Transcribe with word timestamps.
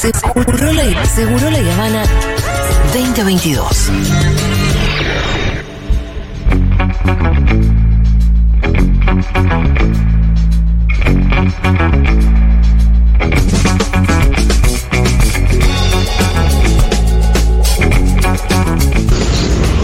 Seguro 0.00 0.72
la, 0.72 1.04
Seguro 1.04 1.50
la 1.50 1.58
Habana 1.74 2.02
2022. 2.94 3.90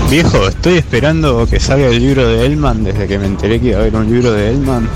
Viejo, 0.08 0.48
estoy 0.48 0.78
esperando 0.78 1.46
que 1.46 1.60
salga 1.60 1.88
el 1.88 1.98
libro 1.98 2.26
de 2.26 2.46
Elman 2.46 2.84
desde 2.84 3.06
que 3.06 3.18
me 3.18 3.26
enteré 3.26 3.60
que 3.60 3.66
iba 3.66 3.76
a 3.76 3.80
haber 3.82 3.94
un 3.94 4.10
libro 4.10 4.32
de 4.32 4.48
Elman. 4.48 4.88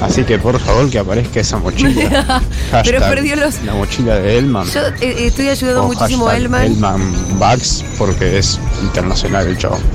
Así 0.00 0.24
que 0.24 0.38
por 0.38 0.58
favor 0.60 0.90
que 0.90 0.98
aparezca 0.98 1.40
esa 1.40 1.58
mochila. 1.58 2.42
Pero 2.84 3.00
perdió 3.00 3.36
los- 3.36 3.62
La 3.62 3.74
mochila 3.74 4.16
de 4.16 4.38
Elman. 4.38 4.66
Yo 4.70 4.80
eh, 5.00 5.26
estoy 5.26 5.48
ayudando 5.48 5.84
O 5.84 5.86
muchísimo 5.88 6.26
a 6.26 6.30
hashtag 6.32 6.42
Elman. 6.46 6.62
Elman 6.66 7.38
Bags 7.38 7.84
porque 7.98 8.38
es 8.38 8.58
internacional 8.82 9.46
el 9.46 9.56
chavo. 9.58 9.78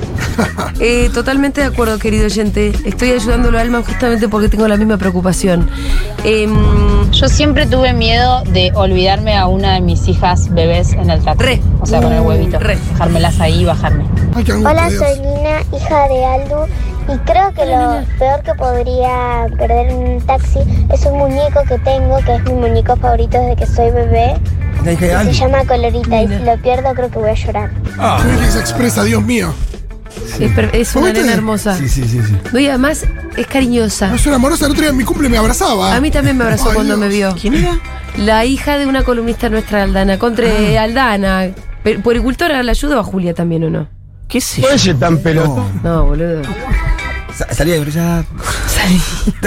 Eh, 0.80 1.10
totalmente 1.14 1.60
de 1.60 1.68
acuerdo, 1.68 1.98
querido 1.98 2.24
oyente. 2.26 2.72
Estoy 2.84 3.12
ayudándolo 3.12 3.58
a 3.58 3.62
Elman 3.62 3.84
justamente 3.84 4.28
porque 4.28 4.48
tengo 4.48 4.66
la 4.66 4.76
misma 4.76 4.96
preocupación. 4.96 5.68
Em, 6.24 7.10
Yo 7.12 7.28
siempre 7.28 7.66
tuve 7.66 7.92
miedo 7.92 8.42
de 8.52 8.72
olvidarme 8.74 9.36
a 9.36 9.46
una 9.46 9.74
de 9.74 9.80
mis 9.80 10.08
hijas 10.08 10.48
bebés 10.52 10.92
en 10.94 11.10
el 11.10 11.22
taxi. 11.22 11.44
Re. 11.44 11.60
O 11.80 11.86
sea, 11.86 12.00
con 12.02 12.12
el 12.12 12.20
huevito. 12.22 12.58
Re. 12.58 12.76
Dejármelas 12.92 13.38
ahí 13.40 13.60
y 13.60 13.64
bajarme. 13.64 14.04
Ay, 14.34 14.44
Hola, 14.50 14.90
soy 14.90 15.16
Lina, 15.18 15.60
hija 15.76 16.08
de 16.08 16.24
Aldu, 16.24 16.72
y 17.08 17.18
creo 17.18 17.52
que 17.54 17.66
lo 17.66 18.04
peor 18.18 18.42
que 18.42 18.54
podría 18.54 19.46
perder 19.58 19.88
en 19.88 19.96
un 19.96 20.20
taxi 20.26 20.60
es 20.92 21.04
un 21.06 21.18
muñeco 21.18 21.62
que 21.68 21.78
tengo, 21.78 22.18
que 22.24 22.34
es 22.36 22.44
mi 22.44 22.52
muñeco 22.54 22.96
favorito 22.96 23.38
desde 23.38 23.56
que 23.56 23.66
soy 23.66 23.90
bebé. 23.90 24.34
La 24.84 24.92
hija 24.92 25.24
de 25.24 25.32
Se 25.34 25.40
llama 25.40 25.64
Colorita 25.64 26.22
y 26.22 26.28
si 26.28 26.38
lo 26.44 26.56
pierdo 26.58 26.94
creo 26.94 27.10
que 27.10 27.18
voy 27.18 27.30
a 27.30 27.34
llorar. 27.34 27.70
Ah, 27.98 28.20
Qué 28.40 28.50
se 28.50 28.58
expresa, 28.60 29.04
Dios 29.04 29.22
mío. 29.22 29.52
es, 30.40 30.50
es 30.72 30.96
una 30.96 31.12
nena 31.12 31.32
hermosa. 31.32 31.76
sí, 31.76 31.88
sí, 31.88 32.02
sí, 32.06 32.20
sí. 32.22 32.36
No, 32.52 32.58
y 32.58 32.66
además 32.68 33.04
es 33.36 33.46
cariñosa. 33.46 34.08
No 34.08 34.18
soy 34.18 34.32
amorosa, 34.34 34.66
el 34.66 34.72
otro 34.72 34.82
día 34.82 34.90
en 34.90 34.96
mi 34.96 35.04
cumple 35.04 35.28
me 35.28 35.38
abrazaba. 35.38 35.94
A 35.94 36.00
mí 36.00 36.10
también 36.10 36.36
me 36.36 36.44
abrazó 36.44 36.68
Ay, 36.70 36.74
cuando 36.74 36.96
me 36.96 37.08
vio. 37.08 37.34
¿Quién 37.40 37.54
era? 37.54 37.78
La 38.16 38.44
hija 38.44 38.76
de 38.76 38.86
una 38.86 39.04
columnista 39.04 39.48
nuestra, 39.48 39.84
Aldana. 39.84 40.18
Contra 40.18 40.46
Ah. 40.48 40.82
Aldana. 40.82 41.48
¿Puericultora 42.02 42.62
la 42.62 42.70
ayuda 42.72 42.96
o 42.98 43.00
a 43.00 43.04
Julia 43.04 43.34
también 43.34 43.64
o 43.64 43.70
no? 43.70 43.88
¿Qué 44.28 44.40
sé 44.40 44.62
yo? 44.78 44.96
tan. 44.96 45.20
No, 45.82 46.06
boludo. 46.06 46.42
Sa- 47.36 47.52
Salía 47.54 47.74
de 47.74 47.80
brillar. 47.80 48.24
Salía 48.66 49.00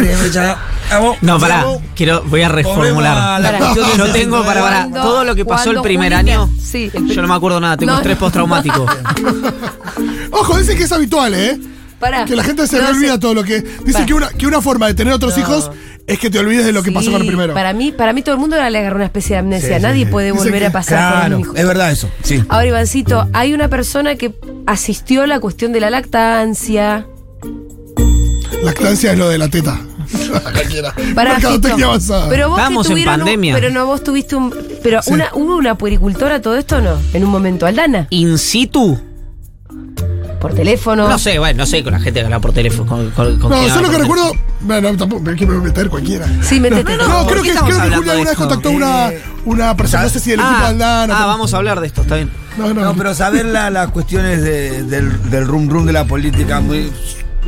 de 0.09 0.15
brillar. 0.15 0.57
Vamos, 0.89 1.17
No, 1.21 1.39
pará, 1.39 1.63
vamos. 1.65 1.81
quiero, 1.95 2.23
voy 2.25 2.41
a 2.41 2.49
reformular. 2.49 3.41
de 3.41 3.59
Yo 3.97 4.11
tengo 4.11 4.43
para, 4.43 4.61
de- 4.85 4.89
para 4.91 5.03
todo 5.03 5.23
lo 5.23 5.35
que 5.35 5.45
pasó 5.45 5.71
el 5.71 5.81
primer 5.81 6.13
año. 6.13 6.49
Sí, 6.61 6.89
el 6.93 7.07
Yo 7.07 7.21
no 7.21 7.27
me 7.27 7.35
acuerdo 7.35 7.59
nada, 7.59 7.77
tengo 7.77 7.91
No, 7.93 7.97
estrés 7.99 8.15
no. 8.15 8.19
postraumático. 8.21 8.85
Ojo, 10.31 10.57
dicen 10.57 10.77
que 10.77 10.83
es 10.83 10.91
habitual, 10.91 11.33
¿eh? 11.33 11.59
Pará. 11.99 12.25
Que 12.25 12.35
la 12.35 12.43
gente 12.43 12.67
se 12.67 12.77
No 12.77 12.83
le 12.83 12.89
olvida 12.89 13.19
todo 13.19 13.33
lo 13.33 13.43
que. 13.43 13.61
Dicen 13.85 14.05
que 14.05 14.13
una, 14.13 14.29
que 14.29 14.45
una 14.45 14.61
forma 14.61 14.87
de 14.87 14.93
tener 14.95 15.13
otros 15.13 15.35
No. 15.37 15.41
hijos 15.43 15.71
es 16.07 16.19
que 16.19 16.29
te 16.29 16.37
olvides 16.39 16.65
de 16.65 16.71
lo 16.73 16.83
que 16.83 16.91
pasó 16.91 17.09
con 17.11 17.21
el 17.21 17.27
primero. 17.27 17.53
Para 17.53 17.71
mí, 17.73 17.91
para 17.93 18.11
mí 18.13 18.21
todo 18.21 18.35
el 18.35 18.41
mundo 18.41 18.57
le 18.57 18.77
agarra 18.77 18.95
una 18.95 19.05
especie 19.05 19.35
de 19.35 19.39
amnesia. 19.39 19.77
Sí, 19.77 19.81
Nadie 19.81 20.05
sí. 20.05 20.11
puede 20.11 20.31
volver 20.33 20.59
que- 20.59 20.65
a 20.67 20.71
pasar 20.71 21.09
por 21.11 21.19
Claro, 21.21 21.35
un 21.37 21.41
hijo. 21.41 21.53
es 21.55 21.65
verdad 21.67 21.91
eso. 21.91 22.09
Sí. 22.21 22.43
Ahora, 22.49 22.67
Ivancito, 22.67 23.27
hay 23.33 23.53
una 23.53 23.69
persona 23.69 24.15
que 24.15 24.33
asistió 24.67 25.23
a 25.23 25.27
la 25.27 25.39
cuestión 25.39 25.71
de 25.71 25.79
la 25.79 25.89
lactancia. 25.89 27.07
Lactancia 28.65 29.11
es 29.13 29.17
lo 29.17 29.29
de 29.29 29.37
la 29.37 29.47
teta. 29.49 29.79
Cualquiera. 30.53 30.93
Para. 31.15 31.37
Pero 31.39 31.89
vos 31.89 32.09
que 32.09 32.35
Estábamos 32.35 32.89
en 32.89 32.97
un- 32.97 33.05
pandemia. 33.05 33.53
pero 33.55 33.69
no, 33.71 33.85
vos 33.85 34.03
tuviste 34.03 34.35
un. 34.35 34.53
Pero 34.83 35.01
Sí. 35.01 35.11
una, 35.13 35.29
hubo 35.33 35.55
una 35.55 35.77
puericultora 35.77 36.41
todo 36.41 36.55
esto 36.57 36.77
o 36.77 36.81
no? 36.81 36.97
En 37.13 37.23
un 37.23 37.31
momento, 37.31 37.65
Aldana. 37.65 38.07
In 38.11 38.37
situ. 38.37 38.99
Por 40.39 40.53
teléfono. 40.53 41.07
No 41.09 41.17
sé, 41.17 41.39
bueno, 41.39 41.59
no 41.59 41.65
sé 41.65 41.83
con 41.83 41.93
la 41.93 41.99
gente 41.99 42.19
que 42.19 42.25
habla 42.25 42.39
por 42.39 42.53
teléfono. 42.53 42.87
Con, 42.87 43.09
con- 43.11 43.39
con 43.39 43.49
No, 43.49 43.57
quién 43.57 43.67
yo 43.69 43.73
habla 43.75 43.87
lo 43.87 43.91
que 43.91 43.97
recuerdo. 43.99 44.31
Bueno, 44.61 44.95
tampoco 44.95 45.21
me 45.23 45.35
quiero 45.35 45.53
meter 45.61 45.89
cualquiera. 45.89 46.27
Sí, 46.43 46.59
métete. 46.59 46.97
No, 46.97 47.23
¿por 47.23 47.27
creo 47.31 47.35
qué 47.37 47.41
que, 47.43 47.49
estamos 47.49 47.73
creo 47.75 47.89
que 47.89 47.95
Julia 47.95 48.13
de 48.13 48.19
una 48.21 48.29
vez 48.29 48.31
esto? 48.31 48.47
contactó 48.47 48.69
una, 48.71 49.11
una 49.45 49.75
persona, 49.77 50.03
no 50.03 50.09
sé 50.09 50.19
si 50.19 50.31
del 50.31 50.39
equipo 50.41 50.55
Aldana. 50.65 51.13
ah, 51.15 51.17
pero- 51.17 51.27
vamos 51.29 51.53
a 51.53 51.57
hablar 51.57 51.79
de 51.81 51.87
esto, 51.87 52.01
está 52.03 52.15
bien. 52.15 52.29
No, 52.57 52.73
no, 52.73 52.81
No, 52.81 52.95
pero 52.95 53.13
saber 53.15 53.45
la- 53.45 53.69
las 53.71 53.89
cuestiones 53.89 54.43
de- 54.43 54.83
del, 54.83 55.29
del 55.31 55.47
rum 55.47 55.67
rum 55.67 55.85
de 55.85 55.93
la 55.93 56.05
política 56.05 56.59
muy- 56.61 56.91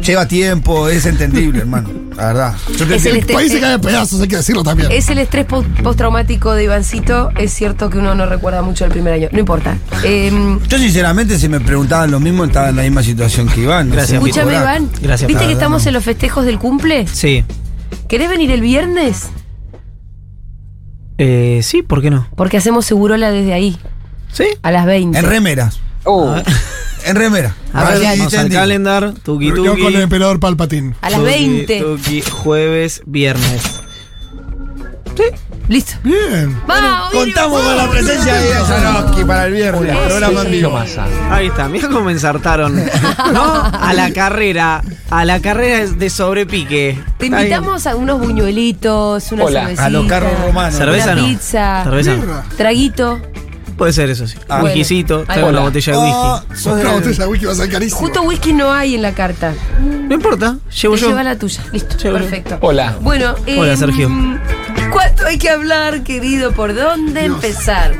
lleva 0.01 0.27
tiempo, 0.27 0.87
es 0.89 1.05
entendible, 1.05 1.59
hermano. 1.59 1.89
La 2.15 2.27
verdad. 2.27 2.55
Yo 2.77 2.85
te 2.87 2.95
Es 2.95 3.05
el 3.05 3.17
El 3.17 3.25
país 3.25 3.51
se 3.51 3.57
eh, 3.57 3.61
cae 3.61 3.73
a 3.73 3.79
pedazos, 3.79 4.19
hay 4.21 4.27
que 4.27 4.37
decirlo 4.37 4.63
también. 4.63 4.91
Es 4.91 5.09
el 5.09 5.17
estrés 5.19 5.45
post- 5.45 5.69
postraumático 5.83 6.53
de 6.53 6.63
Ivancito. 6.63 7.29
Es 7.37 7.53
cierto 7.53 7.89
que 7.89 7.97
uno 7.99 8.15
no 8.15 8.25
recuerda 8.25 8.61
mucho 8.61 8.85
el 8.85 8.91
primer 8.91 9.13
año. 9.13 9.29
No 9.31 9.39
importa. 9.39 9.77
Em, 10.03 10.59
Yo 10.67 10.77
sinceramente 10.79 11.37
si 11.37 11.47
me 11.49 11.59
preguntaban 11.59 12.09
lo 12.11 12.19
mismo 12.19 12.45
estaba 12.45 12.69
en 12.69 12.75
la 12.77 12.81
misma 12.83 13.03
situación 13.03 13.47
que 13.47 13.61
Iván. 13.61 13.89
Gracias, 13.91 14.19
No 14.19 14.25
sé, 14.25 14.29
escúchame, 14.29 14.57
cobrar. 14.57 14.77
Iván. 14.81 14.89
Gracias, 15.01 15.27
¿Viste 15.27 15.41
que 15.41 15.47
verdad, 15.47 15.51
estamos 15.51 15.83
no. 15.83 15.87
en 15.89 15.93
los 15.93 16.03
festejos 16.03 16.45
del 16.45 16.57
cumple? 16.59 17.07
Sí. 17.07 17.43
¿Querés 18.07 18.29
venir 18.29 18.51
el 18.51 18.61
viernes? 18.61 19.27
Eh, 21.19 21.61
sí, 21.63 21.81
¿por 21.81 22.01
qué 22.01 22.09
no? 22.09 22.27
Porque 22.35 22.57
hacemos 22.57 22.85
segurola 22.85 23.31
desde 23.31 23.53
ahí, 23.53 23.77
Sí. 24.31 24.45
a 24.61 24.71
las 24.71 24.85
20. 24.85 25.17
En 25.17 25.25
remeras. 25.25 25.79
En 27.07 27.15
remera. 27.15 27.55
A 27.73 27.85
ver. 27.85 28.03
Vamos 28.03 28.33
al 28.33 28.49
calendar. 28.49 29.13
Tuki 29.23 29.49
Yo 29.49 29.55
tuki. 29.55 29.81
con 29.81 29.95
el 29.95 30.01
emperador 30.01 30.39
Palpatín. 30.39 30.95
A 31.01 31.09
las 31.09 31.19
Tuki, 31.19 31.31
20. 31.31 31.79
tuki, 31.81 32.21
jueves, 32.21 33.01
viernes. 33.05 33.81
Listo. 35.67 35.93
Bien. 36.03 36.55
Vamos, 36.65 37.11
Contamos 37.11 37.61
con 37.61 37.75
la 37.77 37.89
presencia 37.89 38.35
de 38.35 38.53
Janoski 38.53 39.25
para 39.25 39.47
el 39.47 39.53
viernes. 39.53 39.97
Programa 39.97 40.41
en 40.43 40.51
vivo. 40.51 40.79
Ahí 41.29 41.47
está, 41.47 41.67
mira 41.67 41.87
cómo 41.89 42.05
me 42.05 42.13
ensartaron. 42.13 42.75
¿No? 43.33 43.63
A 43.63 43.93
la 43.93 44.11
carrera. 44.13 44.81
A 45.09 45.25
la 45.25 45.41
carrera 45.41 45.85
de 45.85 46.09
sobrepique. 46.09 46.97
Te 47.17 47.25
invitamos 47.25 47.85
a 47.85 47.95
unos 47.95 48.19
buñuelitos, 48.19 49.31
una 49.33 49.47
cervecita. 49.47 49.85
A 49.85 49.89
los 49.89 50.07
carros 50.07 50.31
romanos. 50.39 50.75
Cerveza 50.75 51.13
una 51.13 51.21
no. 51.21 51.27
pizza. 51.27 51.83
Cerveza 51.83 52.15
no. 52.15 52.43
Traguito. 52.55 53.19
Puede 53.77 53.93
ser 53.93 54.09
eso 54.09 54.25
sí. 54.27 54.37
Ah, 54.49 54.63
Whiskycito, 54.63 55.17
bueno. 55.17 55.25
traigo 55.27 55.49
una 55.49 55.57
Hola. 55.59 55.67
botella 55.69 55.93
de 55.93 55.99
Oh, 55.99 56.33
whisky. 56.47 56.63
sos 56.63 56.75
de- 56.77 56.81
Una 56.81 56.91
botella 56.93 57.17
de 57.23 57.27
whisky 57.27 57.45
va 57.45 57.51
a 57.51 57.55
ser 57.55 57.69
carísimo. 57.69 57.99
Justo 58.01 58.21
whisky 58.23 58.53
no 58.53 58.71
hay 58.73 58.95
en 58.95 59.01
la 59.03 59.11
carta. 59.13 59.53
No 59.79 60.15
importa, 60.15 60.57
llevo 60.81 60.95
Te 60.95 61.01
yo. 61.01 61.07
lleva 61.09 61.23
la 61.23 61.37
tuya. 61.37 61.63
Listo. 61.71 61.95
Llevo 61.97 62.17
yo. 62.17 62.23
Perfecto. 62.23 62.57
Hola. 62.61 62.95
Bueno, 63.01 63.35
Hola, 63.57 63.71
em, 63.73 63.77
Sergio. 63.77 64.09
¿Cuánto 64.91 65.25
hay 65.27 65.37
que 65.37 65.49
hablar, 65.49 66.01
querido? 66.03 66.53
¿Por 66.53 66.73
dónde 66.73 67.25
empezar? 67.25 67.93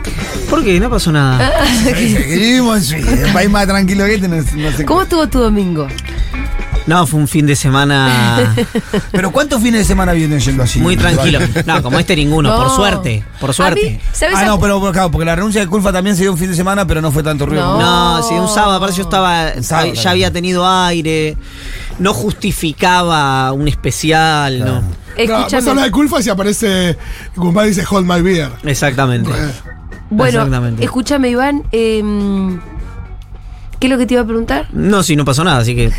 ¿Por 0.49 0.63
qué? 0.63 0.79
No 0.79 0.89
pasó 0.89 1.11
nada. 1.11 1.51
Vivimos 1.95 2.77
en 2.77 2.83
Suiza, 3.03 3.27
el 3.27 3.33
país 3.33 3.49
más 3.49 3.67
tranquilo 3.67 4.05
que 4.05 4.15
este, 4.15 4.27
no, 4.27 4.37
no 4.37 4.71
sé 4.71 4.85
¿Cómo 4.85 5.03
estuvo 5.03 5.27
tu 5.27 5.39
domingo? 5.39 5.87
No, 6.87 7.05
fue 7.05 7.19
un 7.19 7.27
fin 7.27 7.45
de 7.45 7.55
semana 7.55 8.55
Pero 9.11 9.31
¿cuántos 9.31 9.61
fines 9.61 9.81
de 9.81 9.85
semana 9.85 10.13
vienen 10.13 10.39
yendo 10.39 10.63
así? 10.63 10.79
muy 10.79 10.95
tranquilo. 10.97 11.39
No, 11.65 11.83
como 11.83 11.99
este 11.99 12.15
ninguno, 12.15 12.55
por 12.55 12.67
No. 12.67 12.75
suerte. 12.75 13.23
Por 13.39 13.49
A 13.49 13.53
suerte. 13.53 13.89
mí, 13.91 13.99
¿sabes? 14.13 14.35
Ah, 14.37 14.41
a- 14.41 14.45
no, 14.45 14.59
pero 14.59 14.79
claro, 14.91 15.11
porque 15.11 15.25
la 15.25 15.35
renuncia 15.35 15.61
de 15.61 15.67
Culfa 15.67 15.91
también 15.91 16.15
se 16.15 16.23
dio 16.23 16.31
un 16.31 16.37
fin 16.37 16.49
de 16.49 16.55
semana, 16.55 16.87
pero 16.87 17.01
no 17.01 17.11
fue 17.11 17.21
tanto 17.23 17.45
ruido. 17.45 17.77
No. 17.77 18.17
No, 18.17 18.23
sí, 18.23 18.33
un 18.33 18.47
sábado, 18.47 18.75
aparte 18.77 18.95
yo 18.95 19.03
estaba, 19.03 19.61
sábado, 19.61 19.93
ya 19.93 20.09
había 20.11 20.31
tenido 20.31 20.67
aire, 20.67 21.35
no 21.99 22.13
justificaba 22.13 23.51
un 23.51 23.67
especial, 23.67 24.57
Claro. 24.57 24.71
No, 24.75 24.81
vos 24.81 24.95
Escúchame. 25.17 25.69
hablas 25.71 25.85
de 25.85 25.91
Culfa 25.91 26.19
y 26.19 26.23
si 26.23 26.29
aparece 26.29 26.97
Guzmán 27.35 27.67
dice 27.67 27.83
Hold 27.89 28.05
My 28.07 28.21
Beer. 28.21 28.49
no. 28.63 28.69
Exactamente. 28.69 29.29
Eh, 29.29 29.51
bueno, 30.09 30.39
Exactamente. 30.39 30.83
escúchame, 30.85 31.29
Iván. 31.29 31.63
em, 31.71 32.59
¿Qué 33.79 33.87
es 33.87 33.91
lo 33.91 33.97
que 33.99 34.05
te 34.07 34.15
iba 34.15 34.23
a 34.23 34.25
preguntar? 34.25 34.67
No, 34.73 35.03
si 35.03 35.15
no 35.15 35.23
pasó 35.23 35.43
nada, 35.43 35.59
así 35.59 35.75
que 35.75 35.91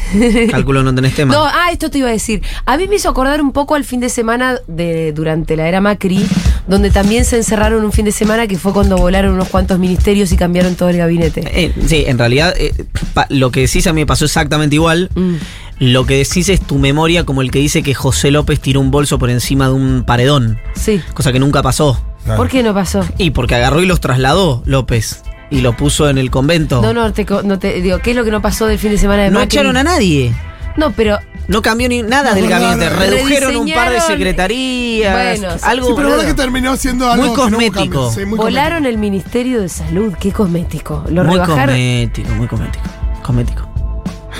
calculo 0.50 0.82
no 0.82 0.94
tenés 0.94 1.14
tema. 1.14 1.32
No, 1.32 1.44
ah, 1.44 1.68
esto 1.72 1.90
te 1.90 1.98
iba 1.98 2.08
a 2.08 2.12
decir. 2.12 2.42
A 2.66 2.76
mí 2.76 2.88
me 2.88 2.96
hizo 2.96 3.08
acordar 3.08 3.40
un 3.40 3.52
poco 3.52 3.74
al 3.76 3.84
fin 3.84 4.00
de 4.00 4.08
semana 4.08 4.56
de 4.66 5.12
durante 5.12 5.56
la 5.56 5.68
era 5.68 5.80
Macri, 5.80 6.26
donde 6.66 6.90
también 6.90 7.24
se 7.24 7.36
encerraron 7.36 7.84
un 7.84 7.92
fin 7.92 8.04
de 8.04 8.12
semana 8.12 8.46
que 8.48 8.58
fue 8.58 8.72
cuando 8.72 8.96
volaron 8.96 9.32
unos 9.34 9.48
cuantos 9.48 9.78
ministerios 9.78 10.32
y 10.32 10.36
cambiaron 10.36 10.74
todo 10.74 10.88
el 10.88 10.96
gabinete. 10.96 11.42
Eh, 11.52 11.72
sí, 11.86 12.04
en 12.06 12.18
realidad 12.18 12.52
eh, 12.58 12.72
pa- 13.14 13.26
lo 13.30 13.50
que 13.52 13.60
decís 13.60 13.86
a 13.86 13.92
mí 13.92 14.00
me 14.02 14.06
pasó 14.06 14.24
exactamente 14.24 14.74
igual. 14.74 15.10
Mm. 15.14 15.34
Lo 15.80 16.04
que 16.06 16.16
decís 16.16 16.48
es 16.48 16.60
tu 16.60 16.78
memoria 16.78 17.22
como 17.24 17.40
el 17.42 17.52
que 17.52 17.60
dice 17.60 17.84
que 17.84 17.94
José 17.94 18.32
López 18.32 18.58
tiró 18.58 18.80
un 18.80 18.90
bolso 18.90 19.20
por 19.20 19.30
encima 19.30 19.68
de 19.68 19.74
un 19.74 20.02
paredón, 20.04 20.58
Sí. 20.74 21.00
cosa 21.14 21.32
que 21.32 21.38
nunca 21.38 21.62
pasó. 21.62 22.02
Claro. 22.24 22.38
¿Por 22.38 22.48
qué 22.48 22.64
no 22.64 22.74
pasó? 22.74 23.06
Y 23.16 23.30
porque 23.30 23.54
agarró 23.54 23.80
y 23.80 23.86
los 23.86 24.00
trasladó 24.00 24.62
López 24.66 25.22
y 25.50 25.60
lo 25.60 25.74
puso 25.76 26.08
en 26.08 26.18
el 26.18 26.30
convento. 26.30 26.80
No, 26.82 26.92
no 26.92 27.12
te, 27.12 27.24
co- 27.26 27.42
no 27.42 27.58
te 27.58 27.80
digo, 27.80 27.98
¿qué 28.00 28.10
es 28.10 28.16
lo 28.16 28.24
que 28.24 28.30
no 28.30 28.42
pasó 28.42 28.66
del 28.66 28.78
fin 28.78 28.90
de 28.90 28.98
semana 28.98 29.22
de 29.24 29.30
No 29.30 29.40
Macri? 29.40 29.56
echaron 29.58 29.76
a 29.76 29.82
nadie. 29.84 30.34
No, 30.76 30.92
pero 30.92 31.18
No 31.48 31.62
cambió 31.62 31.88
ni 31.88 32.02
nada 32.02 32.34
del 32.34 32.44
No, 32.44 32.50
gabinete. 32.50 32.90
no. 32.90 33.00
Redujeron 33.00 33.56
un 33.56 33.72
par 33.72 33.90
de 33.90 34.00
secretarías. 34.02 35.38
Bueno, 35.40 35.54
algo 35.62 35.86
Sí, 35.88 35.92
pero 35.96 36.10
verdad 36.10 36.26
que 36.26 36.34
terminó 36.34 36.76
siendo 36.76 37.10
algo 37.10 37.26
Muy 37.26 37.34
que 37.34 37.36
no 37.36 37.42
hubo 37.42 37.50
cosmético. 37.50 37.80
cambio. 37.80 38.10
Sí, 38.12 38.24
muy 38.26 38.36
volaron 38.38 38.86
el 38.86 38.98
Ministerio 38.98 39.60
de 39.62 39.68
Salud, 39.68 40.12
qué 40.20 40.30
cosmético. 40.30 41.04
Lo 41.10 41.24
muy 41.24 41.34
rebajaron. 41.34 41.66
cosmético, 41.74 42.28
muy 42.34 42.46
cosmético. 42.46 42.84
Cosmético. 43.22 43.67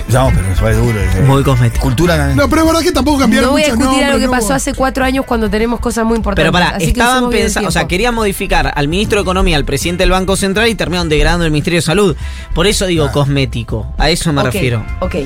No, 0.09 0.31
pero 0.35 0.55
fue 0.57 0.75
duro. 0.75 0.99
eh. 1.01 1.23
Muy 1.27 1.43
cosmético. 1.43 1.83
Cultura. 1.83 2.35
No, 2.35 2.49
pero 2.49 2.63
es 2.63 2.67
verdad 2.69 2.83
que 2.83 2.93
tampoco 2.93 3.19
cambiaron 3.19 3.49
No 3.49 3.53
voy 3.53 3.63
a 3.63 3.67
mucho 3.67 3.77
discutir 3.77 3.91
nombre, 3.93 4.07
algo 4.07 4.19
que 4.21 4.25
no 4.27 4.31
pasó 4.31 4.55
hace 4.55 4.75
cuatro 4.75 5.05
años 5.05 5.25
cuando 5.27 5.51
tenemos 5.51 5.81
cosas 5.81 6.05
muy 6.05 6.17
importantes. 6.17 6.51
Pero 6.51 6.53
pará, 6.53 6.77
Así 6.77 6.87
estaban 6.87 7.29
pensando, 7.31 7.69
o 7.69 7.73
sea, 7.73 7.87
querían 7.87 8.15
modificar 8.15 8.73
al 8.75 8.89
ministro 8.89 9.19
de 9.19 9.23
Economía, 9.23 9.57
al 9.57 9.65
presidente 9.65 10.03
del 10.05 10.11
Banco 10.11 10.37
Central 10.37 10.69
y 10.69 10.75
terminaron 10.75 11.09
degradando 11.09 11.45
el 11.45 11.51
Ministerio 11.51 11.79
de 11.79 11.83
Salud. 11.83 12.17
Por 12.55 12.67
eso 12.67 12.87
digo 12.87 13.11
cosmético. 13.13 13.87
A 13.99 14.09
eso 14.11 14.33
me 14.33 14.41
Ok, 14.41 14.47
refiero. 14.47 14.85
Ok. 15.01 15.17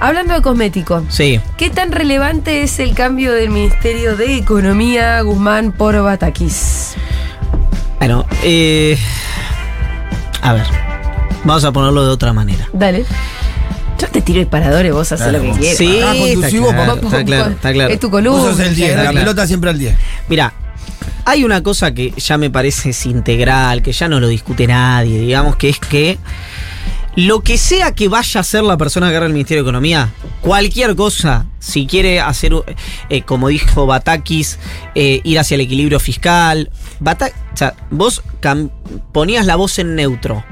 Hablando 0.00 0.34
de 0.34 0.42
cosmético. 0.42 1.02
Sí. 1.08 1.40
¿Qué 1.56 1.70
tan 1.70 1.92
relevante 1.92 2.62
es 2.62 2.78
el 2.80 2.94
cambio 2.94 3.32
del 3.32 3.50
Ministerio 3.50 4.16
de 4.16 4.36
Economía 4.36 5.20
Guzmán 5.22 5.72
por 5.72 6.00
Batakis? 6.02 6.94
Bueno, 7.98 8.26
eh, 8.44 8.98
a 10.42 10.52
ver. 10.52 10.66
Vamos 11.44 11.64
a 11.64 11.72
ponerlo 11.72 12.04
de 12.04 12.10
otra 12.10 12.32
manera. 12.32 12.68
Dale. 12.72 13.04
Yo 14.00 14.06
te 14.08 14.22
tiro 14.22 14.38
disparadores, 14.38 14.92
vos 14.92 15.10
haces 15.10 15.32
lo 15.32 15.40
que 15.40 15.48
vos. 15.48 15.58
quieras. 15.58 15.76
Sí, 15.78 15.86
Ah, 16.02 16.14
está 16.14 16.48
claro, 16.48 16.86
Vos- 16.86 16.96
está 16.96 17.16
vos- 17.16 17.24
claro, 17.24 17.50
está 17.50 17.72
claro. 17.72 17.92
Es 17.92 18.00
tu 18.00 18.08
Vos 18.10 18.20
columna. 18.20 18.42
sos 18.42 18.60
el 18.60 18.74
10, 18.76 18.90
Está 18.90 19.02
la 19.04 19.10
claro. 19.10 19.24
pelota 19.26 19.46
siempre 19.46 19.70
al 19.70 19.78
10. 19.78 19.96
Mira, 20.28 20.52
hay 21.24 21.44
una 21.44 21.62
cosa 21.62 21.92
que 21.92 22.12
ya 22.16 22.38
me 22.38 22.48
parece 22.50 22.90
es 22.90 23.06
integral, 23.06 23.82
que 23.82 23.92
ya 23.92 24.08
no 24.08 24.20
lo 24.20 24.28
discute 24.28 24.66
nadie, 24.66 25.18
digamos, 25.20 25.56
que 25.56 25.68
es 25.68 25.78
que 25.80 26.18
lo 27.16 27.40
que 27.40 27.58
sea 27.58 27.92
que 27.92 28.06
vaya 28.08 28.40
a 28.40 28.44
ser 28.44 28.62
la 28.62 28.76
persona 28.76 29.06
que 29.06 29.10
agarre 29.10 29.26
el 29.26 29.32
Ministerio 29.32 29.64
de 29.64 29.68
Economía, 29.68 30.10
cualquier 30.40 30.94
cosa, 30.94 31.46
si 31.58 31.86
quiere 31.86 32.20
hacer, 32.20 32.52
eh, 33.10 33.22
como 33.22 33.48
dijo 33.48 33.86
Batakis, 33.86 34.58
eh, 34.94 35.20
ir 35.24 35.38
hacia 35.40 35.56
el 35.56 35.62
equilibrio 35.62 35.98
fiscal, 35.98 36.70
Bata- 37.00 37.32
o 37.52 37.56
sea, 37.56 37.74
vos 37.90 38.22
ponías 39.12 39.46
la 39.46 39.56
voz 39.56 39.78
en 39.80 39.96
neutro, 39.96 40.44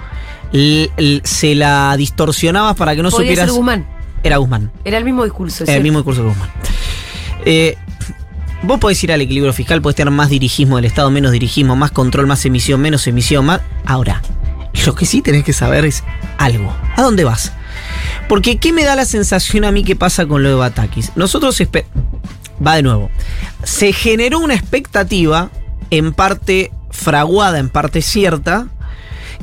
se 0.53 1.55
la 1.55 1.97
distorsionabas 1.97 2.77
para 2.77 2.95
que 2.97 3.03
no 3.03 3.11
Podría 3.11 3.31
supieras... 3.31 3.47
ser 3.47 3.57
Guzmán. 3.57 3.87
Era 4.23 4.37
Guzmán. 4.39 4.73
Era 4.85 4.99
el 4.99 5.05
mismo 5.05 5.25
discurso. 5.25 5.65
es 5.65 5.71
El 5.71 5.83
mismo 5.83 5.99
discurso 5.99 6.23
que 6.23 6.29
Guzmán. 6.29 6.51
Eh, 7.45 7.77
vos 8.63 8.79
podés 8.81 9.03
ir 9.05 9.13
al 9.13 9.21
equilibrio 9.21 9.53
fiscal, 9.53 9.81
podés 9.83 9.97
tener 9.97 10.13
más 10.13 10.31
dirigismo 10.31 10.77
del 10.77 10.87
Estado, 10.87 11.11
menos 11.11 11.33
dirigismo, 11.33 11.77
más 11.77 11.91
control, 11.91 12.27
más 12.27 12.45
emisión, 12.45 12.81
menos 12.81 13.07
emisión, 13.07 13.47
más. 13.47 13.61
Ahora, 13.85 14.23
lo 14.85 14.95
que 14.95 15.07
sí 15.07 15.23
tenés 15.23 15.45
que 15.45 15.53
saber 15.53 15.85
es 15.85 16.03
algo. 16.39 16.75
¿A 16.97 17.03
dónde 17.03 17.25
vas? 17.25 17.53
Porque, 18.29 18.59
¿qué 18.59 18.73
me 18.73 18.85
da 18.85 18.97
la 18.97 19.05
sensación 19.05 19.65
a 19.65 19.73
mí 19.73 19.85
que 19.85 19.95
pasa 19.97 20.27
con 20.27 20.43
lo 20.43 20.49
de 20.49 20.55
Batakis? 20.57 21.13
Nosotros. 21.15 21.63
Va 22.67 22.75
de 22.77 22.83
nuevo. 22.83 23.11
Se 23.63 23.93
generó 23.93 24.39
una 24.41 24.55
expectativa, 24.55 25.51
en 25.91 26.13
parte 26.13 26.73
fraguada, 26.91 27.59
en 27.59 27.69
parte 27.69 28.03
cierta, 28.03 28.69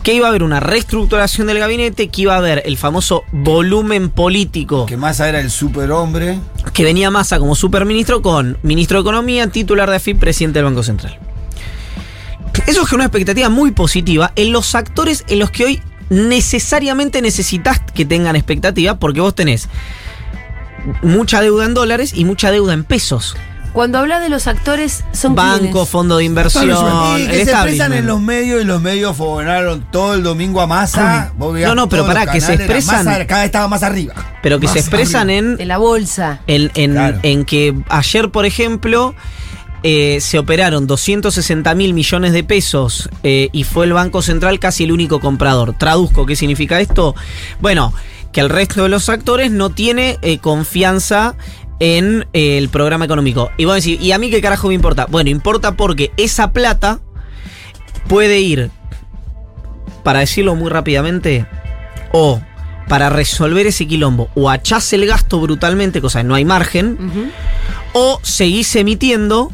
que 0.01 0.13
iba 0.13 0.27
a 0.27 0.29
haber 0.29 0.43
una 0.43 0.59
reestructuración 0.59 1.47
del 1.47 1.59
gabinete, 1.59 2.09
que 2.09 2.23
iba 2.23 2.33
a 2.33 2.37
haber 2.37 2.63
el 2.65 2.77
famoso 2.77 3.23
volumen 3.31 4.09
político 4.09 4.85
Que 4.85 4.97
Massa 4.97 5.29
era 5.29 5.39
el 5.39 5.51
superhombre. 5.51 6.39
que 6.73 6.83
venía 6.83 7.11
Massa 7.11 7.39
como 7.39 7.55
superministro 7.55 8.21
con 8.21 8.57
ministro 8.63 8.97
de 8.97 9.01
Economía, 9.01 9.47
titular 9.47 9.89
de 9.89 9.97
AFIP, 9.97 10.19
presidente 10.19 10.59
del 10.59 10.65
Banco 10.65 10.83
Central. 10.83 11.19
Eso 12.67 12.85
generó 12.85 12.95
una 12.95 13.05
expectativa 13.05 13.49
muy 13.49 13.71
positiva 13.71 14.31
en 14.35 14.51
los 14.51 14.75
actores 14.75 15.25
en 15.27 15.39
los 15.39 15.51
que 15.51 15.65
hoy 15.65 15.81
necesariamente 16.09 17.21
necesitas 17.21 17.79
que 17.93 18.05
tengan 18.05 18.35
expectativa, 18.35 18.99
porque 18.99 19.21
vos 19.21 19.35
tenés 19.35 19.69
mucha 21.01 21.41
deuda 21.41 21.65
en 21.65 21.73
dólares 21.73 22.13
y 22.13 22.25
mucha 22.25 22.51
deuda 22.51 22.73
en 22.73 22.83
pesos. 22.83 23.35
Cuando 23.73 23.97
hablas 23.97 24.21
de 24.21 24.29
los 24.29 24.45
actores, 24.47 25.03
son 25.13 25.33
Banco, 25.33 25.85
fondo 25.87 26.17
de 26.17 26.25
inversión, 26.25 26.69
Y 27.19 27.25
que 27.27 27.43
se 27.45 27.51
expresan 27.51 27.91
en 27.93 28.05
los 28.05 28.21
medios 28.21 28.61
y 28.61 28.65
los 28.65 28.79
medios 28.81 29.17
fogonaron 29.17 29.83
todo 29.91 30.13
el 30.13 30.21
domingo 30.21 30.61
a 30.61 30.67
veías 31.53 31.69
No, 31.69 31.75
no, 31.75 31.89
pero 31.89 32.05
pará, 32.05 32.27
que 32.31 32.39
se 32.39 32.53
expresan- 32.53 33.03
cada 33.25 33.39
vez 33.41 33.45
estaba 33.47 33.67
más 33.67 33.81
arriba. 33.81 34.13
pero 34.43 34.59
que 34.59 34.67
se 34.67 34.77
expresan 34.79 35.29
en 35.31 35.57
De 35.57 35.65
la 35.65 35.77
bolsa. 35.79 36.39
En, 36.45 36.69
en- 36.75 36.91
Claro. 36.93 37.19
en 37.23 37.45
que 37.45 37.73
ayer, 37.89 38.29
por 38.29 38.45
ejemplo, 38.45 39.15
eh, 39.81 40.19
se 40.21 40.37
operaron 40.37 40.85
260 40.87 41.73
mil 41.75 41.93
millones 41.95 42.31
de 42.31 42.43
pesos 42.43 43.09
eh, 43.23 43.49
y 43.51 43.63
fue 43.63 43.85
el 43.85 43.93
Banco 43.93 44.21
Central 44.21 44.59
casi 44.59 44.83
el 44.83 44.91
único 44.91 45.19
comprador. 45.19 45.73
Traduzco, 45.77 46.25
¿qué 46.27 46.35
significa 46.35 46.79
esto? 46.79 47.15
Bueno, 47.59 47.91
que 48.31 48.39
el 48.41 48.49
resto 48.49 48.83
de 48.83 48.89
los 48.89 49.09
actores 49.09 49.51
no 49.51 49.71
tiene 49.71 50.17
eh, 50.21 50.37
confianza 50.39 51.35
en 51.85 52.25
el 52.31 52.69
programa 52.69 53.03
económico. 53.03 53.51
Y 53.57 53.65
vos 53.65 53.75
decís, 53.75 53.99
¿y 53.99 54.13
a 54.13 54.17
mí 54.17 54.29
qué 54.31 54.41
carajo 54.41 54.69
me 54.69 54.73
importa? 54.73 55.05
Bueno, 55.09 55.29
importa 55.29 55.73
porque 55.73 56.11
esa 56.15 56.53
plata 56.53 56.99
puede 58.07 58.39
ir, 58.39 58.71
para 60.01 60.19
decirlo 60.19 60.55
muy 60.55 60.69
rápidamente, 60.69 61.45
o 62.13 62.39
para 62.87 63.09
resolver 63.09 63.67
ese 63.67 63.85
quilombo, 63.85 64.29
o 64.33 64.49
achás 64.49 64.93
el 64.93 65.05
gasto 65.05 65.41
brutalmente, 65.41 65.99
cosa 65.99 66.21
que 66.21 66.23
no 66.27 66.35
hay 66.35 66.45
margen, 66.45 67.31
o 67.91 68.19
seguís 68.23 68.73
emitiendo 68.77 69.51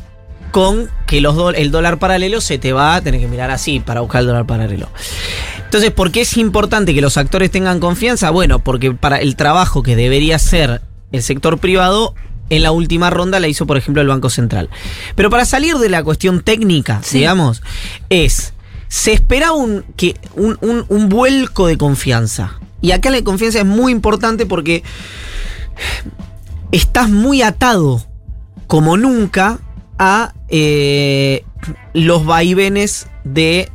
con 0.52 0.88
que 1.08 1.22
los 1.22 1.36
do- 1.36 1.50
el 1.52 1.72
dólar 1.72 1.98
paralelo 1.98 2.42
se 2.42 2.60
te 2.60 2.74
va 2.74 2.94
a 2.96 3.02
tener 3.02 3.20
que 3.22 3.28
mirar 3.28 3.50
así 3.50 3.80
para 3.80 4.02
buscar 4.02 4.22
el 4.22 4.28
dólar 4.28 4.46
paralelo. 4.46 4.90
Entonces, 5.66 5.92
¿por 5.92 6.12
qué 6.12 6.22
es 6.22 6.38
importante 6.38 6.94
que 6.94 7.02
los 7.02 7.18
actores 7.18 7.50
tengan 7.50 7.80
confianza? 7.80 8.30
Bueno, 8.30 8.60
porque 8.60 8.92
para 8.92 9.18
el 9.18 9.36
trabajo 9.36 9.82
que 9.84 9.96
debería 9.96 10.36
hacer 10.38 10.82
el 11.12 11.24
sector 11.24 11.58
privado, 11.58 12.14
en 12.50 12.64
la 12.64 12.72
última 12.72 13.10
ronda 13.10 13.40
la 13.40 13.48
hizo, 13.48 13.68
por 13.68 13.78
ejemplo, 13.78 14.02
el 14.02 14.08
Banco 14.08 14.30
Central. 14.30 14.70
Pero 15.16 15.30
para 15.30 15.46
salir 15.46 15.76
de 15.78 15.90
la 15.90 16.04
cuestión 16.04 16.42
técnica, 16.42 17.00
Sí. 17.04 17.20
digamos, 17.20 17.62
es, 18.10 18.54
se 18.88 19.14
espera 19.14 19.52
un, 19.52 19.84
que, 19.96 20.16
un, 20.36 20.58
un- 20.62 20.86
un 20.90 21.10
vuelco 21.10 21.68
de 21.68 21.78
confianza. 21.78 22.60
Y 22.82 22.92
acá 22.92 23.10
la 23.12 23.22
confianza 23.24 23.60
es 23.60 23.66
muy 23.66 23.92
importante 23.92 24.46
porque 24.48 24.84
estás 26.72 27.10
muy 27.10 27.42
atado, 27.42 28.04
como 28.68 28.98
nunca, 28.98 29.60
a 29.98 30.34
eh, 30.48 31.44
los 31.94 32.26
vaivenes 32.26 33.08
de 33.24 33.70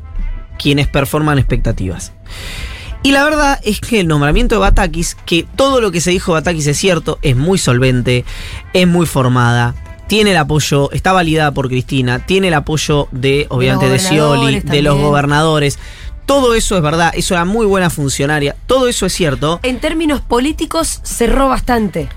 quienes 0.59 0.89
performan 0.89 1.39
expectativas. 1.39 2.13
Y 3.05 3.13
la 3.13 3.23
verdad 3.23 3.61
es 3.63 3.81
que 3.81 4.01
el 4.01 4.09
nombramiento 4.09 4.55
de 4.55 4.61
Batakis, 4.61 5.15
que 5.27 5.47
todo 5.57 5.83
lo 5.83 5.93
que 5.93 6.01
se 6.01 6.11
dijo 6.11 6.33
de 6.33 6.41
Batakis 6.41 6.67
es 6.69 6.79
cierto, 6.79 7.19
es 7.21 7.37
muy 7.37 7.59
solvente, 7.59 8.25
es 8.73 8.89
muy 8.89 9.05
formada, 9.05 9.75
tiene 10.07 10.31
el 10.31 10.39
apoyo, 10.39 10.91
está 10.91 11.13
validada 11.13 11.53
por 11.53 11.69
Cristina, 11.69 12.25
tiene 12.25 12.49
el 12.49 12.55
apoyo 12.55 13.09
de, 13.13 13.47
obviamente, 13.51 13.91
de 13.91 13.99
Scioli, 13.99 14.61
de 14.61 14.81
los 14.81 14.99
gobernadores. 14.99 15.79
Todo 16.25 16.55
eso 16.55 16.77
es 16.77 16.83
verdad, 16.83 17.13
es 17.15 17.31
una 17.31 17.45
muy 17.45 17.67
buena 17.67 17.91
funcionaria, 17.91 18.57
todo 18.67 18.89
eso 18.89 19.05
es 19.05 19.13
cierto. 19.13 19.61
En 19.65 19.81
términos 19.81 20.23
políticos, 20.23 21.01
cerró 21.03 21.49
bastante. 21.49 22.09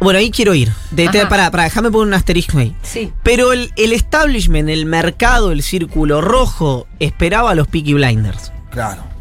Bueno, 0.00 0.20
ahí 0.20 0.30
quiero 0.30 0.54
ir. 0.54 0.72
De, 0.90 1.06
Ajá. 1.06 1.28
pará, 1.28 1.50
pará, 1.50 1.64
déjame 1.64 1.90
poner 1.90 2.08
un 2.08 2.14
asterisco 2.14 2.56
ahí. 2.56 2.74
Sí. 2.80 3.12
Pero 3.22 3.52
el, 3.52 3.72
el 3.76 3.92
establishment, 3.92 4.70
el 4.70 4.86
mercado, 4.86 5.52
el 5.52 5.62
círculo 5.62 6.22
rojo, 6.22 6.86
esperaba 6.98 7.50
a 7.50 7.54
los 7.54 7.68
Peaky 7.68 7.92
Blinders. 7.92 8.52
Claro. 8.70 9.17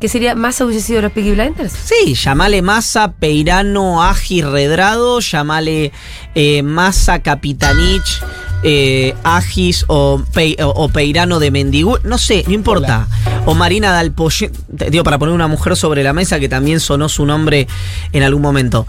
¿Qué 0.00 0.08
sería 0.08 0.34
más 0.34 0.58
hubiese 0.62 0.80
sido 0.86 1.02
los 1.02 1.12
Peaky 1.12 1.32
Blinders? 1.32 1.72
Sí, 1.72 2.14
llamale 2.14 2.62
Massa, 2.62 3.12
Peirano, 3.12 4.02
Agi, 4.02 4.40
Redrado, 4.40 5.20
llamale 5.20 5.92
eh, 6.34 6.62
Massa, 6.62 7.18
Capitanich, 7.20 8.22
eh, 8.62 9.14
Agis 9.24 9.84
o, 9.88 10.22
Pe- 10.32 10.56
o- 10.62 10.68
o 10.70 10.88
Peirano 10.88 11.38
de 11.38 11.50
Mendigú, 11.50 11.98
no 12.04 12.16
sé, 12.16 12.44
no 12.46 12.54
importa. 12.54 13.08
O 13.44 13.54
Marina 13.54 13.92
Dalpoye, 13.92 14.50
digo, 14.90 15.04
para 15.04 15.18
poner 15.18 15.34
una 15.34 15.48
mujer 15.48 15.76
sobre 15.76 16.02
la 16.02 16.14
mesa 16.14 16.40
que 16.40 16.48
también 16.48 16.80
sonó 16.80 17.10
su 17.10 17.26
nombre 17.26 17.66
en 18.12 18.22
algún 18.22 18.40
momento. 18.42 18.86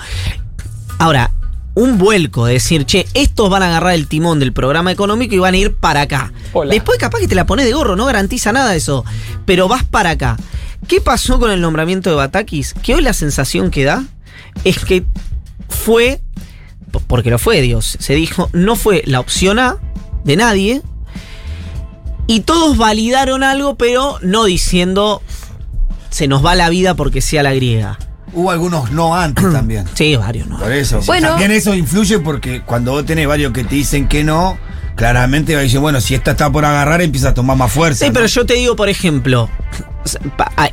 Ahora, 0.97 1.31
un 1.73 1.97
vuelco 1.97 2.45
de 2.45 2.53
decir, 2.53 2.85
che, 2.85 3.05
estos 3.13 3.49
van 3.49 3.63
a 3.63 3.67
agarrar 3.67 3.93
el 3.95 4.07
timón 4.07 4.39
del 4.39 4.53
programa 4.53 4.91
económico 4.91 5.35
y 5.35 5.39
van 5.39 5.55
a 5.55 5.57
ir 5.57 5.73
para 5.73 6.01
acá. 6.01 6.31
Después 6.75 6.97
capaz 6.99 7.19
que 7.19 7.27
te 7.27 7.35
la 7.35 7.45
pones 7.45 7.65
de 7.65 7.73
gorro, 7.73 7.95
no 7.97 8.05
garantiza 8.05 8.51
nada 8.53 8.75
eso, 8.75 9.03
pero 9.45 9.67
vas 9.67 9.83
para 9.83 10.11
acá. 10.11 10.37
¿Qué 10.87 10.99
pasó 11.01 11.39
con 11.39 11.51
el 11.51 11.61
nombramiento 11.61 12.09
de 12.09 12.15
Batakis? 12.17 12.73
Que 12.73 12.95
hoy 12.95 13.01
la 13.01 13.13
sensación 13.13 13.71
que 13.71 13.83
da 13.85 14.03
es 14.63 14.79
que 14.83 15.05
fue, 15.69 16.21
po- 16.91 17.01
porque 17.07 17.29
lo 17.29 17.39
fue 17.39 17.61
Dios, 17.61 17.97
se 17.99 18.13
dijo, 18.15 18.49
no 18.53 18.75
fue 18.75 19.03
la 19.05 19.19
opción 19.19 19.59
A 19.59 19.77
de 20.23 20.35
nadie, 20.35 20.81
y 22.27 22.41
todos 22.41 22.77
validaron 22.77 23.43
algo, 23.43 23.75
pero 23.75 24.17
no 24.21 24.45
diciendo, 24.45 25.21
se 26.09 26.27
nos 26.27 26.45
va 26.45 26.55
la 26.55 26.69
vida 26.69 26.93
porque 26.95 27.21
sea 27.21 27.43
la 27.43 27.53
griega. 27.53 27.97
Hubo 28.33 28.51
algunos 28.51 28.91
no 28.91 29.15
antes 29.15 29.43
también. 29.51 29.85
Sí, 29.93 30.15
varios, 30.15 30.47
¿no? 30.47 30.57
Por 30.59 30.71
eso. 30.71 31.01
Bueno. 31.05 31.29
También 31.29 31.51
eso 31.51 31.73
influye 31.75 32.19
porque 32.19 32.61
cuando 32.61 32.91
vos 32.91 33.05
tenés 33.05 33.27
varios 33.27 33.51
que 33.53 33.63
te 33.63 33.75
dicen 33.75 34.07
que 34.07 34.23
no, 34.23 34.57
claramente 34.95 35.53
va 35.53 35.59
a 35.61 35.63
decir, 35.63 35.79
bueno, 35.79 36.01
si 36.01 36.15
esta 36.15 36.31
está 36.31 36.51
por 36.51 36.65
agarrar, 36.65 37.01
empieza 37.01 37.29
a 37.29 37.33
tomar 37.33 37.57
más 37.57 37.71
fuerza. 37.71 38.05
Sí, 38.05 38.09
¿no? 38.09 38.13
pero 38.13 38.25
yo 38.27 38.45
te 38.45 38.53
digo, 38.55 38.75
por 38.75 38.89
ejemplo, 38.89 39.49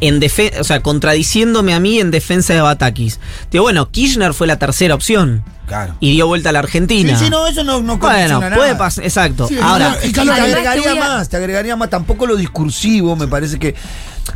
en 0.00 0.20
o 0.58 0.64
sea, 0.64 0.80
contradiciéndome 0.80 1.74
a 1.74 1.80
mí 1.80 1.98
en 2.00 2.10
defensa 2.10 2.54
de 2.54 2.60
Batakis. 2.60 3.20
Digo, 3.50 3.64
bueno, 3.64 3.90
Kirchner 3.90 4.34
fue 4.34 4.46
la 4.46 4.58
tercera 4.58 4.94
opción. 4.94 5.44
Claro. 5.68 5.96
y 6.00 6.12
dio 6.12 6.26
vuelta 6.26 6.48
a 6.48 6.52
la 6.52 6.60
Argentina. 6.60 7.18
Sí, 7.18 7.26
sí, 7.26 7.30
no, 7.30 7.46
eso 7.46 7.62
no, 7.62 7.82
no 7.82 7.98
Bueno, 7.98 8.40
puede 8.54 8.74
pasar, 8.74 9.04
exacto. 9.04 9.46
Sí, 9.48 9.58
Ahora, 9.60 9.90
no, 9.90 9.96
Y 10.02 10.08
Y 10.08 10.12
te 10.14 10.20
agregaría 10.22 10.82
te 10.82 10.88
voy 10.88 10.98
a- 10.98 11.04
más, 11.04 11.28
te 11.28 11.36
agregaría 11.36 11.76
más. 11.76 11.90
Tampoco 11.90 12.26
lo 12.26 12.36
discursivo, 12.36 13.14
me 13.16 13.28
parece 13.28 13.58
que. 13.58 13.74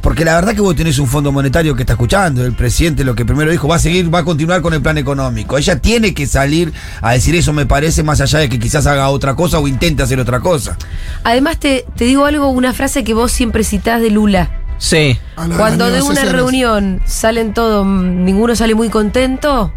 Porque 0.01 0.25
la 0.25 0.35
verdad 0.35 0.55
que 0.55 0.61
vos 0.61 0.75
tenés 0.75 0.99
un 0.99 1.07
fondo 1.07 1.31
monetario 1.33 1.75
que 1.75 1.83
está 1.83 1.93
escuchando. 1.95 2.45
El 2.45 2.55
presidente 2.55 3.05
lo 3.05 3.15
que 3.15 3.25
primero 3.25 3.51
dijo, 3.51 3.69
va 3.69 3.77
a 3.77 3.79
seguir, 3.79 4.13
va 4.13 4.21
a 4.21 4.25
continuar 4.25 4.63
con 4.63 4.73
el 4.75 4.81
plan 4.83 4.99
económico. 4.99 5.59
Ella 5.59 5.79
tiene 5.79 6.15
que 6.15 6.27
salir 6.27 6.73
a 7.01 7.13
decir 7.13 7.35
eso, 7.35 7.53
me 7.53 7.67
parece, 7.67 8.03
más 8.03 8.21
allá 8.21 8.39
de 8.41 8.49
que 8.49 8.59
quizás 8.59 8.87
haga 8.87 9.09
otra 9.11 9.35
cosa 9.35 9.59
o 9.59 9.69
intente 9.69 10.03
hacer 10.03 10.19
otra 10.19 10.41
cosa. 10.41 10.77
Además, 11.25 11.59
te, 11.59 11.85
te 11.97 12.05
digo 12.05 12.25
algo, 12.25 12.49
una 12.49 12.73
frase 12.73 13.05
que 13.05 13.15
vos 13.15 13.31
siempre 13.33 13.65
citás 13.65 14.01
de 14.01 14.11
Lula. 14.11 14.51
sí. 14.79 15.19
Cuando 15.35 15.91
de 15.91 16.03
una 16.03 16.15
sesiones. 16.21 16.33
reunión 16.33 17.01
salen 17.05 17.53
todos, 17.55 17.85
mm, 17.87 18.25
ninguno 18.25 18.55
sale 18.57 18.75
muy 18.75 18.89
contento, 18.91 19.73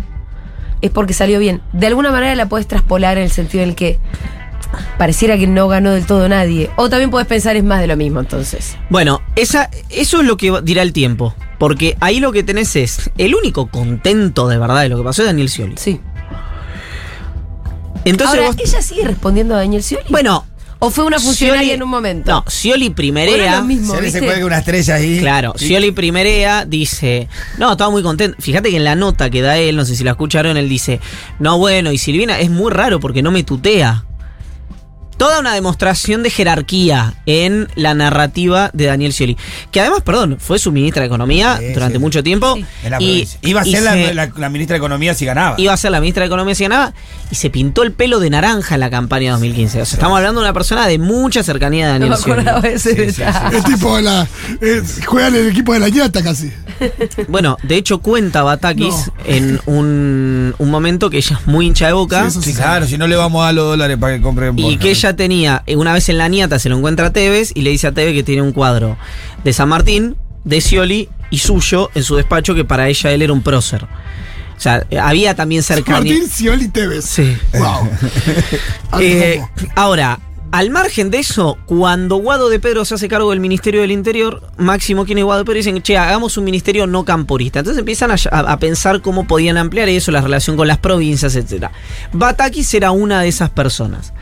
es 0.81 0.91
porque 0.91 1.13
salió 1.13 1.39
bien. 1.39 1.61
De 1.73 1.87
alguna 1.87 2.11
manera 2.11 2.35
la 2.35 2.47
puedes 2.47 2.67
traspolar 2.67 3.17
en 3.17 3.23
el 3.23 3.31
sentido 3.31 3.63
en 3.63 3.69
el 3.69 3.75
que 3.75 3.99
pareciera 4.97 5.37
que 5.37 5.47
no 5.47 5.67
ganó 5.67 5.91
del 5.91 6.05
todo 6.05 6.27
nadie. 6.29 6.69
O 6.75 6.89
también 6.89 7.09
puedes 7.11 7.27
pensar 7.27 7.55
es 7.55 7.63
más 7.63 7.79
de 7.81 7.87
lo 7.87 7.97
mismo 7.97 8.19
entonces. 8.19 8.77
Bueno, 8.89 9.21
esa, 9.35 9.69
eso 9.89 10.21
es 10.21 10.27
lo 10.27 10.37
que 10.37 10.53
dirá 10.63 10.81
el 10.81 10.93
tiempo. 10.93 11.33
Porque 11.59 11.95
ahí 12.01 12.19
lo 12.19 12.31
que 12.31 12.43
tenés 12.43 12.75
es 12.75 13.09
el 13.17 13.33
único 13.35 13.67
contento 13.67 14.47
de 14.47 14.57
verdad 14.57 14.81
de 14.81 14.89
lo 14.89 14.97
que 14.97 15.03
pasó 15.03 15.21
es 15.21 15.27
Daniel 15.27 15.49
Scioli. 15.49 15.75
Sí. 15.77 15.99
Entonces 18.03 18.37
Ahora, 18.39 18.51
vos- 18.51 18.57
¿ella 18.59 18.81
sigue 18.81 19.03
respondiendo 19.05 19.55
a 19.55 19.57
Daniel 19.59 19.83
Scioli? 19.83 20.05
Bueno. 20.09 20.45
¿O 20.77 20.91
fue 20.91 21.05
una 21.05 21.19
funcionaria 21.19 21.69
Scioli- 21.71 21.73
en 21.75 21.83
un 21.83 21.89
momento? 21.89 22.29
No, 22.31 22.43
Scioli 22.49 22.83
¿O 22.83 22.87
era 22.89 22.95
primerea. 22.95 23.55
lo 23.61 23.63
mismo, 23.65 23.95
Se 23.95 24.01
¿viste? 24.01 24.19
cuelga 24.19 24.45
una 24.45 24.57
estrella 24.57 24.95
ahí. 24.95 25.19
Claro, 25.19 25.53
Scioli 25.57 25.91
primerea 25.91 26.65
dice, 26.65 27.29
no, 27.57 27.71
estaba 27.71 27.89
muy 27.89 28.03
contento. 28.03 28.35
Fíjate 28.41 28.69
que 28.69 28.75
en 28.77 28.83
la 28.83 28.93
nota 28.93 29.29
que 29.29 29.41
da 29.41 29.57
él, 29.57 29.77
no 29.77 29.85
sé 29.85 29.95
si 29.95 30.03
la 30.03 30.11
escucharon, 30.11 30.57
él 30.57 30.67
dice, 30.67 30.99
no, 31.39 31.57
bueno, 31.57 31.93
y 31.93 31.97
Silvina 31.97 32.39
es 32.39 32.51
muy 32.51 32.71
raro 32.71 32.99
porque 32.99 33.23
no 33.23 33.31
me 33.31 33.43
tutea. 33.43 34.03
Toda 35.17 35.39
una 35.39 35.53
demostración 35.53 36.23
de 36.23 36.29
jerarquía 36.29 37.13
en 37.25 37.69
la 37.75 37.93
narrativa 37.93 38.69
de 38.73 38.85
Daniel 38.85 39.13
Scioli. 39.13 39.37
Que 39.71 39.79
además, 39.79 40.01
perdón, 40.01 40.37
fue 40.39 40.59
su 40.59 40.71
ministra 40.73 41.01
de 41.01 41.07
Economía 41.07 41.57
Sí, 41.57 41.73
durante 41.73 41.95
sí. 41.95 41.99
mucho 41.99 42.21
tiempo. 42.21 42.55
En 42.83 42.91
la 42.91 43.01
y-. 43.01 43.27
Iba 43.43 43.61
a 43.61 43.63
ser 43.65 43.83
la, 43.83 43.93
se- 43.93 44.13
la- 44.13 44.31
la 44.35 44.49
ministra 44.49 44.73
de 44.73 44.77
Economía 44.79 45.13
si 45.13 45.25
ganaba. 45.25 45.55
iba 45.57 45.71
a 45.71 45.77
ser 45.77 45.91
la 45.91 45.99
ministra 46.01 46.21
de 46.23 46.27
Economía 46.27 46.53
si 46.55 46.63
ganaba 46.63 46.93
y 47.31 47.35
se 47.35 47.49
pintó 47.49 47.83
el 47.83 47.91
pelo 47.93 48.19
de 48.19 48.29
naranja 48.29 48.75
en 48.75 48.81
la 48.81 48.89
campaña 48.89 49.25
de 49.27 49.31
2015. 49.31 49.81
O 49.81 49.85
sea, 49.85 49.95
estamos 49.95 50.17
hablando 50.17 50.41
de 50.41 50.45
una 50.47 50.53
persona 50.53 50.85
de 50.87 50.99
mucha 50.99 51.43
cercanía 51.43 51.93
de 51.93 51.99
No 51.99 52.09
Daniel 52.17 52.43
me 52.61 52.77
Scioli. 52.77 53.01
de. 53.01 53.05
Es 53.57 53.63
tipo 53.63 53.99
la. 54.01 54.27
eh, 54.61 54.81
juegan 55.05 55.33
en 55.35 55.41
el 55.45 55.49
equipo 55.51 55.73
de 55.73 55.79
la 55.79 55.89
ñata 55.89 56.21
casi. 56.23 56.51
Bueno, 57.29 57.57
de 57.63 57.75
hecho 57.77 57.99
cuenta 57.99 58.43
Batakis 58.43 59.11
en 59.25 59.61
un, 59.65 60.53
un 60.57 60.69
momento 60.69 61.09
que 61.09 61.17
ella 61.17 61.37
es 61.39 61.47
muy 61.47 61.67
hincha 61.67 61.87
de 61.87 61.93
boca 61.93 62.29
Sí, 62.29 62.53
claro, 62.53 62.85
si 62.85 62.97
no 62.97 63.07
le 63.07 63.15
vamos 63.15 63.41
a 63.41 63.45
dar 63.45 63.53
los 63.53 63.65
dólares 63.65 63.97
para 63.97 64.15
que 64.17 64.21
compren 64.21 64.57
y 64.59 64.61
boca. 64.73 64.79
que 64.79 64.89
ella 64.91 65.04
tenía, 65.13 65.63
eh, 65.67 65.75
una 65.75 65.93
vez 65.93 66.09
en 66.09 66.17
la 66.17 66.27
niata 66.29 66.59
se 66.59 66.69
lo 66.69 66.77
encuentra 66.77 67.07
a 67.07 67.13
Tevez 67.13 67.51
y 67.53 67.61
le 67.61 67.69
dice 67.71 67.87
a 67.87 67.91
Tevez 67.91 68.13
que 68.13 68.23
tiene 68.23 68.41
un 68.41 68.51
cuadro 68.51 68.97
de 69.43 69.53
San 69.53 69.69
Martín, 69.69 70.15
de 70.43 70.61
Scioli 70.61 71.09
y 71.31 71.39
suyo 71.39 71.89
en 71.95 72.03
su 72.03 72.15
despacho 72.15 72.55
que 72.55 72.65
para 72.65 72.87
ella 72.87 73.11
él 73.11 73.21
era 73.21 73.33
un 73.33 73.41
prócer. 73.41 73.83
O 73.85 74.59
sea, 74.59 74.85
eh, 74.89 74.97
había 74.99 75.35
también 75.35 75.63
cercanía. 75.63 76.13
Martín 76.13 76.29
Scioli 76.29 76.67
Tevez. 76.69 77.03
Sí. 77.05 77.37
Wow. 77.53 77.89
Eh, 79.01 79.41
ahora, 79.75 80.19
al 80.51 80.69
margen 80.69 81.11
de 81.11 81.17
eso, 81.19 81.57
cuando 81.65 82.15
Guado 82.17 82.47
de 82.49 82.59
Pedro 82.59 82.85
se 82.85 82.95
hace 82.95 83.09
cargo 83.09 83.31
del 83.31 83.41
Ministerio 83.41 83.81
del 83.81 83.91
Interior, 83.91 84.41
Máximo 84.57 85.03
quien 85.05 85.17
es 85.17 85.25
Guado 85.25 85.39
de 85.39 85.45
Pedro 85.45 85.57
dicen, 85.57 85.81
che, 85.81 85.97
hagamos 85.97 86.37
un 86.37 86.45
ministerio 86.45 86.87
no 86.87 87.03
camporista. 87.03 87.59
Entonces 87.59 87.79
empiezan 87.79 88.11
a, 88.11 88.15
a- 88.31 88.53
a 88.53 88.59
pensar 88.59 89.01
cómo 89.01 89.27
podían 89.27 89.57
ampliar 89.57 89.89
eso, 89.89 90.11
la 90.13 90.21
relación 90.21 90.55
con 90.55 90.67
las 90.69 90.77
provincias, 90.77 91.35
etc. 91.35 91.65
Batakis 92.13 92.73
era 92.73 92.91
una 92.91 93.21
de 93.21 93.27
esas 93.27 93.49
personas. 93.49 94.13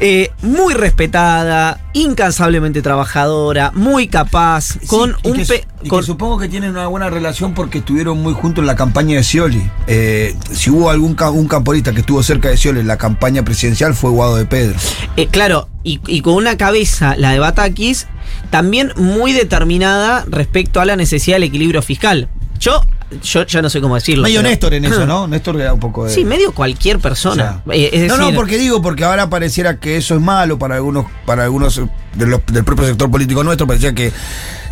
Eh, 0.00 0.30
muy 0.42 0.74
respetada, 0.74 1.80
incansablemente 1.92 2.82
trabajadora, 2.82 3.72
muy 3.74 4.06
capaz, 4.06 4.78
con 4.86 5.16
y 5.24 5.30
un 5.30 5.36
que, 5.44 5.64
con- 5.88 6.04
supongo 6.04 6.38
que 6.38 6.48
tienen 6.48 6.70
una 6.70 6.86
buena 6.86 7.10
relación 7.10 7.52
porque 7.54 7.78
estuvieron 7.78 8.22
muy 8.22 8.32
juntos 8.32 8.62
en 8.62 8.66
la 8.66 8.76
campaña 8.76 9.16
de 9.16 9.24
Scioli. 9.24 9.62
Eh, 9.86 10.36
si 10.52 10.70
hubo 10.70 10.90
algún 10.90 11.16
un 11.32 11.48
camporista 11.48 11.92
que 11.92 12.00
estuvo 12.00 12.22
cerca 12.22 12.48
de 12.48 12.56
Scioli 12.56 12.80
en 12.80 12.86
la 12.86 12.96
campaña 12.98 13.42
presidencial 13.44 13.94
fue 13.94 14.10
Guado 14.10 14.36
de 14.36 14.44
Pedro. 14.44 14.78
Eh, 15.16 15.26
claro, 15.26 15.68
y, 15.82 16.00
y 16.06 16.20
con 16.20 16.34
una 16.34 16.56
cabeza, 16.56 17.16
la 17.16 17.32
de 17.32 17.38
Batakis, 17.40 18.06
también 18.50 18.92
muy 18.96 19.32
determinada 19.32 20.24
respecto 20.28 20.80
a 20.80 20.84
la 20.84 20.94
necesidad 20.96 21.36
del 21.36 21.44
equilibrio 21.44 21.82
fiscal. 21.82 22.28
Yo, 22.60 22.82
yo 23.22 23.44
ya 23.46 23.62
no 23.62 23.70
sé 23.70 23.80
cómo 23.80 23.94
decirlo. 23.94 24.24
Medio 24.24 24.40
pero- 24.40 24.48
Néstor 24.50 24.74
en 24.74 24.84
eso, 24.84 25.06
¿no? 25.06 25.26
Néstor 25.28 25.60
era 25.60 25.72
un 25.72 25.80
poco 25.80 26.04
de... 26.04 26.14
Sí, 26.14 26.24
medio 26.24 26.52
cualquier 26.52 26.98
persona. 26.98 27.62
O 27.64 27.70
sea, 27.72 27.76
Eh, 27.80 27.90
es 27.92 28.08
no, 28.08 28.16
decir, 28.16 28.32
no, 28.32 28.36
porque 28.36 28.58
digo, 28.58 28.82
porque 28.82 29.04
ahora 29.04 29.30
pareciera 29.30 29.78
que 29.78 29.96
eso 29.96 30.14
es 30.14 30.20
malo 30.20 30.58
para 30.58 30.76
algunos, 30.76 31.06
para 31.26 31.44
algunos 31.44 31.80
de 32.14 32.26
los- 32.26 32.40
del 32.46 32.64
propio 32.64 32.86
sector 32.86 33.10
político 33.10 33.42
nuestro, 33.44 33.66
parecía 33.66 33.92
que 33.94 34.12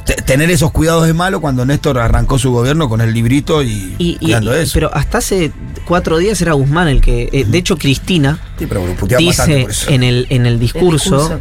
te- 0.04 0.14
tener 0.14 0.50
esos 0.50 0.70
cuidados 0.70 1.08
es 1.08 1.14
malo 1.14 1.40
cuando 1.40 1.64
Néstor 1.64 1.98
arrancó 1.98 2.38
su 2.38 2.52
gobierno 2.52 2.88
con 2.88 3.00
el 3.00 3.12
librito 3.12 3.62
y, 3.62 3.94
y- 3.98 4.12
y- 4.12 4.16
cuidando 4.18 4.56
y- 4.56 4.62
eso. 4.62 4.72
pero 4.74 4.94
hasta 4.94 5.18
hace 5.18 5.50
cuatro 5.84 6.18
días 6.18 6.40
era 6.42 6.52
Guzmán 6.52 6.88
el 6.88 7.00
que. 7.00 7.28
eh, 7.32 7.44
de 7.44 7.58
hecho, 7.58 7.76
Cristina 7.76 8.38
sí, 8.58 8.66
pero 8.66 8.84
dice 9.18 9.60
por 9.62 9.70
eso. 9.70 9.90
en 9.90 10.02
el, 10.02 10.26
en 10.30 10.46
el 10.46 10.60
discurso. 10.60 11.16
discurso. 11.18 11.40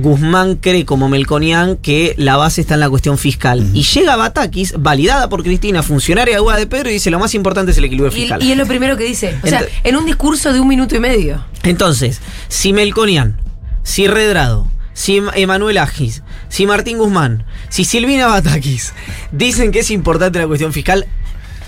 Guzmán 0.00 0.54
cree 0.56 0.84
como 0.84 1.08
Melconian 1.08 1.76
que 1.76 2.14
la 2.16 2.36
base 2.36 2.60
está 2.60 2.74
en 2.74 2.80
la 2.80 2.88
cuestión 2.90 3.18
fiscal. 3.18 3.68
Y 3.74 3.82
llega 3.82 4.16
Batakis, 4.16 4.74
validada 4.78 5.28
por 5.28 5.42
Cristina, 5.42 5.82
funcionaria 5.82 6.34
de 6.36 6.40
Guada 6.40 6.58
de 6.58 6.66
Pedro, 6.66 6.88
y 6.90 6.94
dice 6.94 7.10
lo 7.10 7.18
más 7.18 7.34
importante 7.34 7.72
es 7.72 7.78
el 7.78 7.84
equilibrio 7.84 8.12
Y, 8.16 8.20
fiscal. 8.20 8.42
y 8.42 8.52
es 8.52 8.56
lo 8.56 8.66
primero 8.66 8.96
que 8.96 9.04
dice. 9.04 9.36
O 9.42 9.46
sea, 9.46 9.60
Ent- 9.62 9.68
en 9.84 9.96
un 9.96 10.06
discurso 10.06 10.52
de 10.52 10.60
un 10.60 10.68
minuto 10.68 10.94
y 10.96 11.00
medio. 11.00 11.44
Entonces, 11.64 12.20
si 12.48 12.72
Melconian, 12.72 13.40
si 13.82 14.06
Redrado, 14.06 14.68
si 14.94 15.16
Em- 15.16 15.28
Emanuel 15.34 15.78
Agis, 15.78 16.22
si 16.48 16.66
Martín 16.66 16.98
Guzmán, 16.98 17.44
si 17.68 17.84
Silvina 17.84 18.26
Batakis 18.28 18.92
dicen 19.32 19.72
que 19.72 19.80
es 19.80 19.90
importante 19.90 20.38
la 20.38 20.46
cuestión 20.46 20.72
fiscal, 20.72 21.06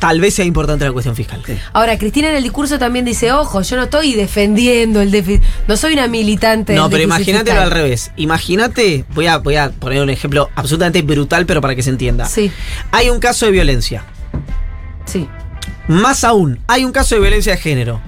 tal 0.00 0.20
vez 0.20 0.34
sea 0.34 0.44
importante 0.44 0.84
la 0.84 0.90
cuestión 0.92 1.14
fiscal. 1.14 1.40
Ahora, 1.72 1.96
Cristina 1.98 2.30
en 2.30 2.34
el 2.36 2.42
discurso 2.42 2.78
también 2.78 3.04
dice, 3.04 3.30
ojo, 3.32 3.62
yo 3.62 3.76
no 3.76 3.84
estoy 3.84 4.14
defendiendo 4.14 5.00
el 5.00 5.10
déficit, 5.12 5.42
no 5.68 5.76
soy 5.76 5.92
una 5.92 6.08
militante 6.08 6.74
No, 6.74 6.88
del 6.88 7.06
pero 7.08 7.14
fiscal". 7.16 7.48
al 7.58 7.70
revés. 7.70 8.10
Imagínate, 8.16 9.04
voy 9.14 9.26
a, 9.26 9.36
voy 9.38 9.56
a 9.56 9.70
poner 9.70 10.02
un 10.02 10.10
ejemplo 10.10 10.50
absolutamente 10.56 11.02
brutal, 11.02 11.46
pero 11.46 11.60
para 11.60 11.76
que 11.76 11.82
se 11.82 11.90
entienda. 11.90 12.24
Sí, 12.26 12.50
Hay 12.90 13.10
un 13.10 13.20
caso 13.20 13.46
de 13.46 13.52
violencia. 13.52 14.04
sí. 15.04 15.28
Más 15.88 16.22
aún, 16.24 16.60
hay 16.68 16.84
un 16.84 16.92
caso 16.92 17.14
de 17.16 17.20
violencia 17.20 17.52
de 17.52 17.58
género. 17.60 18.00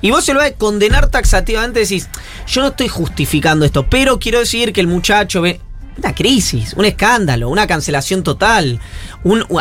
Y 0.00 0.10
vos 0.10 0.24
se 0.24 0.34
lo 0.34 0.38
vas 0.40 0.50
a 0.50 0.54
condenar 0.54 1.08
taxativamente, 1.08 1.80
decís, 1.80 2.08
yo 2.46 2.60
no 2.62 2.68
estoy 2.68 2.88
justificando 2.88 3.64
esto, 3.64 3.86
pero 3.88 4.18
quiero 4.20 4.38
decir 4.38 4.72
que 4.72 4.80
el 4.80 4.86
muchacho 4.86 5.40
ve 5.42 5.60
una 5.98 6.14
crisis, 6.14 6.74
un 6.74 6.84
escándalo, 6.84 7.48
una 7.48 7.66
cancelación 7.66 8.22
total, 8.22 8.80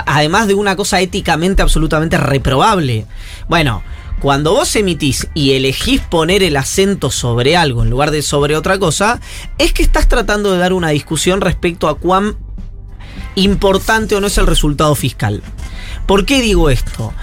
además 0.06 0.48
de 0.48 0.56
una 0.56 0.75
cosa 0.75 1.00
éticamente 1.00 1.62
absolutamente 1.62 2.18
reprobable. 2.18 3.06
Bueno, 3.48 3.84
cuando 4.20 4.54
vos 4.54 4.75
emitís 4.75 5.28
y 5.34 5.52
elegís 5.52 6.02
poner 6.02 6.44
el 6.44 6.56
acento 6.56 7.12
sobre 7.12 7.58
algo 7.58 7.84
en 7.84 7.90
lugar 7.90 8.10
de 8.12 8.22
sobre 8.22 8.56
otra 8.56 8.80
cosa, 8.80 9.20
es 9.58 9.74
que 9.74 9.84
estás 9.84 10.08
tratando 10.08 10.52
de 10.52 10.60
dar 10.60 10.74
una 10.74 10.90
discusión 10.90 11.42
respecto 11.42 11.88
a 11.88 11.98
cuán 11.98 12.38
importante 13.36 14.16
o 14.16 14.22
no 14.22 14.28
es 14.28 14.38
el 14.38 14.48
resultado 14.48 14.96
fiscal. 14.96 15.42
¿Por 16.06 16.25
qué 16.25 16.42
digo 16.42 16.70
esto? 16.70 17.13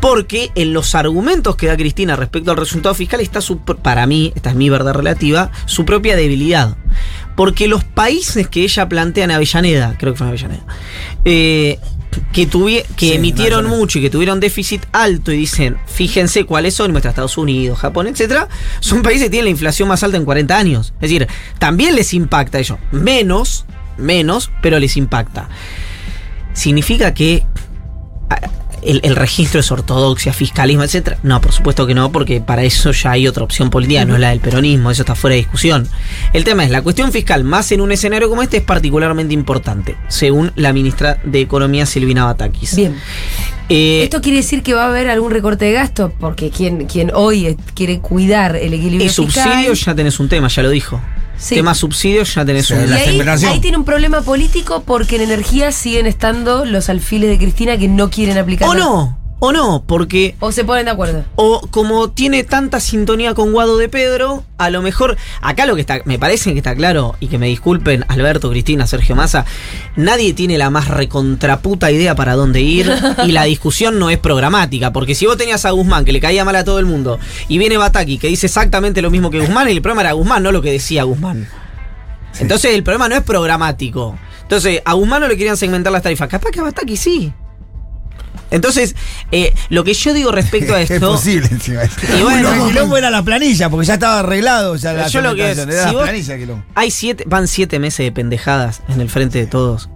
Porque 0.00 0.50
en 0.54 0.72
los 0.72 0.94
argumentos 0.94 1.56
que 1.56 1.66
da 1.66 1.76
Cristina 1.76 2.16
respecto 2.16 2.50
al 2.50 2.56
resultado 2.56 2.94
fiscal 2.94 3.20
está 3.20 3.40
su, 3.40 3.58
para 3.58 4.06
mí, 4.06 4.32
esta 4.34 4.50
es 4.50 4.56
mi 4.56 4.70
verdad 4.70 4.94
relativa, 4.94 5.50
su 5.66 5.84
propia 5.84 6.16
debilidad. 6.16 6.76
Porque 7.36 7.68
los 7.68 7.84
países 7.84 8.48
que 8.48 8.62
ella 8.62 8.88
plantea 8.88 9.24
en 9.24 9.30
Avellaneda, 9.30 9.96
creo 9.98 10.12
que 10.14 10.18
fue 10.18 10.26
en 10.26 10.30
Avellaneda, 10.30 10.64
eh, 11.24 11.78
que, 12.32 12.48
tuvi- 12.48 12.84
que 12.96 13.08
Sí, 13.10 13.12
emitieron 13.12 13.66
mucho 13.66 13.98
y 13.98 14.02
que 14.02 14.10
tuvieron 14.10 14.40
déficit 14.40 14.84
alto 14.92 15.32
y 15.32 15.36
dicen, 15.36 15.76
fíjense 15.86 16.44
cuáles 16.44 16.74
son, 16.74 16.90
y 16.90 16.92
muestra 16.92 17.10
Estados 17.10 17.36
Unidos, 17.38 17.78
Japón, 17.78 18.06
etcétera, 18.08 18.48
son 18.80 19.02
países 19.02 19.24
que 19.26 19.30
tienen 19.30 19.44
la 19.46 19.50
inflación 19.50 19.88
más 19.88 20.02
alta 20.02 20.16
en 20.16 20.24
40 20.24 20.56
años. 20.56 20.92
Es 20.96 21.10
decir, 21.10 21.28
también 21.58 21.94
les 21.94 22.12
impacta 22.14 22.58
a 22.58 22.60
ellos. 22.62 22.78
Menos, 22.90 23.64
menos, 23.98 24.50
pero 24.62 24.78
les 24.78 24.96
impacta. 24.96 25.48
¿Significa 26.52 27.14
que 27.14 27.44
el, 28.82 29.00
el 29.02 29.16
registro 29.16 29.60
es 29.60 29.70
ortodoxia, 29.70 30.32
fiscalismo, 30.32 30.84
etcétera? 30.84 31.18
No, 31.22 31.40
por 31.40 31.52
supuesto 31.52 31.86
que 31.86 31.94
no, 31.94 32.12
porque 32.12 32.40
para 32.40 32.62
eso 32.64 32.92
ya 32.92 33.12
hay 33.12 33.26
otra 33.26 33.44
opción 33.44 33.70
política, 33.70 34.04
no 34.04 34.14
es 34.14 34.20
la 34.20 34.30
del 34.30 34.40
peronismo, 34.40 34.90
eso 34.90 35.02
está 35.02 35.14
fuera 35.14 35.34
de 35.34 35.42
discusión. 35.42 35.88
El 36.32 36.44
tema 36.44 36.64
es, 36.64 36.70
la 36.70 36.82
cuestión 36.82 37.12
fiscal, 37.12 37.44
más 37.44 37.70
en 37.72 37.80
un 37.80 37.92
escenario 37.92 38.28
como 38.28 38.42
este, 38.42 38.58
es 38.58 38.62
particularmente 38.62 39.34
importante, 39.34 39.96
según 40.08 40.52
la 40.56 40.72
ministra 40.72 41.18
de 41.24 41.40
Economía 41.40 41.86
Silvina 41.86 42.24
Batakis. 42.24 42.76
Bien. 42.76 42.96
Eh, 43.68 44.02
¿Esto 44.02 44.20
quiere 44.20 44.38
decir 44.38 44.62
que 44.62 44.74
va 44.74 44.84
a 44.84 44.88
haber 44.88 45.08
algún 45.08 45.30
recorte 45.30 45.64
de 45.64 45.72
gasto? 45.72 46.12
Porque 46.18 46.50
quien, 46.50 46.86
quien 46.86 47.12
hoy 47.14 47.56
quiere 47.74 48.00
cuidar 48.00 48.56
el 48.56 48.74
equilibrio 48.74 49.06
y 49.06 49.08
subsidios 49.08 49.84
ya 49.84 49.94
tenés 49.94 50.18
un 50.18 50.28
tema, 50.28 50.48
ya 50.48 50.62
lo 50.62 50.70
dijo. 50.70 51.00
Sí. 51.40 51.54
Tema 51.54 51.74
subsidios 51.74 52.34
ya 52.34 52.44
tenés 52.44 52.66
Sí, 52.66 52.74
un 52.74 52.80
Y 52.88 52.92
ahí, 52.92 53.20
ahí 53.48 53.60
tiene 53.60 53.78
un 53.78 53.84
problema 53.84 54.20
político 54.20 54.82
porque 54.86 55.16
en 55.16 55.22
energía 55.22 55.72
siguen 55.72 56.06
estando 56.06 56.64
los 56.66 56.88
alfiles 56.90 57.30
de 57.30 57.38
Cristina 57.38 57.78
que 57.78 57.88
no 57.88 58.10
quieren 58.10 58.36
aplicar. 58.38 58.68
O 58.68 58.74
la- 58.74 58.80
no, 58.80 59.19
o 59.40 59.52
no, 59.52 59.84
porque 59.86 60.36
O 60.38 60.52
se 60.52 60.64
ponen 60.64 60.84
de 60.84 60.90
acuerdo. 60.92 61.24
o 61.34 61.60
como 61.70 62.10
tiene 62.10 62.44
tanta 62.44 62.78
sintonía 62.78 63.34
con 63.34 63.52
Guado 63.52 63.78
de 63.78 63.88
Pedro, 63.88 64.44
a 64.58 64.70
lo 64.70 64.82
mejor, 64.82 65.16
acá 65.40 65.66
lo 65.66 65.74
que 65.74 65.80
está, 65.80 66.00
me 66.04 66.18
parece 66.18 66.52
que 66.52 66.58
está 66.58 66.74
claro, 66.74 67.16
y 67.20 67.28
que 67.28 67.38
me 67.38 67.46
disculpen 67.46 68.04
Alberto, 68.08 68.50
Cristina, 68.50 68.86
Sergio 68.86 69.16
Massa, 69.16 69.46
nadie 69.96 70.34
tiene 70.34 70.58
la 70.58 70.70
más 70.70 70.88
recontraputa 70.88 71.90
idea 71.90 72.14
para 72.14 72.34
dónde 72.34 72.60
ir, 72.60 72.90
y 73.26 73.32
la 73.32 73.44
discusión 73.44 73.98
no 73.98 74.10
es 74.10 74.18
programática, 74.18 74.92
porque 74.92 75.14
si 75.14 75.26
vos 75.26 75.36
tenías 75.36 75.64
a 75.64 75.70
Guzmán, 75.70 76.04
que 76.04 76.12
le 76.12 76.20
caía 76.20 76.44
mal 76.44 76.56
a 76.56 76.64
todo 76.64 76.78
el 76.78 76.86
mundo, 76.86 77.18
y 77.48 77.58
viene 77.58 77.78
Bataki, 77.78 78.18
que 78.18 78.28
dice 78.28 78.46
exactamente 78.46 79.02
lo 79.02 79.10
mismo 79.10 79.30
que 79.30 79.40
Guzmán, 79.40 79.68
y 79.68 79.72
el 79.72 79.82
problema 79.82 80.02
era 80.02 80.12
Guzmán, 80.12 80.42
no 80.42 80.52
lo 80.52 80.62
que 80.62 80.70
decía 80.70 81.04
Guzmán. 81.04 81.48
Entonces 82.38 82.74
el 82.74 82.82
problema 82.84 83.08
no 83.08 83.16
es 83.16 83.22
programático. 83.22 84.16
Entonces, 84.42 84.82
a 84.84 84.94
Guzmán 84.94 85.20
no 85.22 85.28
le 85.28 85.36
querían 85.36 85.56
segmentar 85.56 85.92
las 85.92 86.02
tarifas, 86.02 86.28
capaz 86.28 86.50
que 86.50 86.60
a 86.60 86.64
Bataki 86.64 86.96
sí. 86.96 87.32
Entonces, 88.50 88.94
eh, 89.32 89.52
lo 89.68 89.84
que 89.84 89.94
yo 89.94 90.12
digo 90.12 90.32
respecto 90.32 90.74
a 90.74 90.80
Es 90.82 90.90
esto. 90.90 91.12
posible 91.12 91.48
encima. 91.50 91.82
Y 92.18 92.22
bueno, 92.22 92.52
el 92.66 92.68
quilombo 92.72 92.96
era 92.96 93.10
la 93.10 93.22
planilla, 93.22 93.68
porque 93.70 93.86
ya 93.86 93.94
estaba 93.94 94.20
arreglado. 94.20 94.76
Ya 94.76 94.92
la 94.92 95.08
Yo 95.08 95.20
lo 95.20 95.34
que 95.34 95.50
es, 95.52 95.58
si 95.58 95.66
la 95.66 95.92
vos- 95.92 96.02
planilla. 96.02 96.36
Hay 96.74 96.90
siete, 96.90 97.24
van 97.26 97.46
siete 97.48 97.78
meses 97.78 98.04
de 98.04 98.12
pendejadas 98.12 98.82
en 98.88 99.00
el 99.00 99.08
frente 99.08 99.38
de 99.38 99.46
todos 99.46 99.88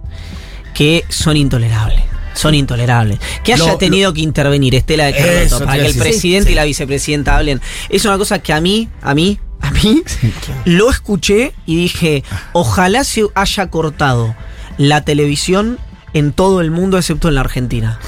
que 0.73 1.05
son 1.09 1.37
intolerables. 1.37 2.01
Son 2.33 2.53
intolerables. 2.53 3.19
Que 3.45 3.53
haya 3.53 3.65
Lo- 3.73 3.77
tenido 3.77 4.11
que 4.13 4.19
intervenir 4.21 4.75
Estela 4.75 5.05
de 5.05 5.13
Carlotto 5.15 5.65
para 5.65 5.81
que 5.83 5.87
el 5.87 5.95
presidente 5.95 6.47
Sí. 6.47 6.51
y 6.51 6.55
la 6.55 6.65
vicepresidenta 6.65 7.37
hablen. 7.37 7.61
Es 7.89 8.03
una 8.03 8.17
cosa 8.17 8.39
que 8.39 8.51
a 8.51 8.59
mí, 8.59 8.89
a 9.01 9.15
mí, 9.15 9.39
a 9.61 9.71
mí, 9.71 10.03
lo 10.65 10.89
escuché 10.89 11.53
y 11.65 11.77
dije, 11.77 12.23
ojalá 12.51 13.05
se 13.05 13.23
haya 13.35 13.69
cortado 13.69 14.35
la 14.77 15.05
televisión 15.05 15.79
en 16.15 16.31
todo 16.33 16.61
el 16.61 16.71
mundo 16.71 16.97
excepto 16.97 17.27
en 17.27 17.35
la 17.35 17.41
Argentina. 17.41 17.99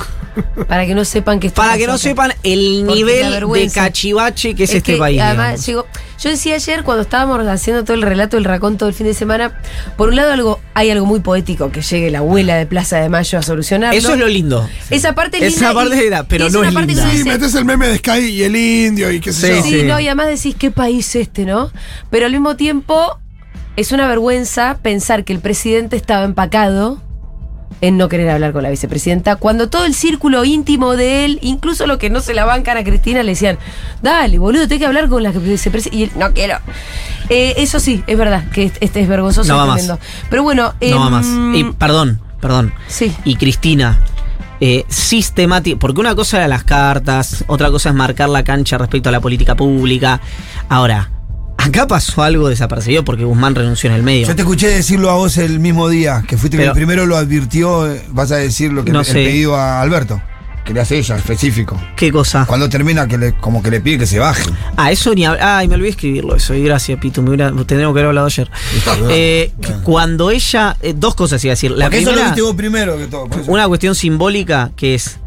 Para 0.67 0.85
que 0.85 0.93
no 0.93 1.03
sepan 1.03 1.39
que 1.39 1.49
Para 1.49 1.77
que 1.77 1.87
no 1.87 1.93
acá. 1.93 1.97
sepan 2.03 2.31
el 2.43 2.83
Porque 2.85 2.95
nivel 3.03 3.31
de 3.53 3.69
cachivache 3.71 4.53
que 4.53 4.65
es, 4.65 4.69
Es 4.69 4.75
este 4.77 4.93
que, 4.93 4.99
país. 4.99 5.19
Además, 5.19 5.65
digamos. 5.65 5.65
llegó, 5.65 5.85
yo 6.21 6.29
decía 6.29 6.53
ayer 6.55 6.83
cuando 6.83 7.01
estábamos 7.01 7.39
haciendo 7.47 7.83
todo 7.83 7.95
el 7.95 8.03
relato 8.03 8.37
del 8.37 8.43
racón 8.45 8.77
todo 8.77 8.87
el 8.87 8.93
fin 8.93 9.07
de 9.07 9.15
semana, 9.15 9.59
por 9.97 10.09
un 10.09 10.15
lado 10.15 10.31
algo, 10.31 10.59
hay 10.75 10.91
algo 10.91 11.07
muy 11.07 11.21
poético 11.21 11.71
que 11.71 11.81
llegue 11.81 12.11
la 12.11 12.19
abuela 12.19 12.55
de 12.55 12.67
Plaza 12.67 12.99
de 12.99 13.09
Mayo 13.09 13.39
a 13.39 13.41
solucionarlo. 13.41 13.97
Eso 13.97 14.13
es 14.13 14.19
lo 14.19 14.27
lindo. 14.27 14.69
Esa 14.91 15.13
parte 15.15 15.37
es 15.37 15.55
Esa 15.55 15.69
linda 15.69 15.73
parte 15.81 16.03
y- 16.03 16.07
era, 16.07 16.23
pero 16.23 16.49
no 16.51 16.63
es 16.63 16.73
linda. 16.73 17.09
Sí, 17.09 17.17
dice, 17.17 17.29
metes 17.29 17.55
el 17.55 17.65
meme 17.65 17.87
de 17.87 17.97
Sky 17.97 18.19
y 18.29 18.43
el 18.43 18.55
indio 18.55 19.11
y 19.11 19.19
qué 19.19 19.33
sé 19.33 19.47
Sí, 19.47 19.57
yo. 19.57 19.63
Sí, 19.63 19.79
sí. 19.81 19.85
no, 19.87 19.99
y 19.99 20.05
además 20.07 20.27
decís 20.27 20.55
qué 20.57 20.69
país 20.69 21.15
este, 21.15 21.45
¿no? 21.45 21.71
Pero 22.11 22.27
al 22.27 22.31
mismo 22.31 22.55
tiempo 22.55 23.17
es 23.75 23.91
una 23.91 24.07
vergüenza 24.07 24.77
pensar 24.83 25.23
que 25.23 25.33
el 25.33 25.39
presidente 25.39 25.95
estaba 25.95 26.25
empacado 26.25 27.01
en 27.81 27.97
no 27.97 28.09
querer 28.09 28.29
hablar 28.29 28.53
con 28.53 28.63
la 28.63 28.69
vicepresidenta, 28.69 29.35
cuando 29.35 29.69
todo 29.69 29.85
el 29.85 29.93
círculo 29.93 30.43
íntimo 30.45 30.95
de 30.95 31.25
él, 31.25 31.39
incluso 31.41 31.85
lo 31.85 31.97
que 31.97 32.09
no 32.09 32.21
se 32.21 32.33
la 32.33 32.45
bancan 32.45 32.77
a 32.77 32.83
Cristina, 32.83 33.21
le 33.23 33.31
decían, 33.31 33.59
dale, 34.01 34.39
boludo, 34.39 34.63
tenés 34.63 34.79
que 34.79 34.85
hablar 34.85 35.09
con 35.09 35.23
la 35.23 35.31
vicepresidenta. 35.31 35.95
Y 35.95 36.03
él, 36.03 36.11
no 36.15 36.33
quiero. 36.33 36.57
Eh, 37.29 37.55
eso 37.57 37.79
sí, 37.79 38.03
es 38.07 38.17
verdad, 38.17 38.49
que 38.51 38.71
este 38.79 39.01
es 39.01 39.07
vergonzoso. 39.07 39.51
No 39.51 39.57
va 39.57 39.65
más. 39.65 39.91
Pero 40.29 40.43
bueno, 40.43 40.73
No 40.81 40.99
va 40.99 41.05
em, 41.05 41.11
más. 41.11 41.27
Y, 41.55 41.63
perdón, 41.73 42.19
perdón. 42.41 42.73
Sí. 42.87 43.13
Y 43.25 43.35
Cristina, 43.35 43.99
eh, 44.59 44.85
sistemática. 44.87 45.77
Porque 45.79 45.99
una 45.99 46.15
cosa 46.15 46.37
era 46.37 46.47
las 46.47 46.63
cartas, 46.63 47.43
otra 47.47 47.69
cosa 47.69 47.89
es 47.89 47.95
marcar 47.95 48.29
la 48.29 48.43
cancha 48.43 48.77
respecto 48.77 49.09
a 49.09 49.11
la 49.11 49.19
política 49.19 49.55
pública. 49.55 50.19
Ahora, 50.67 51.11
acá 51.57 51.87
pasó 51.87 52.23
algo 52.23 52.47
desapercibido 52.49 53.03
porque 53.03 53.23
Guzmán 53.25 53.55
renunció 53.55 53.89
en 53.89 53.95
el 53.95 54.03
medio. 54.03 54.27
Yo 54.27 54.35
te 54.35 54.41
escuché 54.43 54.67
decirlo 54.67 55.09
a 55.09 55.15
vos 55.15 55.37
el 55.37 55.59
mismo 55.59 55.89
día, 55.89 56.23
que 56.27 56.37
fuiste 56.37 56.57
Pero- 56.57 56.73
que 56.73 56.77
primero 56.77 57.05
lo 57.05 57.17
advirtió, 57.17 57.91
eh, 57.91 58.01
vas 58.09 58.31
a 58.31 58.37
decir 58.37 58.71
lo 58.71 58.83
que 58.85 58.91
No 58.91 58.99
el 59.01 59.05
sé. 59.05 59.13
pedido 59.13 59.55
a 59.55 59.81
Alberto, 59.81 60.21
que 60.65 60.73
le 60.73 60.81
hace 60.81 60.97
ella, 60.97 61.15
específico. 61.17 61.79
¿Qué 61.95 62.11
cosa? 62.11 62.45
Cuando 62.45 62.67
termina, 62.69 63.07
que 63.07 63.17
le, 63.17 63.33
como 63.33 63.63
que 63.63 63.71
le 63.71 63.79
pide 63.81 63.99
que 63.99 64.05
se 64.05 64.19
baje. 64.19 64.43
Ah, 64.75 64.91
eso 64.91 65.13
ni 65.15 65.25
Ay, 65.25 65.67
me 65.67 65.75
olvidé 65.75 65.89
escribirlo 65.91 66.35
eso. 66.35 66.53
Y 66.53 66.63
gracias, 66.63 66.99
Pito. 66.99 67.21
Me 67.21 67.29
hubiera, 67.29 67.47
tendríamos 67.51 67.93
que 67.93 67.99
haber 67.99 68.05
hablado 68.07 68.27
ayer. 68.27 68.49
Eh, 69.09 69.51
que 69.61 69.71
cuando 69.83 70.29
ella. 70.29 70.75
eh, 70.81 70.93
dos 70.95 71.15
cosas 71.15 71.43
iba 71.43 71.51
a 71.51 71.55
decir. 71.55 71.71
La 71.71 71.85
Porque 71.85 71.99
eso 71.99 72.07
lo 72.09 72.15
primera, 72.15 72.29
viste 72.31 72.41
vos 72.41 72.55
primero 72.55 72.97
que 72.97 73.07
todo. 73.07 73.27
una 73.47 73.67
cuestión 73.67 73.95
simbólica 73.95 74.71
que 74.75 74.95
es. 74.95 75.19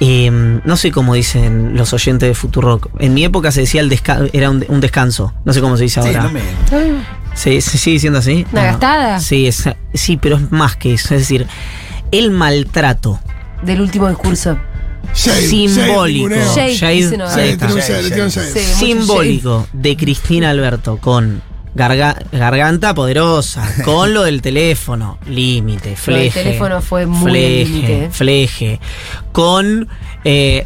Eh, 0.00 0.30
no 0.64 0.76
sé 0.76 0.90
cómo 0.90 1.14
dicen 1.14 1.76
los 1.76 1.92
oyentes 1.92 2.28
de 2.28 2.34
Futurock. 2.34 2.88
En 2.98 3.14
mi 3.14 3.24
época 3.24 3.52
se 3.52 3.60
decía 3.60 3.80
el 3.82 3.90
desca- 3.90 4.28
era 4.32 4.50
un, 4.50 4.64
un 4.68 4.80
descanso. 4.80 5.34
No 5.44 5.52
sé 5.52 5.60
cómo 5.60 5.76
se 5.76 5.84
dice 5.84 6.00
Sí, 6.02 6.08
ahora. 6.08 6.22
no 6.24 6.30
me- 6.32 6.40
¿Se, 7.34 7.60
se 7.60 7.78
sigue 7.78 7.94
diciendo 7.94 8.18
así? 8.18 8.44
¿Una 8.52 8.64
gastada? 8.64 9.20
Sí, 9.20 9.46
es- 9.46 9.68
sí, 9.94 10.16
pero 10.16 10.36
es 10.36 10.50
más 10.50 10.76
que 10.76 10.94
eso. 10.94 11.14
Es 11.14 11.20
decir, 11.20 11.46
el 12.10 12.30
maltrato 12.30 13.20
del 13.62 13.80
último 13.80 14.08
discurso. 14.08 14.58
Shade, 15.14 15.42
simbólico. 15.48 16.28
shade. 16.54 16.74
Shade, 16.74 17.58
Sí. 17.70 18.42
Sí, 18.52 18.60
simbólico 18.60 19.66
de 19.72 19.96
Cristina 19.96 20.50
Alberto 20.50 20.98
con 20.98 21.42
garga- 21.74 22.16
garganta 22.32 22.94
poderosa, 22.94 23.66
con 23.84 24.12
lo 24.14 24.22
del 24.22 24.42
teléfono, 24.42 25.18
límite, 25.26 25.90
Lo 25.90 25.96
fleje. 25.96 26.22
del 26.40 26.44
teléfono 26.44 26.80
fue 26.82 27.06
muy 27.06 27.30
fleje, 27.30 28.08
fleje, 28.10 28.80
con 29.32 29.88
eh, 30.24 30.64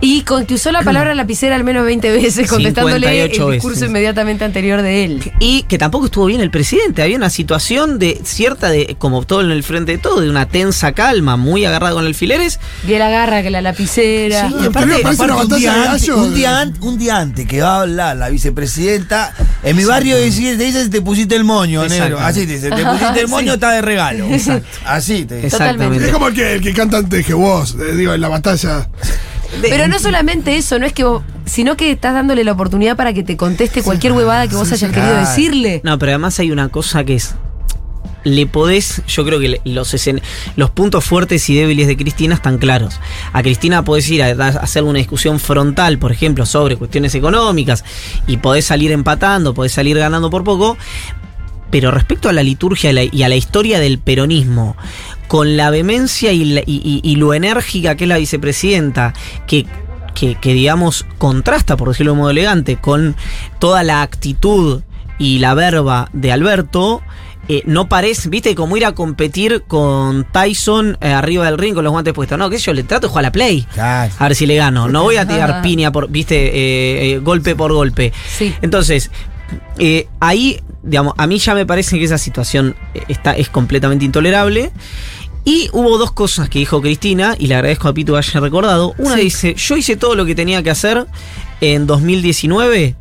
Y 0.00 0.22
con 0.22 0.46
que 0.46 0.54
usó 0.54 0.70
la 0.70 0.82
palabra 0.82 1.12
lapicera 1.14 1.56
al 1.56 1.64
menos 1.64 1.84
20 1.84 2.10
veces, 2.12 2.48
contestándole 2.50 3.06
58 3.08 3.46
el 3.48 3.52
discurso 3.54 3.74
veces. 3.76 3.88
inmediatamente 3.88 4.44
anterior 4.44 4.80
de 4.82 5.04
él. 5.04 5.32
y 5.40 5.62
que 5.64 5.76
tampoco 5.76 6.06
estuvo 6.06 6.26
bien 6.26 6.40
el 6.40 6.50
presidente. 6.52 7.02
Había 7.02 7.16
una 7.16 7.30
situación 7.30 7.98
de 7.98 8.20
cierta, 8.24 8.68
de 8.68 8.94
como 8.98 9.24
todo 9.24 9.40
en 9.40 9.50
el 9.50 9.62
frente 9.64 9.92
de 9.92 9.98
todo, 9.98 10.20
de 10.20 10.30
una 10.30 10.46
tensa 10.46 10.92
calma, 10.92 11.36
muy 11.36 11.64
agarrada 11.64 11.94
con 11.94 12.06
alfileres. 12.06 12.60
Bien 12.84 13.00
la 13.00 13.10
garra 13.10 13.42
que 13.42 13.50
la 13.50 13.60
lapicera. 13.60 14.48
Sí, 14.48 14.54
Y 14.62 14.66
aparte, 14.66 14.94
Aparte, 15.04 15.32
un, 15.32 15.48
día 15.58 15.90
antes, 15.90 16.08
un, 16.08 16.34
día 16.34 16.60
an- 16.60 16.74
un 16.80 16.98
día 16.98 17.16
antes 17.18 17.46
que 17.48 17.60
va 17.60 17.78
a 17.78 17.80
hablar 17.82 18.16
la 18.16 18.28
vicepresidenta, 18.28 19.34
en 19.64 19.76
mi 19.76 19.84
barrio 19.84 20.16
decía- 20.16 20.56
te 20.56 20.88
te 20.88 21.02
pusiste 21.02 21.34
el 21.34 21.42
moño, 21.44 21.82
negro. 21.88 21.96
Exacto. 22.18 22.18
Así 22.24 22.46
te 22.46 22.52
dice, 22.54 22.70
te 22.70 22.84
pusiste 22.84 23.20
el 23.20 23.28
moño, 23.28 23.52
Sí. 23.52 23.54
está 23.54 23.70
de 23.72 23.82
regalo. 23.82 24.26
Así 24.84 25.24
te 25.24 25.36
dice. 25.36 25.50
Totalmente. 25.50 26.06
Es 26.06 26.12
como 26.12 26.28
el 26.28 26.34
que, 26.34 26.52
el 26.54 26.60
que 26.60 26.72
canta 26.72 26.98
antes 26.98 27.26
que 27.26 27.34
vos, 27.34 27.74
eh, 27.80 27.96
digo, 27.96 28.14
en 28.14 28.20
la 28.20 28.28
batalla. 28.28 28.88
Pero 29.62 29.88
no 29.88 29.98
solamente 29.98 30.56
eso, 30.56 30.78
no 30.78 30.86
es 30.86 30.92
que 30.92 31.04
vos, 31.04 31.22
sino 31.46 31.76
que 31.76 31.90
estás 31.90 32.14
dándole 32.14 32.44
la 32.44 32.52
oportunidad 32.52 32.96
para 32.96 33.12
que 33.12 33.22
te 33.22 33.36
conteste 33.36 33.82
cualquier 33.82 34.12
huevada 34.12 34.46
que 34.46 34.54
vos 34.56 34.70
hayas 34.72 34.92
querido 34.92 35.16
decirle. 35.16 35.80
No, 35.84 35.98
pero 35.98 36.12
además 36.12 36.38
hay 36.38 36.50
una 36.50 36.68
cosa 36.68 37.04
que 37.04 37.14
es. 37.14 37.34
Le 38.24 38.46
podés, 38.46 39.00
yo 39.06 39.24
creo 39.24 39.38
que 39.38 39.60
los, 39.64 39.94
escen- 39.94 40.20
los 40.56 40.70
puntos 40.70 41.04
fuertes 41.04 41.48
y 41.48 41.54
débiles 41.54 41.86
de 41.86 41.96
Cristina 41.96 42.34
están 42.34 42.58
claros. 42.58 43.00
A 43.32 43.42
Cristina 43.42 43.84
podés 43.84 44.08
ir 44.10 44.22
a, 44.22 44.26
a 44.28 44.48
hacer 44.48 44.82
una 44.82 44.98
discusión 44.98 45.38
frontal, 45.40 45.98
por 45.98 46.12
ejemplo, 46.12 46.44
sobre 46.44 46.76
cuestiones 46.76 47.14
económicas, 47.14 47.84
y 48.26 48.36
podés 48.38 48.66
salir 48.66 48.92
empatando, 48.92 49.54
podés 49.54 49.72
salir 49.72 49.96
ganando 49.98 50.30
por 50.30 50.44
poco. 50.44 50.76
Pero 51.70 51.90
respecto 51.90 52.28
a 52.28 52.32
la 52.32 52.42
liturgia 52.42 52.90
y 52.92 53.22
a 53.22 53.28
la 53.28 53.36
historia 53.36 53.78
del 53.78 53.98
peronismo, 53.98 54.76
con 55.28 55.56
la 55.56 55.70
vehemencia 55.70 56.32
y, 56.32 56.44
la- 56.46 56.60
y- 56.66 56.82
y- 56.84 57.00
y 57.08 57.16
lo 57.16 57.32
enérgica 57.34 57.94
que 57.96 58.04
es 58.04 58.08
la 58.08 58.18
vicepresidenta, 58.18 59.14
que, 59.46 59.66
que, 60.14 60.34
que, 60.34 60.52
digamos 60.54 61.06
contrasta, 61.18 61.76
por 61.76 61.88
decirlo 61.88 62.12
de 62.12 62.18
modo 62.18 62.30
elegante, 62.30 62.76
con 62.76 63.14
toda 63.60 63.82
la 63.84 64.02
actitud 64.02 64.82
y 65.18 65.38
la 65.38 65.54
verba 65.54 66.08
de 66.12 66.32
Alberto, 66.32 67.02
eh, 67.50 67.62
no 67.64 67.88
parece, 67.88 68.28
viste, 68.28 68.54
como 68.54 68.76
ir 68.76 68.84
a 68.84 68.92
competir 68.92 69.62
con 69.66 70.24
Tyson 70.30 70.98
eh, 71.00 71.10
arriba 71.12 71.46
del 71.46 71.56
ring 71.56 71.74
con 71.74 71.82
los 71.82 71.90
guantes 71.92 72.12
puestos. 72.12 72.38
No, 72.38 72.50
que 72.50 72.58
yo 72.58 72.72
le 72.74 72.82
trato 72.82 73.06
de 73.06 73.08
jugar 73.08 73.24
a 73.24 73.28
la 73.28 73.32
play. 73.32 73.66
Claro. 73.72 74.12
A 74.18 74.24
ver 74.28 74.34
si 74.36 74.44
le 74.46 74.54
gano. 74.56 74.86
No 74.88 75.04
voy 75.04 75.16
a 75.16 75.26
tirar 75.26 75.62
piña 75.62 75.90
por, 75.90 76.10
viste, 76.10 76.36
eh, 76.36 77.12
eh, 77.14 77.18
golpe 77.20 77.56
por 77.56 77.72
golpe. 77.72 78.12
Sí. 78.36 78.52
Entonces, 78.60 79.10
eh, 79.78 80.08
ahí, 80.20 80.60
digamos, 80.82 81.14
a 81.16 81.26
mí 81.26 81.38
ya 81.38 81.54
me 81.54 81.64
parece 81.64 81.98
que 81.98 82.04
esa 82.04 82.18
situación 82.18 82.76
está, 83.08 83.32
es 83.34 83.48
completamente 83.48 84.04
intolerable. 84.04 84.70
Y 85.48 85.70
hubo 85.72 85.96
dos 85.96 86.12
cosas 86.12 86.50
que 86.50 86.58
dijo 86.58 86.82
Cristina, 86.82 87.34
y 87.38 87.46
le 87.46 87.54
agradezco 87.54 87.88
a 87.88 87.94
Pito 87.94 88.12
que 88.12 88.18
haya 88.18 88.38
recordado. 88.40 88.94
Una 88.98 89.14
Sí. 89.14 89.20
dice, 89.22 89.54
yo 89.54 89.76
hice 89.78 89.96
todo 89.96 90.14
lo 90.14 90.26
que 90.26 90.34
tenía 90.34 90.62
que 90.62 90.68
hacer 90.68 91.06
en 91.62 91.86
2019 91.86 92.96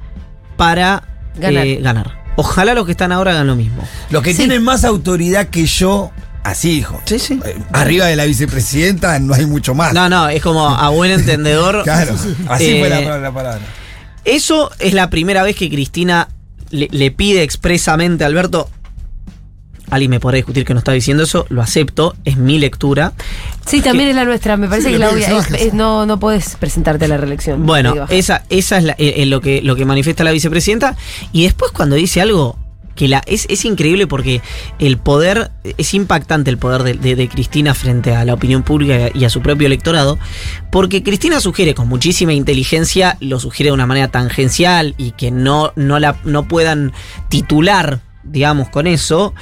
para 0.55 1.03
Ganar. 1.37 1.67
eh, 1.67 1.79
ganar. 1.81 2.21
Ojalá 2.37 2.73
los 2.73 2.85
que 2.85 2.91
están 2.91 3.11
ahora 3.11 3.31
hagan 3.31 3.47
lo 3.47 3.57
mismo. 3.57 3.83
Los 4.11 4.23
que 4.23 4.31
Sí. 4.31 4.37
tienen 4.37 4.63
más 4.63 4.85
autoridad 4.85 5.47
que 5.47 5.65
yo, 5.65 6.11
así 6.45 6.69
dijo. 6.69 7.01
Sí, 7.03 7.19
sí. 7.19 7.37
Eh, 7.45 7.57
Arriba 7.73 8.05
de 8.05 8.15
la 8.15 8.23
vicepresidenta 8.23 9.19
no 9.19 9.33
hay 9.33 9.45
mucho 9.45 9.75
más. 9.75 9.91
No, 9.93 10.07
no, 10.07 10.29
es 10.29 10.41
como 10.41 10.69
a 10.69 10.87
buen 10.87 11.11
entendedor. 11.19 11.83
Claro. 11.83 12.13
Así 12.47 12.79
fue 12.79 12.87
Eh, 12.87 13.05
la, 13.05 13.17
la 13.17 13.31
palabra. 13.33 13.59
Eso 14.23 14.71
es 14.79 14.93
la 14.93 15.09
primera 15.09 15.43
vez 15.43 15.57
que 15.57 15.69
Cristina 15.69 16.29
le, 16.69 16.87
le 16.91 17.11
pide 17.11 17.43
expresamente 17.43 18.23
a 18.23 18.27
Alberto. 18.27 18.69
Ali 19.89 20.07
me 20.07 20.19
podrá 20.19 20.35
discutir 20.35 20.65
que 20.65 20.73
no 20.73 20.79
está 20.79 20.91
diciendo 20.91 21.23
eso, 21.23 21.45
lo 21.49 21.61
acepto, 21.61 22.15
es 22.25 22.37
mi 22.37 22.59
lectura. 22.59 23.13
Sí, 23.65 23.81
también 23.81 24.09
es 24.09 24.15
la 24.15 24.25
nuestra. 24.25 24.57
Me 24.57 24.67
parece 24.67 24.87
Sí, 24.89 24.93
que 24.93 24.99
la 24.99 25.09
obvia- 25.09 25.39
es- 25.57 25.73
no, 25.73 26.05
no 26.05 26.19
podés 26.19 26.55
presentarte 26.57 27.05
a 27.05 27.07
la 27.07 27.17
reelección. 27.17 27.65
Bueno, 27.65 27.93
esa, 28.09 28.43
esa 28.49 28.77
es 28.77 28.83
la- 28.83 28.93
eh, 28.97 29.13
eh, 29.17 29.25
lo, 29.25 29.39
que, 29.41 29.61
lo 29.61 29.75
que 29.75 29.85
manifiesta 29.85 30.23
la 30.23 30.31
vicepresidenta. 30.31 30.95
Y 31.31 31.43
después 31.43 31.71
cuando 31.71 31.95
dice 31.95 32.19
algo, 32.21 32.57
que 32.95 33.07
la, 33.07 33.21
es, 33.27 33.45
es 33.49 33.63
increíble 33.63 34.07
porque 34.07 34.41
el 34.79 34.97
poder, 34.97 35.51
es 35.77 35.93
impactante 35.93 36.49
el 36.49 36.57
poder 36.57 36.81
de, 36.81 36.93
de- 36.95 37.15
de 37.15 37.29
Cristina 37.29 37.75
frente 37.75 38.15
a 38.15 38.25
la 38.25 38.33
opinión 38.33 38.63
pública 38.63 39.09
y 39.13 39.23
a 39.23 39.29
su 39.29 39.41
propio 39.41 39.67
electorado, 39.67 40.17
porque 40.71 41.03
Cristina 41.03 41.39
sugiere 41.39 41.75
con 41.75 41.87
muchísima 41.87 42.33
inteligencia, 42.33 43.15
lo 43.19 43.39
sugiere 43.39 43.69
de 43.69 43.73
una 43.73 43.85
manera 43.85 44.07
tangencial 44.07 44.95
y 44.97 45.11
que 45.11 45.29
no, 45.29 45.73
no, 45.75 45.99
la, 45.99 46.17
no 46.23 46.47
puedan 46.47 46.91
titular, 47.29 47.99
digamos, 48.23 48.69
con 48.69 48.87
eso, 48.87 49.33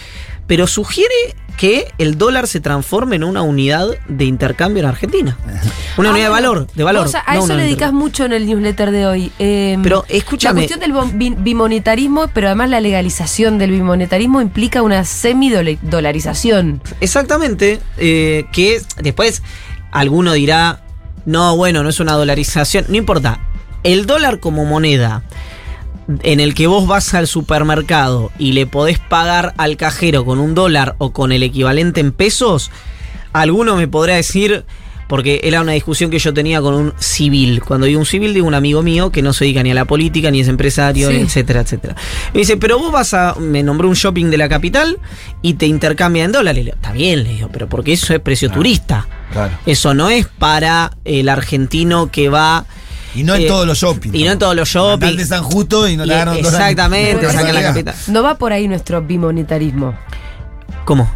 pero 0.48 0.68
sugiere 0.68 1.14
que 1.58 1.88
el 1.98 2.18
dólar 2.18 2.48
se 2.48 2.60
transforme 2.60 3.16
en 3.16 3.24
una 3.24 3.42
unidad 3.42 3.88
de 4.10 4.26
intercambio 4.26 4.84
en 4.84 4.90
Argentina. 4.90 5.38
Una 5.98 6.10
Ah, 6.10 6.12
unidad 6.12 6.26
de 6.26 6.30
bueno. 6.30 6.32
valor, 6.52 6.68
de 6.76 6.84
valor. 6.84 7.04
Vos 7.06 7.16
a, 7.16 7.24
a 7.26 7.36
no 7.36 7.40
eso 7.46 7.54
le 7.54 7.62
de 7.62 7.64
dedicas 7.70 7.94
mucho 7.94 8.26
en 8.26 8.34
el 8.34 8.46
newsletter 8.46 8.92
de 8.92 9.06
hoy. 9.06 9.32
Eh, 9.40 9.78
Pero, 9.82 10.04
escúchame. 10.10 10.62
La 10.64 10.68
cuestión 10.68 11.10
del 11.14 11.36
bimonetarismo, 11.38 12.28
pero 12.34 12.48
además 12.48 12.70
la 12.70 12.82
legalización 12.82 13.58
del 13.58 13.72
bimonetarismo 13.72 14.42
implica 14.42 14.82
una 14.82 15.06
semidolarización. 15.06 16.82
Exactamente, 17.00 17.80
eh, 17.98 18.46
que 18.52 18.82
después 19.02 19.42
alguno 19.92 20.34
dirá, 20.34 20.82
no, 21.26 21.56
bueno, 21.56 21.84
no 21.84 21.90
es 21.90 22.00
una 22.02 22.14
dolarización, 22.14 22.86
no 22.90 22.98
importa. 22.98 23.40
El 23.84 24.06
dólar 24.06 24.40
como 24.42 24.66
moneda 24.66 25.24
en 26.24 26.39
el 26.39 26.54
que 26.54 26.68
vos 26.68 26.88
vas 26.88 27.13
al 27.13 27.28
supermercado 27.28 28.32
y 28.38 28.52
le 28.54 28.68
podés 28.68 29.00
pagar 29.00 29.54
al 29.58 29.78
cajero 29.78 30.26
con 30.26 30.39
un 30.39 30.54
dólar 30.56 30.96
o 31.00 31.12
con 31.12 31.32
el 31.32 31.44
equivalente 31.44 32.00
en 32.02 32.12
pesos, 32.12 32.70
alguno 33.34 33.76
me 33.76 33.88
podrá 33.88 34.15
decir, 34.15 34.65
porque 35.08 35.41
era 35.44 35.62
una 35.62 35.74
discusión 35.74 36.10
que 36.10 36.18
yo 36.20 36.34
tenía 36.34 36.62
con 36.62 36.74
un 36.74 36.94
civil. 36.98 37.62
Cuando 37.63 37.86
digo 37.86 38.00
un 38.00 38.06
civil, 38.08 38.34
digo 38.34 38.48
un 38.48 38.54
amigo 38.56 38.82
mío 38.82 39.12
que 39.12 39.22
no 39.22 39.34
se 39.34 39.46
dedica 39.46 39.62
ni 39.62 39.72
a 39.72 39.76
la 39.76 39.86
política, 39.86 40.32
ni 40.32 40.39
es 40.41 40.48
empresario, 40.48 41.10
Sí. 41.10 41.18
etcétera, 41.18 41.62
etcétera. 41.62 41.96
Me 42.34 42.39
dice, 42.39 42.58
pero 42.58 42.80
vos 42.80 42.91
vas 42.91 43.13
a. 43.13 43.36
Me 43.39 43.62
nombró 43.62 43.88
un 43.88 43.94
shopping 43.94 44.32
de 44.32 44.38
la 44.38 44.50
capital 44.50 44.98
y 45.44 45.56
te 45.56 45.68
intercambia 45.68 46.24
en 46.24 46.32
dólares. 46.32 46.63
Le 46.65 46.72
digo, 46.72 46.76
Está 46.76 46.91
bien, 46.91 47.24
le 47.24 47.30
digo, 47.34 47.50
pero 47.52 47.68
porque 47.70 47.94
eso 47.94 48.13
es 48.15 48.20
precio 48.20 48.50
turista. 48.50 49.08
Claro. 49.32 49.56
Eso 49.68 49.94
no 49.94 50.10
es 50.10 50.26
para 50.28 50.91
el 51.04 51.30
argentino 51.30 52.10
que 52.12 52.30
va. 52.30 52.65
Y 53.15 53.23
no 53.23 53.34
en 53.36 53.41
Eh, 53.43 53.47
todos 53.47 53.65
los 53.65 53.78
shopping. 53.78 54.12
y 54.13 54.23
no 54.25 54.32
en 54.34 54.39
todos 54.39 54.56
los 54.56 54.67
shopping. 54.69 55.15
De 55.15 55.25
San 55.25 55.41
Justo 55.43 55.88
y 55.88 55.95
no 55.97 56.04
dólares. 56.04 56.38
exactamente, 56.45 57.32
sacan 57.32 57.56
la 57.56 57.62
capital. 57.63 57.95
No 58.08 58.21
va 58.23 58.36
por 58.38 58.51
ahí 58.54 58.67
nuestro 58.67 59.01
bimonetarismo. 59.01 59.97
¿Cómo? 60.86 61.10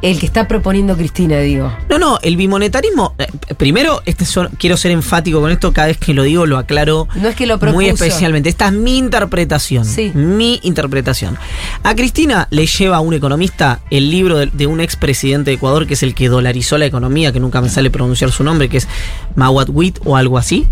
El 0.00 0.18
que 0.20 0.26
está 0.26 0.46
proponiendo 0.46 0.96
Cristina, 0.96 1.38
digo. 1.40 1.72
No, 1.90 1.98
no, 1.98 2.18
el 2.22 2.36
bimonetarismo. 2.36 3.14
eh, 3.18 3.26
primero, 3.56 4.00
este 4.06 4.24
son- 4.24 4.48
quiero 4.58 4.76
ser 4.76 4.92
enfático 4.92 5.40
con 5.40 5.50
esto, 5.50 5.72
cada 5.72 5.88
vez 5.88 5.98
que 5.98 6.14
lo 6.14 6.22
digo 6.22 6.46
lo 6.46 6.56
aclaro 6.56 7.08
No 7.16 7.28
es 7.28 7.34
que 7.34 7.46
lo 7.46 7.58
propuso. 7.58 7.74
muy 7.74 7.88
especialmente. 7.88 8.48
Esta 8.48 8.66
es 8.68 8.74
mi 8.74 8.96
interpretación. 8.96 9.84
Sí. 9.84 10.12
Mi 10.14 10.60
interpretación. 10.62 11.36
A 11.82 11.94
Cristina 11.96 12.46
le 12.50 12.66
lleva 12.66 12.98
a 12.98 13.00
un 13.00 13.12
economista 13.14 13.80
el 13.90 14.10
libro 14.10 14.38
de, 14.38 14.46
de 14.46 14.66
un 14.68 14.80
expresidente 14.80 15.50
de 15.50 15.56
Ecuador, 15.56 15.86
que 15.86 15.94
es 15.94 16.02
el 16.04 16.14
que 16.14 16.28
dolarizó 16.28 16.78
la 16.78 16.86
economía, 16.86 17.32
que 17.32 17.40
nunca 17.40 17.60
me 17.60 17.68
sale 17.68 17.90
pronunciar 17.90 18.30
su 18.30 18.44
nombre, 18.44 18.68
que 18.68 18.76
es 18.76 18.86
Mawat 19.34 19.68
Wit 19.72 19.98
o 20.04 20.16
algo 20.16 20.38
así. 20.38 20.66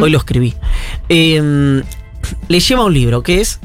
Hoy 0.00 0.08
lo 0.10 0.16
escribí. 0.18 0.54
Eh, 1.10 1.82
le 2.48 2.60
lleva 2.60 2.84
un 2.84 2.94
libro 2.94 3.22
que 3.22 3.40
es. 3.40 3.60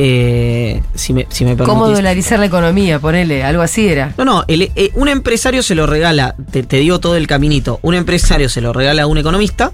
Eh, 0.00 0.80
si 0.94 1.12
me, 1.12 1.26
si 1.28 1.44
me 1.44 1.56
¿Cómo 1.56 1.88
dolarizar 1.88 2.38
la 2.38 2.46
economía? 2.46 2.98
Ponele, 3.00 3.42
algo 3.44 3.62
así 3.62 3.88
era. 3.88 4.14
No, 4.16 4.24
no, 4.24 4.44
el- 4.48 4.70
eh, 4.76 4.90
un 4.94 5.08
empresario 5.08 5.62
se 5.62 5.74
lo 5.74 5.86
regala, 5.86 6.36
te, 6.50 6.62
te 6.62 6.76
digo 6.78 7.00
todo 7.00 7.16
el 7.16 7.26
caminito, 7.26 7.80
un 7.82 7.94
empresario 7.94 8.48
se 8.48 8.60
lo 8.60 8.72
regala 8.72 9.02
a 9.02 9.06
un 9.06 9.18
economista, 9.18 9.72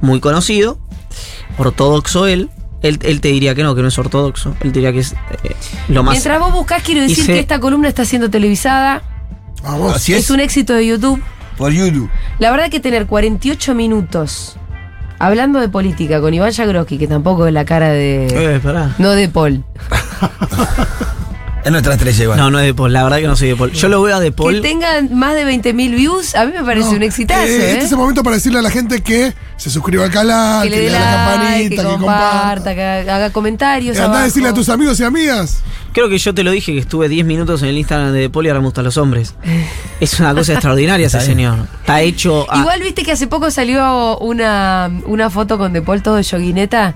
muy 0.00 0.18
conocido, 0.20 0.78
ortodoxo 1.58 2.26
él, 2.26 2.50
él, 2.82 2.98
él 3.02 3.20
te 3.20 3.28
diría 3.28 3.54
que 3.54 3.62
no, 3.62 3.74
que 3.74 3.82
no 3.82 3.88
es 3.88 3.98
ortodoxo, 3.98 4.50
él 4.62 4.72
te 4.72 4.80
diría 4.80 4.92
que 4.92 4.98
es 5.00 5.12
eh, 5.44 5.54
lo 5.88 6.02
más... 6.02 6.12
Mientras 6.14 6.40
vos 6.40 6.52
buscás, 6.52 6.82
quiero 6.82 7.00
decir 7.02 7.24
que 7.26 7.38
esta 7.38 7.60
columna 7.60 7.88
está 7.88 8.04
siendo 8.04 8.28
televisada. 8.30 9.02
Vamos. 9.62 9.94
Así 9.94 10.12
Es 10.12 10.24
es. 10.24 10.30
un 10.30 10.40
éxito 10.40 10.74
de 10.74 10.84
YouTube. 10.86 11.22
Por 11.56 11.70
YouTube. 11.72 12.10
La 12.40 12.50
verdad 12.50 12.68
que 12.70 12.80
tener 12.80 13.06
48 13.06 13.74
minutos 13.76 14.56
hablando 15.22 15.60
de 15.60 15.68
política 15.68 16.20
con 16.20 16.34
Iván 16.34 16.52
Jagroski, 16.52 16.98
que 16.98 17.06
tampoco 17.06 17.46
es 17.46 17.52
la 17.52 17.64
cara 17.64 17.90
de... 17.90 18.26
Eh, 18.26 18.60
pará. 18.60 18.92
No 18.98 19.12
de 19.12 19.28
Paul. 19.28 19.62
Es 21.64 21.70
nuestra 21.70 21.94
estrella 21.94 22.22
igual. 22.24 22.38
No, 22.38 22.50
no 22.50 22.58
es 22.58 22.66
de 22.66 22.74
Paul, 22.74 22.92
la 22.92 23.04
verdad 23.04 23.18
que 23.18 23.26
no 23.28 23.36
soy 23.36 23.48
de 23.50 23.56
Paul. 23.56 23.70
Yo 23.72 23.88
lo 23.88 24.02
veo 24.02 24.16
a 24.16 24.20
de 24.20 24.26
Que 24.30 24.32
Paul. 24.32 24.60
tengan 24.62 25.14
más 25.16 25.34
de 25.36 25.44
20.000 25.46 25.94
views, 25.94 26.34
a 26.34 26.44
mí 26.44 26.52
me 26.52 26.64
parece 26.64 26.90
No, 26.90 26.96
un 26.96 27.02
exitazo, 27.04 27.42
eh, 27.44 27.56
¿eh? 27.56 27.72
Este 27.74 27.84
es 27.84 27.92
el 27.92 27.98
momento 27.98 28.24
para 28.24 28.34
decirle 28.34 28.58
a 28.58 28.62
la 28.62 28.70
gente 28.70 29.00
que 29.00 29.32
se 29.56 29.70
suscriba 29.70 30.04
al 30.04 30.10
canal, 30.10 30.64
que 30.64 30.70
que, 30.70 30.76
le 30.76 30.82
dé 30.82 30.90
dé 30.90 30.98
la 30.98 30.98
like, 30.98 31.14
campanita, 31.16 31.68
que 31.68 31.76
que 31.76 31.82
comparta, 31.98 32.34
comparta. 32.54 32.74
que 32.74 33.10
haga 33.10 33.30
comentarios. 33.30 33.96
Eh, 33.96 34.00
Andá 34.00 34.06
a 34.06 34.10
abajo. 34.16 34.24
decirle 34.26 34.48
a 34.48 34.54
tus 34.54 34.68
amigos 34.68 34.98
y 34.98 35.04
amigas. 35.04 35.62
Creo 35.92 36.08
que 36.08 36.18
yo 36.18 36.34
te 36.34 36.42
lo 36.42 36.50
dije 36.50 36.72
que 36.72 36.78
estuve 36.78 37.08
10 37.08 37.26
minutos 37.26 37.62
en 37.62 37.68
el 37.68 37.78
Instagram 37.78 38.12
de 38.12 38.20
de 38.22 38.30
Paul 38.30 38.46
y 38.46 38.48
ahora 38.48 38.60
me 38.60 38.66
gustan 38.66 38.84
los 38.84 38.96
hombres. 38.96 39.34
Es 40.00 40.18
una 40.18 40.34
cosa 40.34 40.52
extraordinaria 40.54 41.06
ese 41.06 41.20
señor. 41.20 41.58
Está 41.80 42.00
hecho... 42.00 42.44
a- 42.50 42.58
Igual 42.58 42.80
viste 42.80 43.04
que 43.04 43.12
hace 43.12 43.26
poco 43.28 43.50
salió 43.52 44.18
una, 44.18 44.90
una 45.06 45.30
foto 45.30 45.58
con 45.58 45.72
De 45.72 45.82
Paul 45.82 46.02
todo 46.02 46.16
de 46.16 46.22
yoguineta. 46.24 46.94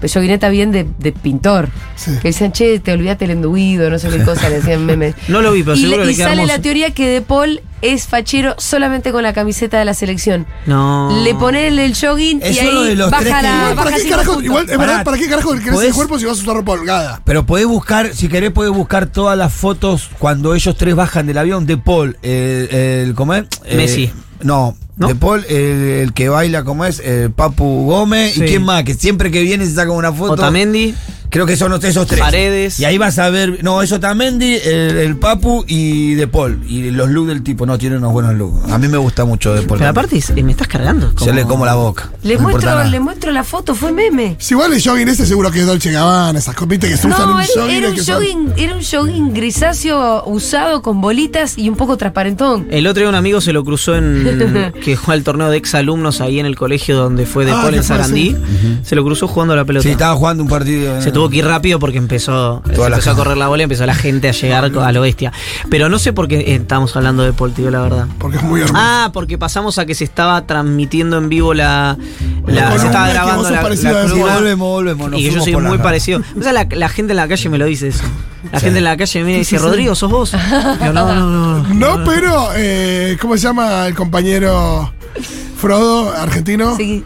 Pero 0.00 0.12
yoguineta 0.12 0.48
bien 0.48 0.70
de, 0.72 0.86
de 0.98 1.12
pintor. 1.12 1.68
Sí. 1.96 2.12
Que 2.22 2.28
decían, 2.28 2.52
che, 2.52 2.78
te 2.80 2.92
olvidaste 2.92 3.24
el 3.26 3.32
enduido, 3.32 3.88
no 3.90 3.98
sé 3.98 4.08
qué 4.08 4.18
cosa, 4.24 4.48
le 4.48 4.56
decían 4.56 4.84
memes. 4.86 5.14
No 5.28 5.40
lo 5.42 5.52
vi, 5.52 5.62
pero 5.62 5.76
y 5.76 5.80
seguro 5.82 6.04
le- 6.04 6.12
y 6.12 6.14
sale 6.14 6.32
hermoso. 6.42 6.48
la 6.56 6.62
teoría 6.62 6.90
que 6.94 7.08
De 7.08 7.22
Paul 7.22 7.60
es 7.82 8.06
fachero 8.06 8.54
solamente 8.58 9.12
con 9.12 9.22
la 9.22 9.32
camiseta 9.32 9.78
de 9.78 9.84
la 9.84 9.94
selección. 9.94 10.46
No. 10.66 11.22
Le 11.22 11.34
pone 11.34 11.66
el, 11.68 11.94
jogging 11.94 12.40
y 12.40 12.46
Es 12.48 12.60
ahí 12.60 12.68
uno 12.68 12.82
de 12.82 12.94
los 12.96 13.10
tres 13.10 13.30
baja 13.30 13.40
que- 13.40 13.46
la. 13.46 13.54
Igual, 13.56 13.74
¿para 13.76 13.90
baja 13.90 14.02
qué 14.02 14.08
carajo, 14.08 14.42
igual, 14.42 14.64
es 14.70 14.76
Pará. 14.76 14.86
verdad, 14.90 15.04
¿para 15.04 15.18
qué 15.18 15.28
carajo 15.28 15.52
querés 15.54 15.72
Podés- 15.74 15.86
el 15.88 15.94
cuerpo 15.94 16.18
si 16.18 16.24
vas 16.24 16.38
a 16.38 16.42
usar 16.42 16.54
ropa 16.56 16.72
holgada? 16.72 17.20
Pero 17.24 17.46
podés 17.46 17.66
buscar, 17.66 18.14
si 18.14 18.28
querés, 18.28 18.50
podés 18.52 18.72
buscar 18.72 19.06
todas 19.06 19.36
las 19.36 19.52
fotos 19.52 20.10
cuando 20.18 20.54
ellos 20.54 20.76
tres 20.76 20.94
bajan 20.94 21.26
del 21.26 21.38
avión 21.38 21.66
de 21.66 21.76
Paul, 21.76 22.16
el, 22.22 22.68
el 22.74 23.14
¿cómo 23.14 23.34
es? 23.34 23.44
Eh, 23.64 23.76
Messi. 23.76 24.10
No, 24.42 24.76
¿No? 24.96 25.08
de 25.08 25.14
Paul, 25.14 25.44
el, 25.48 25.56
el 25.56 26.12
que 26.14 26.28
baila, 26.30 26.64
¿cómo 26.64 26.84
es? 26.86 27.00
El 27.00 27.30
Papu 27.30 27.84
Gómez. 27.84 28.34
Sí. 28.34 28.44
¿Y 28.44 28.46
quién 28.46 28.64
más? 28.64 28.82
Que 28.84 28.94
siempre 28.94 29.30
que 29.30 29.42
viene 29.42 29.66
se 29.66 29.74
saca 29.74 29.90
una 29.90 30.12
foto. 30.12 30.32
Otamendi. 30.32 30.94
Creo 31.36 31.44
que 31.46 31.56
son 31.58 31.70
esos 31.84 32.06
tres. 32.06 32.18
Paredes. 32.20 32.80
Y 32.80 32.86
ahí 32.86 32.96
vas 32.96 33.18
a 33.18 33.28
ver, 33.28 33.62
no, 33.62 33.82
eso 33.82 33.96
Otamendi, 33.96 34.54
el, 34.54 34.96
el 34.96 35.16
Papu 35.18 35.66
y 35.68 36.14
De 36.14 36.26
Paul. 36.26 36.60
Y 36.66 36.90
los 36.92 37.10
looks 37.10 37.28
del 37.28 37.42
tipo, 37.42 37.66
no, 37.66 37.76
tiene 37.76 37.98
unos 37.98 38.10
buenos 38.10 38.34
looks. 38.34 38.72
A 38.72 38.78
mí 38.78 38.88
me 38.88 38.96
gusta 38.96 39.26
mucho 39.26 39.52
De 39.52 39.60
Paul. 39.60 39.78
Pero 39.78 39.90
aparte 39.90 40.18
me 40.42 40.50
estás 40.52 40.66
cargando. 40.66 41.12
Se 41.18 41.34
le 41.34 41.44
como 41.44 41.66
la 41.66 41.74
boca. 41.74 42.10
Le, 42.22 42.36
no 42.36 42.40
muestro, 42.44 42.84
le 42.84 43.00
muestro 43.00 43.32
la 43.32 43.44
foto, 43.44 43.74
fue 43.74 43.92
meme. 43.92 44.36
Si 44.38 44.54
igual 44.54 44.72
el 44.72 44.82
jogging 44.82 45.08
ese 45.08 45.26
seguro 45.26 45.50
que 45.50 45.60
es 45.60 45.66
Dolce 45.66 45.92
Gabbana, 45.92 46.38
esas 46.38 46.54
copitas 46.54 46.88
que 46.88 46.96
se 46.96 47.06
usan 47.06 47.28
No, 47.28 47.38
en 47.38 47.44
era, 47.44 47.52
jogging. 47.54 47.76
era 47.76 47.88
un 47.90 47.96
son- 47.98 48.14
jogging, 48.14 48.52
era 48.56 48.74
un 48.74 48.82
jogging 48.82 49.34
grisáceo 49.34 50.24
usado 50.24 50.80
con 50.80 51.02
bolitas 51.02 51.58
y 51.58 51.68
un 51.68 51.76
poco 51.76 51.96
transparentón. 51.98 52.66
El 52.70 52.86
otro 52.86 53.00
día 53.02 53.08
un 53.10 53.14
amigo 53.14 53.42
se 53.42 53.52
lo 53.52 53.62
cruzó 53.62 53.94
en. 53.96 54.72
que 54.82 54.96
juega 54.96 55.14
el 55.18 55.24
torneo 55.24 55.50
de 55.50 55.58
exalumnos 55.58 56.20
ahí 56.20 56.38
en 56.40 56.46
el 56.46 56.56
colegio 56.56 56.96
donde 56.96 57.26
fue 57.26 57.44
de 57.44 57.52
Ah, 57.52 57.60
Paul 57.62 57.74
en 57.74 57.82
Sarandí. 57.84 58.36
Se 58.84 58.94
lo 58.94 59.04
cruzó 59.04 59.28
jugando 59.28 59.52
a 59.54 59.56
la 59.56 59.64
pelota. 59.64 59.82
Sí, 59.82 59.90
estaba 59.90 60.14
jugando 60.14 60.42
un 60.42 60.48
partido. 60.48 61.00
Se 61.02 61.10
tuvo 61.12 61.25
que 61.28 61.36
ir 61.38 61.46
rápido 61.46 61.78
porque 61.78 61.98
empezó, 61.98 62.62
se 62.66 62.72
empezó 62.82 63.10
a 63.10 63.14
correr 63.16 63.36
la 63.36 63.48
bola 63.48 63.62
y 63.62 63.64
empezó 63.64 63.84
la 63.86 63.94
gente 63.94 64.28
a 64.28 64.32
llegar 64.32 64.64
a 64.64 64.92
lo 64.92 65.00
bestia. 65.00 65.32
Pero 65.70 65.88
no 65.88 65.98
sé 65.98 66.12
por 66.12 66.28
qué 66.28 66.54
estamos 66.54 66.94
hablando 66.96 67.22
de 67.22 67.32
Paul, 67.32 67.52
tío, 67.52 67.70
la 67.70 67.80
verdad. 67.82 68.06
Porque 68.18 68.36
es 68.38 68.42
muy 68.42 68.60
hermoso. 68.60 68.78
Ah, 68.82 69.10
porque 69.12 69.38
pasamos 69.38 69.78
a 69.78 69.86
que 69.86 69.94
se 69.94 70.04
estaba 70.04 70.46
transmitiendo 70.46 71.18
en 71.18 71.28
vivo 71.28 71.54
la. 71.54 71.96
la- 72.46 72.70
La 72.70 72.78
se 72.78 72.86
estaba 72.86 73.08
grabando 73.08 73.50
la, 73.50 73.62
la 73.62 74.14
volvemos, 74.14 74.68
volvemos. 74.68 75.10
nos 75.10 75.20
Y 75.20 75.24
que 75.28 75.34
yo 75.34 75.42
soy 75.42 75.56
muy 75.56 75.78
parecido. 75.78 76.20
O 76.38 76.42
sea, 76.42 76.52
la, 76.52 76.66
la 76.70 76.88
gente 76.88 77.12
en 77.12 77.16
la 77.16 77.28
calle 77.28 77.48
me 77.48 77.58
lo 77.58 77.66
dice 77.66 77.88
eso. 77.88 78.04
La 78.52 78.60
gente 78.60 78.78
en 78.78 78.84
la 78.84 78.96
calle 78.96 79.24
me 79.24 79.38
dice, 79.38 79.58
Rodrigo, 79.58 79.94
¿sos 79.96 80.10
vos? 80.10 80.30
Yo, 80.84 80.92
no, 80.92 81.14
no, 81.14 81.62
no. 81.64 81.74
No, 81.74 82.04
pero, 82.04 82.50
eh, 82.54 83.16
¿cómo 83.20 83.34
se 83.36 83.42
llama 83.42 83.86
el 83.88 83.94
compañero 83.94 84.92
Frodo, 85.58 86.12
argentino? 86.12 86.76
Sí. 86.76 87.04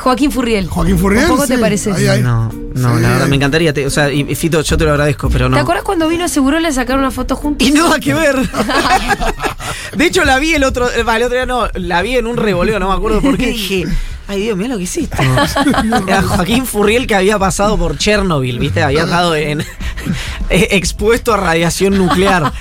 Joaquín 0.00 0.30
Furriel. 0.30 0.68
Joaquín 0.68 0.98
Furriel. 0.98 1.24
¿Un 1.24 1.30
poco 1.30 1.46
te 1.46 1.58
parece? 1.58 1.92
Ahí, 1.92 2.06
ahí. 2.06 2.22
No, 2.22 2.50
no, 2.74 2.96
Sí. 2.96 3.02
la 3.02 3.08
verdad 3.10 3.26
me 3.28 3.36
encantaría. 3.36 3.72
te- 3.72 3.86
o 3.86 3.90
sea, 3.90 4.10
y, 4.12 4.34
Fito, 4.34 4.60
yo 4.62 4.76
te 4.78 4.84
lo 4.84 4.90
agradezco, 4.92 5.28
pero 5.30 5.48
no. 5.48 5.56
¿Te 5.56 5.60
acuerdas 5.62 5.84
cuando 5.84 6.08
vino 6.08 6.24
a 6.24 6.28
Segurola 6.28 6.68
a 6.68 6.72
sacar 6.72 6.98
una 6.98 7.10
foto 7.10 7.34
juntos? 7.36 7.66
Y 7.66 7.72
nada 7.72 7.98
que 7.98 8.14
ver. 8.14 8.36
De 9.96 10.06
hecho, 10.06 10.24
la 10.24 10.38
vi 10.38 10.54
el 10.54 10.64
otro, 10.64 10.88
eh, 10.88 11.00
el 11.00 11.22
otro 11.22 11.34
día 11.36 11.46
no, 11.46 11.68
la 11.74 12.02
vi 12.02 12.16
en 12.16 12.26
un 12.26 12.36
revoleo, 12.36 12.78
no 12.78 12.88
me 12.88 12.94
acuerdo 12.94 13.20
por 13.20 13.36
qué. 13.36 13.46
Dije, 13.48 13.86
ay 14.28 14.42
Dios, 14.42 14.56
mira 14.56 14.70
lo 14.70 14.76
que 14.78 14.84
hiciste. 14.84 15.16
Era 16.06 16.22
Joaquín 16.22 16.64
Furriel 16.66 17.06
que 17.08 17.14
había 17.16 17.38
pasado 17.38 17.76
por 17.76 17.98
Chernobyl, 17.98 18.58
¿viste? 18.60 18.82
Había 18.82 19.02
estado 19.04 19.34
en, 19.34 19.60
eh, 19.62 20.68
expuesto 20.70 21.34
a 21.34 21.36
radiación 21.38 21.98
nuclear. 21.98 22.52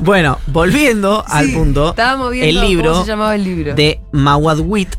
Bueno, 0.00 0.38
volviendo 0.46 1.22
al 1.28 1.50
punto, 1.52 1.90
Estábamos 1.90 2.30
viendo 2.32 2.60
el 2.60 2.66
libro 2.66 2.92
cómo 2.92 3.04
se 3.04 3.10
llamaba 3.10 3.34
el 3.34 3.44
libro. 3.44 3.74
de 3.74 4.00
Mawadwit. 4.12 4.96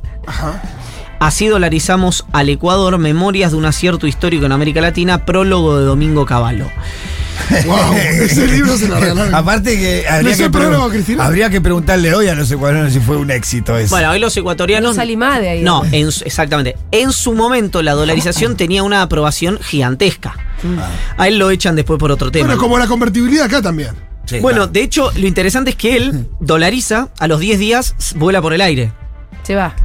Así 1.21 1.45
dolarizamos 1.45 2.25
al 2.31 2.49
Ecuador, 2.49 2.97
Memorias 2.97 3.51
de 3.51 3.57
un 3.57 3.65
acierto 3.65 4.07
histórico 4.07 4.47
en 4.47 4.51
América 4.53 4.81
Latina, 4.81 5.23
prólogo 5.23 5.77
de 5.77 5.85
Domingo 5.85 6.25
Cavallo. 6.25 6.65
Wow, 7.67 7.93
ese 8.21 8.47
libro 8.47 8.75
se 8.75 8.87
lo 8.87 8.95
regalaron. 8.99 9.35
Aparte 9.35 9.77
que 9.77 10.07
habría 10.07 10.23
¿No 10.23 10.29
es 10.31 10.89
que, 10.89 10.89
Cristina? 10.95 11.23
habría 11.23 11.51
que 11.51 11.61
preguntarle 11.61 12.15
hoy 12.15 12.27
a 12.27 12.33
los 12.33 12.49
ecuatorianos 12.49 12.91
si 12.93 12.99
fue 12.99 13.17
un 13.17 13.29
éxito 13.29 13.77
eso. 13.77 13.93
Bueno, 13.93 14.09
hoy 14.09 14.17
los 14.17 14.35
ecuatorianos. 14.35 14.95
No 14.95 14.95
salí 14.95 15.15
más 15.15 15.39
de 15.41 15.49
ahí. 15.49 15.61
No, 15.61 15.83
en 15.91 16.07
exactamente. 16.07 16.75
En 16.89 17.11
su 17.11 17.33
momento 17.35 17.83
la 17.83 17.91
dolarización 17.93 18.57
tenía 18.57 18.81
una 18.81 19.03
aprobación 19.03 19.59
gigantesca. 19.61 20.35
A 21.19 21.27
él 21.27 21.37
lo 21.37 21.51
echan 21.51 21.75
después 21.75 21.99
por 21.99 22.11
otro 22.11 22.31
tema. 22.31 22.47
Bueno, 22.47 22.59
como 22.59 22.79
la 22.79 22.87
convertibilidad 22.87 23.45
acá 23.45 23.61
también. 23.61 23.91
Sí, 24.25 24.39
Bueno, 24.39 24.61
claro. 24.61 24.71
de 24.71 24.81
hecho, 24.81 25.11
lo 25.15 25.27
interesante 25.27 25.69
es 25.69 25.75
que 25.75 25.97
él 25.97 26.27
dolariza, 26.39 27.09
a 27.19 27.27
los 27.27 27.39
10 27.39 27.59
días 27.59 27.95
vuela 28.15 28.41
por 28.41 28.53
el 28.53 28.61
aire. 28.61 28.91
Se 29.43 29.53
va. 29.53 29.75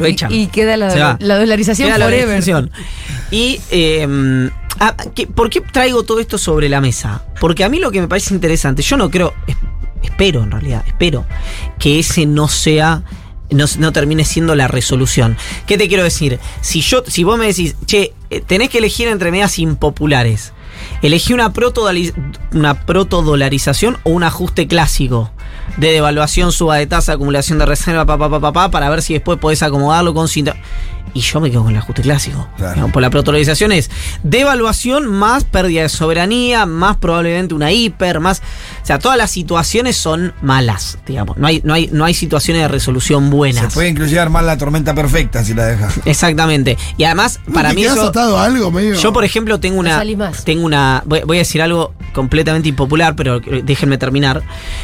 Lo 0.00 0.08
Y- 0.08 0.10
echan. 0.10 0.32
Y, 0.32 0.48
queda 0.48 0.76
la, 0.76 1.16
la 1.20 1.38
dolarización 1.38 1.86
Queda 1.88 1.98
la 1.98 2.06
forever. 2.06 2.24
dolarización. 2.42 2.70
Y, 3.30 3.60
eh, 3.70 4.50
ah, 4.80 4.96
¿qué- 5.14 5.28
¿por 5.28 5.48
qué 5.50 5.60
traigo 5.60 6.02
todo 6.02 6.18
esto 6.18 6.36
sobre 6.38 6.68
la 6.68 6.80
mesa? 6.80 7.22
Porque 7.40 7.62
a 7.62 7.68
mí 7.68 7.78
lo 7.78 7.92
que 7.92 8.00
me 8.00 8.08
parece 8.08 8.34
interesante, 8.34 8.82
yo 8.82 8.96
no 8.96 9.08
creo, 9.10 9.32
es- 9.46 9.56
espero 10.02 10.42
en 10.42 10.50
realidad, 10.50 10.82
espero 10.86 11.24
que 11.78 11.98
ese 12.00 12.26
no 12.26 12.48
sea 12.48 13.02
no, 13.52 13.64
no 13.80 13.92
termine 13.92 14.24
siendo 14.24 14.54
la 14.54 14.68
resolución. 14.68 15.36
¿Qué 15.66 15.76
te 15.76 15.88
quiero 15.88 16.04
decir? 16.04 16.38
Si 16.60 16.82
yo, 16.82 17.02
si 17.08 17.24
vos 17.24 17.36
me 17.36 17.46
decís, 17.48 17.74
che, 17.84 18.12
eh, 18.30 18.40
tenés 18.46 18.68
que 18.68 18.78
elegir 18.78 19.08
entre 19.08 19.32
medidas 19.32 19.58
impopulares, 19.58 20.52
elegí 21.02 21.32
una 21.32 21.52
protodolarización 21.52 22.32
una 22.52 22.86
protodolarización 22.86 23.98
o 24.04 24.10
un 24.10 24.22
ajuste 24.22 24.68
clásico 24.68 25.32
de 25.76 25.92
devaluación, 25.92 26.52
suba 26.52 26.76
de 26.76 26.86
tasa, 26.86 27.12
acumulación 27.12 27.58
de 27.58 27.66
reserva, 27.66 28.04
pa, 28.06 28.18
pa, 28.18 28.28
pa, 28.30 28.40
pa, 28.40 28.52
pa, 28.52 28.70
para 28.70 28.88
ver 28.90 29.02
si 29.02 29.14
después 29.14 29.38
podés 29.38 29.62
acomodarlo 29.62 30.12
con 30.14 30.28
cinta- 30.28 30.56
Y 31.12 31.20
yo 31.22 31.40
me 31.40 31.50
quedo 31.50 31.62
con 31.64 31.72
el 31.72 31.78
ajuste 31.78 32.02
clásico. 32.02 32.46
Claro. 32.56 32.86
Por 32.92 33.02
la 33.02 33.10
protodolarización 33.10 33.72
es 33.72 33.90
devaluación 34.22 35.06
más 35.08 35.42
pérdida 35.42 35.82
de 35.82 35.88
soberanía, 35.88 36.66
más 36.66 36.98
probablemente 36.98 37.52
una 37.52 37.72
hiper, 37.72 38.20
más. 38.20 38.42
O 38.82 38.86
sea, 38.86 39.00
todas 39.00 39.18
las 39.18 39.30
situaciones 39.32 39.96
son 39.96 40.32
malas, 40.40 40.98
digamos. 41.06 41.36
No 41.36 41.48
hay, 41.48 41.62
no 41.64 41.74
hay, 41.74 41.88
no 41.92 42.04
hay 42.04 42.14
situaciones 42.14 42.62
de 42.62 42.68
resolución 42.68 43.24
Se 43.24 43.30
buenas. 43.30 43.74
puede 43.74 43.88
inclusive 43.88 44.20
armar 44.20 44.44
la 44.44 44.56
tormenta 44.56 44.94
perfecta 44.94 45.42
si 45.44 45.52
la 45.54 45.66
dejas. 45.66 45.94
Exactamente. 46.04 46.78
Y 46.96 47.02
además, 47.02 47.40
¿No 47.46 47.54
para 47.54 47.72
mí 47.72 47.82
eso. 47.84 48.08
atado 48.08 48.38
a 48.38 48.44
algo 48.44 48.70
medio? 48.70 48.94
Yo, 48.94 49.12
por 49.12 49.24
ejemplo, 49.24 49.58
tengo 49.58 49.80
una. 49.80 50.04
más. 50.16 50.44
Tengo 50.44 50.64
una. 50.64 51.02
Voy, 51.06 51.22
voy 51.26 51.38
a 51.38 51.40
decir 51.40 51.60
algo 51.60 51.92
completamente 52.12 52.68
impopular, 52.68 53.16
pero 53.16 53.40
déjenme 53.40 53.98
terminar. 53.98 54.42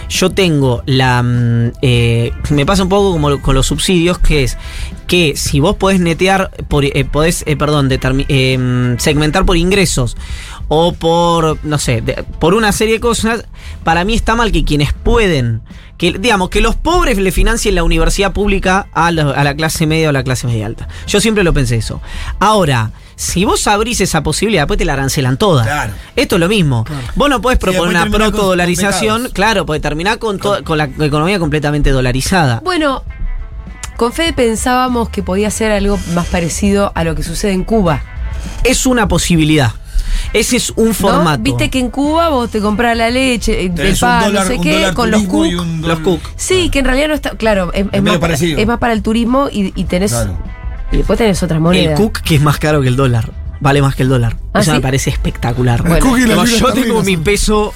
Yo 0.08 0.30
tengo 0.30 0.55
mm, 0.60 1.68
eh, 1.82 2.32
me 2.50 2.66
pasa 2.66 2.82
un 2.82 2.88
poco 2.88 3.12
como 3.12 3.40
con 3.40 3.54
los 3.54 3.66
subsidios, 3.66 4.18
que 4.18 4.44
es 4.44 4.56
que 5.06 5.36
si 5.36 5.60
vos 5.60 5.76
podés 5.76 6.00
netear, 6.00 6.50
por, 6.68 6.84
eh, 6.84 7.04
podés, 7.04 7.44
eh, 7.46 7.56
perdón, 7.56 7.88
mm, 7.88 8.98
segmentar 8.98 9.44
por 9.44 9.56
ingresos 9.56 10.16
o 10.68 10.92
por, 10.92 11.58
no 11.64 11.78
sé, 11.78 12.02
por 12.40 12.54
una 12.54 12.72
serie 12.72 12.94
de 12.94 13.00
cosas, 13.00 13.44
para 13.84 14.04
mí 14.04 14.14
está 14.14 14.34
mal 14.34 14.52
que 14.52 14.64
quienes 14.64 14.92
pueden, 14.92 15.62
que 15.96 16.12
digamos, 16.12 16.50
que 16.50 16.60
los 16.60 16.74
pobres 16.74 17.18
le 17.18 17.30
financien 17.30 17.74
la 17.74 17.84
universidad 17.84 18.32
pública 18.32 18.88
a 18.92 19.12
la, 19.12 19.30
a 19.30 19.44
la 19.44 19.54
clase 19.54 19.86
media 19.86 20.08
o 20.08 20.12
la 20.12 20.24
clase 20.24 20.46
media 20.46 20.66
alta. 20.66 20.88
Yo 21.06 21.20
siempre 21.20 21.44
lo 21.44 21.52
pensé 21.52 21.76
eso. 21.76 22.00
Ahora, 22.40 22.90
si 23.16 23.44
vos 23.46 23.66
abrís 23.66 24.00
esa 24.02 24.22
posibilidad, 24.22 24.62
después 24.62 24.78
te 24.78 24.84
la 24.84 24.92
arancelan 24.92 25.36
toda. 25.38 25.64
Claro. 25.64 25.92
Esto 26.14 26.36
es 26.36 26.40
lo 26.40 26.48
mismo. 26.48 26.84
Vos 27.14 27.30
no 27.30 27.40
podés 27.40 27.56
Sí, 27.56 27.60
proponer 27.62 27.82
después 27.84 27.90
una 28.04 28.10
terminás 28.10 28.30
protodolarización, 28.30 29.30
claro, 29.32 29.64
porque 29.66 29.80
terminar 29.80 30.18
con, 30.18 30.38
to- 30.38 30.62
con 30.64 30.76
la 30.78 30.84
economía 30.84 31.38
completamente 31.38 31.90
dolarizada. 31.90 32.60
Bueno, 32.62 33.02
con 33.96 34.12
Fede 34.12 34.34
pensábamos 34.34 35.08
que 35.08 35.22
podía 35.22 35.50
ser 35.50 35.72
algo 35.72 35.98
más 36.14 36.26
parecido 36.26 36.92
a 36.94 37.04
lo 37.04 37.14
que 37.14 37.22
sucede 37.22 37.52
en 37.52 37.64
Cuba. 37.64 38.02
Es 38.64 38.84
una 38.84 39.08
posibilidad. 39.08 39.72
Ese 40.32 40.56
es 40.58 40.70
un 40.76 40.88
¿no? 40.88 40.94
formato. 40.94 41.42
Viste 41.42 41.70
que 41.70 41.78
en 41.78 41.88
Cuba 41.90 42.28
vos 42.28 42.50
te 42.50 42.60
comprás 42.60 42.96
la 42.96 43.08
leche, 43.10 43.62
eh, 43.64 43.72
el 43.74 43.92
un 43.92 43.98
pan, 43.98 44.24
dólar- 44.24 44.44
no 44.44 44.50
sé 44.50 44.60
qué, 44.60 44.90
con 44.94 45.10
los 45.10 45.22
cook. 45.22 45.46
Los 45.80 45.98
cook. 46.00 46.20
Sí, 46.36 46.68
que 46.68 46.80
en 46.80 46.84
realidad 46.84 47.08
no 47.08 47.14
está. 47.14 47.30
Claro, 47.30 47.72
es, 47.72 47.86
más, 48.02 48.18
parecido. 48.18 48.58
es 48.58 48.66
más 48.66 48.78
para 48.78 48.92
el 48.92 49.02
turismo 49.02 49.48
y, 49.50 49.72
y 49.74 49.84
tenés. 49.84 50.12
Claro. 50.12 50.36
Y 50.92 50.98
después 50.98 51.18
tenés 51.18 51.42
otras 51.42 51.56
El 51.58 51.62
monedas. 51.62 51.98
cook 52.00 52.20
que 52.20 52.36
es 52.36 52.42
más 52.42 52.58
caro 52.58 52.80
que 52.82 52.88
el 52.88 52.96
dólar. 52.96 53.30
Vale 53.60 53.80
más 53.82 53.94
que 53.94 54.02
el 54.02 54.08
dólar. 54.08 54.36
¿Ah, 54.52 54.60
Eso 54.60 54.70
sí? 54.72 54.76
me 54.76 54.82
parece 54.82 55.10
espectacular. 55.10 55.82
El 55.86 55.98
cook 55.98 56.18
y 56.18 56.26
la 56.26 56.34
Como 56.34 56.46
libra 56.46 56.58
yo 56.60 56.72
tengo 56.72 57.02
mi 57.02 57.16
peso 57.16 57.72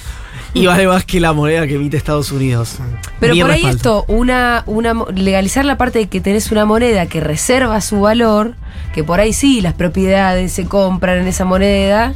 y 0.53 0.67
vale 0.67 0.87
más 0.87 1.05
que 1.05 1.21
la 1.21 1.33
moneda 1.33 1.67
que 1.67 1.75
emite 1.77 1.97
Estados 1.97 2.31
Unidos. 2.33 2.77
Pero 3.19 3.35
Mi 3.35 3.41
por 3.43 3.51
ahí 3.51 3.65
esto, 3.67 4.05
una, 4.09 4.63
una 4.67 4.95
legalizar 5.15 5.65
la 5.65 5.77
parte 5.79 6.01
de 6.01 6.09
que 6.09 6.21
tenés 6.21 6.51
una 6.53 6.65
moneda 6.67 7.07
que 7.07 7.21
reserva 7.21 7.81
su 7.81 8.01
valor, 8.01 8.55
que 8.93 9.05
por 9.05 9.21
ahí 9.21 9.33
sí 9.33 9.61
las 9.61 9.75
propiedades 9.75 10.53
se 10.53 10.67
compran 10.67 11.19
en 11.19 11.27
esa 11.29 11.45
moneda, 11.45 12.15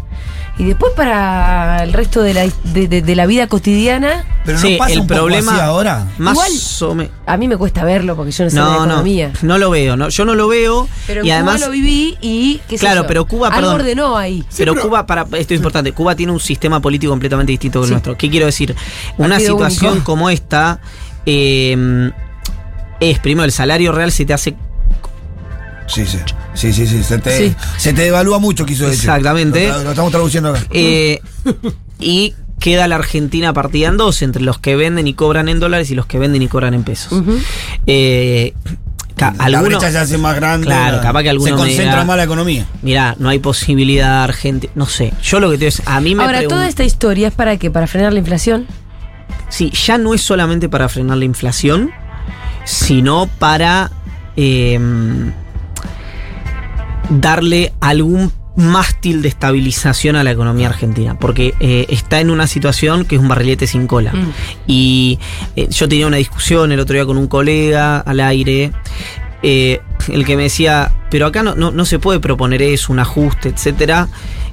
y 0.57 0.63
después 0.65 0.93
para 0.95 1.83
el 1.83 1.93
resto 1.93 2.23
de 2.23 2.33
la, 2.33 2.43
de, 2.65 2.87
de- 2.87 3.03
de 3.03 3.17
la 3.17 3.27
vida 3.27 3.49
cotidiana, 3.49 4.25
Pero 4.45 4.59
Sí, 4.59 4.73
no 4.75 4.79
pasa 4.79 4.93
el 4.93 5.01
un 5.01 5.07
poco 5.09 5.19
problema 5.21 5.53
así 5.53 5.61
ahora. 5.61 6.07
Más 6.19 6.35
Igual- 6.35 6.91
o 6.91 6.95
me- 6.95 7.11
a 7.27 7.37
mí 7.37 7.49
me 7.49 7.57
cuesta 7.57 7.83
verlo 7.83 8.15
porque 8.15 8.31
yo 8.31 8.45
no 8.45 8.51
sé 8.51 8.57
de 8.57 8.63
No, 8.63 8.71
no, 8.71 8.85
economía. 8.85 9.33
no 9.43 9.59
lo 9.59 9.71
veo, 9.71 9.97
no, 9.97 10.11
yo 10.11 10.25
no 10.25 10.35
lo 10.37 10.47
veo 10.47 10.87
Pero 11.09 11.25
y 11.25 11.31
además 11.33 11.57
Cuba 11.57 11.67
lo 11.67 11.73
viví 11.73 12.17
y 12.21 12.61
qué 12.69 12.77
sé 12.79 12.85
Claro, 12.85 13.03
yo, 13.03 13.07
pero 13.09 13.25
Cuba, 13.27 13.49
algo 13.49 13.61
perdón. 13.63 13.81
ordenó 13.81 14.17
ahí. 14.17 14.45
pero 14.57 14.75
pero- 14.75 14.87
Cuba, 14.87 15.07
para 15.07 15.23
esto 15.23 15.55
es 15.55 15.59
importante, 15.59 15.91
Cuba 15.93 16.15
tiene 16.15 16.31
un 16.31 16.39
sistema 16.41 16.79
político 16.81 17.11
completamente 17.11 17.51
distinto 17.51 17.81
que 17.81 17.85
el 17.85 17.89
Sí. 17.89 17.93
nuestro. 17.95 18.17
¿Qué 18.17 18.31
quiero 18.31 18.47
decir? 18.47 18.77
Una 19.19 19.31
Partido 19.31 19.55
situación 19.55 19.93
único. 19.95 20.05
como 20.05 20.31
esta 20.31 20.79
eh, 21.27 22.11
es, 23.01 23.19
primero, 23.19 23.45
el 23.45 23.53
salario 23.53 23.91
real 23.91 24.13
se 24.13 24.25
te 24.25 24.35
hace 24.35 24.55
Sí, 25.87 26.07
sí. 26.07 26.19
Sí, 26.55 26.73
sí, 26.73 26.87
sí. 26.87 27.03
Se 27.03 27.19
te, 27.19 27.37
Sí. 27.37 27.55
se 27.77 27.93
te 27.93 28.03
devalúa 28.03 28.39
mucho, 28.39 28.65
quiso 28.65 28.85
decir. 28.85 29.01
Exactamente. 29.01 29.69
Lo, 29.69 29.91
estamos 29.91 30.11
traduciendo 30.11 30.51
acá. 30.51 30.61
eh, 30.71 31.21
y 32.01 32.35
queda 32.61 32.89
la 32.89 32.97
Argentina 32.97 33.53
partida 33.53 33.89
en 33.89 33.97
dos, 33.97 34.23
entre 34.23 34.43
los 34.43 34.59
que 34.59 34.77
venden 34.77 35.07
y 35.07 35.15
cobran 35.15 35.49
en 35.49 35.61
dólares 35.61 35.91
y 35.91 35.95
los 35.95 36.07
que 36.07 36.19
venden 36.19 36.41
y 36.43 36.49
cobran 36.49 36.73
en 36.75 36.85
pesos. 36.85 37.13
Ujú. 37.13 37.39
Eh, 37.87 38.55
ca- 39.17 39.35
la 39.37 39.45
alguno- 39.45 39.65
brecha 39.79 39.91
se 39.93 39.99
hace 39.99 40.17
más 40.17 40.35
grande. 40.37 40.67
Claro, 40.67 40.97
la- 40.97 41.03
capaz 41.03 41.23
que 41.23 41.31
alguno 41.31 41.51
Se 41.51 41.57
concentra 41.63 42.05
más 42.05 42.17
la 42.17 42.25
economía. 42.25 42.65
Mirá, 42.83 43.15
no 43.19 43.29
hay 43.29 43.39
posibilidad 43.39 44.25
Argentina. 44.25 44.73
No 44.77 44.87
sé. 44.87 45.13
Yo 45.23 45.41
lo 45.41 45.51
que 45.51 45.59
te 45.59 45.67
digo 45.67 45.69
es. 45.69 45.83
A 45.87 46.01
mí 46.01 46.15
me 46.15 46.25
Ahora, 46.25 46.47
toda 46.49 46.67
esta 46.67 46.85
historia 46.85 47.29
es 47.29 47.35
para 47.35 47.57
qué? 47.59 47.71
Para 47.71 47.87
frenar 47.87 48.13
la 48.15 48.19
inflación. 48.21 48.67
Sí, 49.51 49.71
ya 49.71 49.99
no 49.99 50.15
es 50.15 50.23
solamente 50.23 50.69
para 50.71 50.89
frenar 50.89 51.19
la 51.19 51.25
inflación, 51.27 51.91
sino 52.65 53.29
para 53.39 53.91
eh, 54.37 54.81
darle 57.21 57.73
algún 57.81 58.33
mástil 58.57 59.21
de 59.23 59.29
estabilización 59.29 60.15
a 60.15 60.23
la 60.23 60.31
economía 60.31 60.69
argentina, 60.69 61.19
porque 61.19 61.55
eh, 61.59 61.87
está 61.89 62.21
en 62.21 62.31
una 62.31 62.47
situación 62.47 63.05
que 63.05 63.17
es 63.17 63.21
un 63.21 63.29
barrilete 63.29 63.67
sin 63.67 63.87
cola. 63.87 64.13
Mm. 64.13 64.33
Y 64.67 65.19
eh, 65.57 65.67
yo 65.71 65.89
tenía 65.89 66.07
una 66.07 66.19
discusión 66.19 66.71
el 66.71 66.79
otro 66.79 66.95
día 66.95 67.05
con 67.05 67.17
un 67.17 67.27
colega 67.27 67.99
al 67.99 68.21
aire, 68.21 68.71
eh, 69.43 69.81
el 70.09 70.25
que 70.25 70.37
me 70.37 70.45
decía, 70.45 70.93
pero 71.11 71.27
acá 71.27 71.43
no, 71.43 71.55
no, 71.55 71.71
no 71.71 71.85
se 71.85 71.99
puede 71.99 72.21
proponer 72.21 72.63
eso, 72.63 72.93
un 72.93 73.01
ajuste, 73.01 73.49
etcétera. 73.49 74.09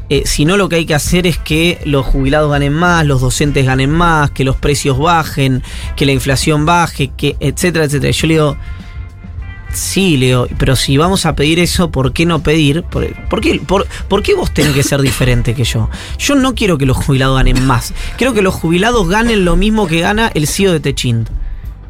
Eh, 0.10 0.24
sino 0.26 0.58
lo 0.58 0.68
que 0.68 0.76
hay 0.76 0.86
que 0.86 0.94
hacer 0.94 1.26
es 1.26 1.38
que 1.38 1.80
los 1.86 2.06
jubilados 2.06 2.52
ganen 2.52 2.74
más, 2.74 3.06
los 3.06 3.22
docentes 3.22 3.66
ganen 3.66 3.90
más, 3.90 4.30
que 4.32 4.44
los 4.44 4.58
precios 4.58 5.00
bajen, 5.00 5.64
que 5.96 6.06
la 6.06 6.12
inflación 6.12 6.66
baje, 6.66 7.12
que 7.16 7.38
etcétera, 7.40 7.86
etcétera. 7.86 8.12
Yo 8.12 8.28
le 8.28 8.34
digo, 8.34 8.58
sí, 9.74 10.18
Leo, 10.18 10.48
pero 10.58 10.76
si 10.76 10.98
vamos 10.98 11.26
a 11.26 11.36
pedir 11.36 11.60
eso, 11.60 11.92
¿por 11.92 12.14
qué 12.14 12.26
no 12.26 12.42
pedir? 12.42 12.84
¿Por, 12.84 13.08
por 13.28 13.42
qué, 14.24 14.34
vos 14.36 14.54
tenés 14.54 14.74
que 14.74 14.84
ser 14.84 15.02
diferente 15.02 15.54
que 15.54 15.64
yo? 15.64 15.90
Yo 16.18 16.36
no 16.36 16.56
quiero 16.56 16.78
que 16.78 16.86
los 16.86 16.98
jubilados 16.98 17.38
ganen 17.38 17.66
más. 17.66 17.94
Quiero 18.18 18.34
que 18.34 18.42
los 18.42 18.54
jubilados 18.54 19.08
ganen 19.08 19.46
lo 19.46 19.56
mismo 19.56 19.88
que 19.88 20.02
gana 20.02 20.32
el 20.34 20.48
CEO 20.48 20.72
de 20.74 20.80
Techint. 20.80 21.30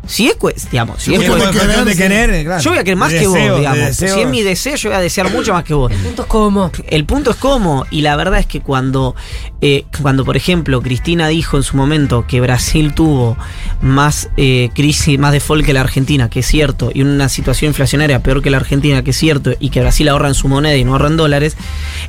Si 0.07 0.27
es, 0.27 0.35
digamos, 0.71 1.01
si 1.01 1.13
es 1.13 1.21
Sí, 1.21 1.27
cues- 1.27 1.45
de 1.45 1.51
querer, 1.59 1.85
de 1.85 1.91
sí. 1.91 1.97
querer, 1.97 2.43
claro. 2.45 2.61
yo 2.61 2.71
voy 2.71 2.79
a 2.79 2.83
querer 2.83 2.97
más 2.97 3.11
De 3.11 3.19
que 3.19 3.27
vos, 3.27 3.35
de 3.35 3.55
digamos. 3.57 3.95
Si 3.95 4.05
es 4.05 4.27
mi 4.27 4.41
deseo, 4.41 4.75
yo 4.75 4.89
voy 4.89 4.97
a 4.97 5.01
desear 5.01 5.31
mucho 5.31 5.53
más 5.53 5.63
que 5.63 5.73
vos. 5.75 5.91
Puntos 6.03 6.25
como. 6.25 6.71
El 6.87 7.05
punto 7.05 7.31
es 7.31 7.37
cómo, 7.37 7.85
y 7.91 8.01
la 8.01 8.15
verdad 8.15 8.39
es 8.39 8.45
que 8.47 8.61
cuando, 8.61 9.15
eh, 9.61 9.85
cuando 10.01 10.25
por 10.25 10.35
ejemplo, 10.37 10.81
Cristina 10.81 11.27
dijo 11.27 11.55
en 11.57 11.63
su 11.63 11.77
momento 11.77 12.25
que 12.27 12.41
Brasil 12.41 12.93
tuvo 12.95 13.37
más 13.81 14.29
eh, 14.37 14.69
crisis, 14.73 15.19
más 15.19 15.31
default 15.33 15.63
que 15.65 15.73
la 15.73 15.81
Argentina, 15.81 16.29
que 16.29 16.39
es 16.39 16.47
cierto, 16.47 16.91
y 16.93 17.03
una 17.03 17.29
situación 17.29 17.69
inflacionaria 17.69 18.23
peor 18.23 18.41
que 18.41 18.49
la 18.49 18.57
Argentina, 18.57 19.03
que 19.03 19.11
es 19.11 19.17
cierto, 19.17 19.51
y 19.59 19.69
que 19.69 19.81
Brasil 19.81 20.09
ahorra 20.09 20.29
en 20.29 20.33
su 20.35 20.47
moneda 20.47 20.75
y 20.75 20.83
no 20.83 20.93
ahorra 20.93 21.07
en 21.07 21.17
dólares, 21.17 21.55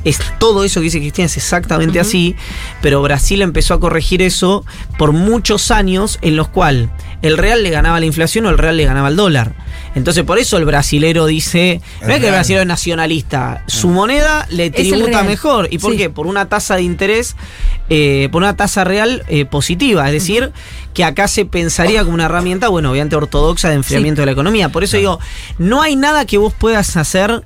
es 0.03 0.19
todo 0.39 0.63
eso 0.63 0.79
que 0.79 0.85
dice 0.85 0.99
Cristina, 0.99 1.27
es 1.27 1.37
exactamente 1.37 1.99
así, 1.99 2.35
pero 2.81 3.01
Brasil 3.03 3.41
empezó 3.43 3.75
a 3.75 3.79
corregir 3.79 4.21
eso 4.23 4.65
por 4.97 5.11
muchos 5.11 5.69
años 5.71 6.17
en 6.21 6.35
los 6.35 6.47
cuales 6.47 6.89
el 7.21 7.37
real 7.37 7.63
le 7.63 7.69
ganaba 7.83 7.99
la 7.99 8.05
inflación 8.05 8.45
o 8.45 8.49
el 8.49 8.57
real 8.57 8.77
le 8.77 8.85
ganaba 8.85 9.09
al 9.09 9.15
dólar. 9.17 9.55
Entonces, 9.93 10.23
por 10.23 10.39
eso 10.39 10.57
el 10.57 10.63
brasilero 10.65 11.25
dice, 11.25 11.81
no 12.01 12.13
es 12.13 12.19
que 12.21 12.27
el 12.27 12.31
brasilero 12.31 12.61
es 12.61 12.67
nacionalista, 12.67 13.63
su 13.67 13.89
moneda 13.89 14.47
le 14.49 14.67
el 14.67 14.71
tributa 14.71 15.05
real. 15.07 15.25
mejor. 15.27 15.67
¿Y 15.69 15.77
por 15.79 15.91
Sí. 15.91 15.97
qué? 15.97 16.09
Por 16.09 16.25
una 16.27 16.47
tasa 16.47 16.75
de 16.77 16.81
interés, 16.83 17.35
eh, 17.89 18.29
por 18.31 18.41
una 18.41 18.55
tasa 18.55 18.83
real 18.85 19.23
eh, 19.27 19.43
positiva. 19.45 20.05
Es 20.07 20.13
decir, 20.13 20.51
que 20.93 21.03
acá 21.03 21.27
se 21.27 21.45
pensaría 21.45 22.03
como 22.03 22.13
una 22.15 22.25
herramienta, 22.25 22.69
bueno, 22.69 22.89
obviamente 22.91 23.15
ortodoxa 23.17 23.69
de 23.69 23.75
enfriamiento 23.75 24.21
de 24.21 24.27
la 24.27 24.31
economía. 24.31 24.69
Por 24.69 24.83
eso 24.83 24.97
digo, 24.97 25.19
no 25.59 25.81
hay 25.81 25.95
nada 25.97 26.25
que 26.25 26.37
vos 26.37 26.53
puedas 26.57 26.95
hacer 26.97 27.43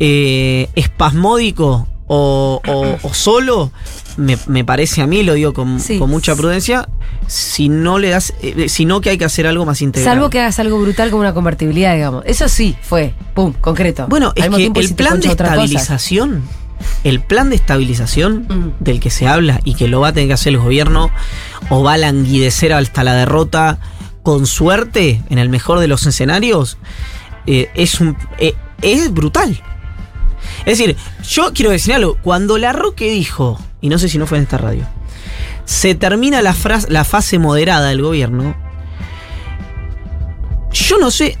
eh, 0.00 0.68
espasmódico 0.76 1.86
o, 2.06 2.60
o- 2.66 2.96
o 3.02 3.14
solo 3.14 3.70
me, 4.18 4.36
me 4.46 4.64
parece 4.64 5.00
a 5.00 5.06
mí, 5.06 5.22
lo 5.22 5.32
digo 5.34 5.54
con, 5.54 5.80
Sí. 5.80 5.98
con 5.98 6.10
mucha 6.10 6.36
prudencia, 6.36 6.88
si 7.26 7.68
no 7.70 7.98
le 7.98 8.10
das, 8.10 8.34
eh, 8.42 8.68
sino 8.68 9.00
que 9.00 9.10
hay 9.10 9.18
que 9.18 9.24
hacer 9.24 9.46
algo 9.46 9.64
más 9.64 9.80
integral. 9.80 10.14
Salvo 10.16 10.28
que 10.28 10.40
hagas 10.40 10.58
algo 10.58 10.78
brutal 10.80 11.08
como 11.10 11.20
una 11.20 11.32
convertibilidad, 11.32 11.94
digamos. 11.94 12.24
Eso 12.26 12.48
sí, 12.48 12.76
fue, 12.82 13.14
pum, 13.34 13.52
concreto. 13.60 14.06
Bueno, 14.08 14.32
Al 14.36 14.44
es 14.44 14.72
que 14.72 14.80
el 14.80 14.88
si 14.88 14.94
plan 14.94 15.20
de 15.20 15.28
estabilización, 15.28 16.42
el 17.04 17.20
plan 17.20 17.50
de 17.50 17.56
estabilización 17.56 18.46
Mm. 18.48 18.72
del 18.84 19.00
que 19.00 19.10
se 19.10 19.26
habla 19.26 19.60
y 19.64 19.74
que 19.74 19.88
lo 19.88 20.00
va 20.00 20.08
a 20.08 20.12
tener 20.12 20.28
que 20.28 20.34
hacer 20.34 20.52
el 20.52 20.58
gobierno 20.58 21.10
o 21.70 21.82
va 21.82 21.94
a 21.94 21.98
languidecer 21.98 22.72
hasta 22.72 23.04
la 23.04 23.14
derrota 23.14 23.78
con 24.22 24.46
suerte, 24.46 25.22
en 25.30 25.38
el 25.38 25.48
mejor 25.48 25.78
de 25.80 25.88
los 25.88 26.06
escenarios, 26.06 26.76
eh, 27.46 27.70
es, 27.74 28.00
un, 28.00 28.16
eh, 28.38 28.54
es 28.82 29.12
brutal. 29.12 29.60
Es 30.60 30.78
decir, 30.78 30.96
yo 31.28 31.52
quiero 31.52 31.70
decir 31.70 31.94
algo, 31.94 32.16
cuando 32.22 32.58
la 32.58 32.72
Roque 32.72 33.10
dijo, 33.10 33.58
y 33.80 33.88
no 33.88 33.98
sé 33.98 34.08
si 34.08 34.18
no 34.18 34.26
fue 34.26 34.38
en 34.38 34.44
esta 34.44 34.58
radio, 34.58 34.86
se 35.64 35.94
termina 35.94 36.42
la, 36.42 36.54
la 36.88 37.04
fase 37.04 37.38
moderada 37.38 37.88
del 37.88 38.02
gobierno, 38.02 38.56
yo 40.72 40.98
no 40.98 41.10
sé. 41.10 41.36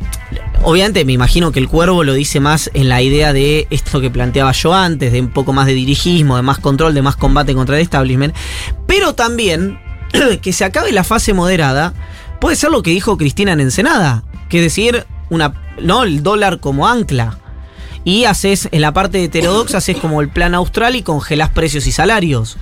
Obviamente 0.62 1.04
me 1.04 1.12
imagino 1.12 1.52
que 1.52 1.60
el 1.60 1.68
cuervo 1.68 2.02
lo 2.02 2.14
dice 2.14 2.40
más 2.40 2.70
en 2.74 2.88
la 2.88 3.00
idea 3.00 3.32
de 3.32 3.66
esto 3.70 4.00
que 4.00 4.10
planteaba 4.10 4.52
yo 4.52 4.74
antes, 4.74 5.12
de 5.12 5.20
un 5.20 5.28
poco 5.28 5.52
más 5.52 5.66
de 5.66 5.74
dirigismo, 5.74 6.36
de 6.36 6.42
más 6.42 6.58
control, 6.58 6.94
de 6.94 7.02
más 7.02 7.16
combate 7.16 7.54
contra 7.54 7.76
el 7.76 7.82
establishment. 7.82 8.34
Pero 8.86 9.14
también 9.14 9.78
que 10.42 10.52
se 10.52 10.64
acabe 10.64 10.92
la 10.92 11.04
fase 11.04 11.32
moderada 11.32 11.94
puede 12.40 12.56
ser 12.56 12.70
lo 12.70 12.82
que 12.82 12.90
dijo 12.90 13.16
Cristina 13.16 13.52
en 13.52 13.60
Ensenada, 13.60 14.24
que 14.48 14.58
es 14.58 14.64
decir, 14.64 15.06
una, 15.30 15.54
no, 15.80 16.02
el 16.02 16.22
dólar 16.22 16.60
como 16.60 16.88
ancla. 16.88 17.38
Y 18.04 18.24
haces, 18.24 18.68
en 18.72 18.80
la 18.80 18.92
parte 18.92 19.22
heterodoxa, 19.22 19.78
haces 19.78 19.96
como 19.96 20.20
el 20.20 20.28
plan 20.28 20.54
austral 20.54 20.96
y 20.96 21.02
congelás 21.02 21.50
precios 21.50 21.86
y 21.86 21.92
salarios. 21.92 22.56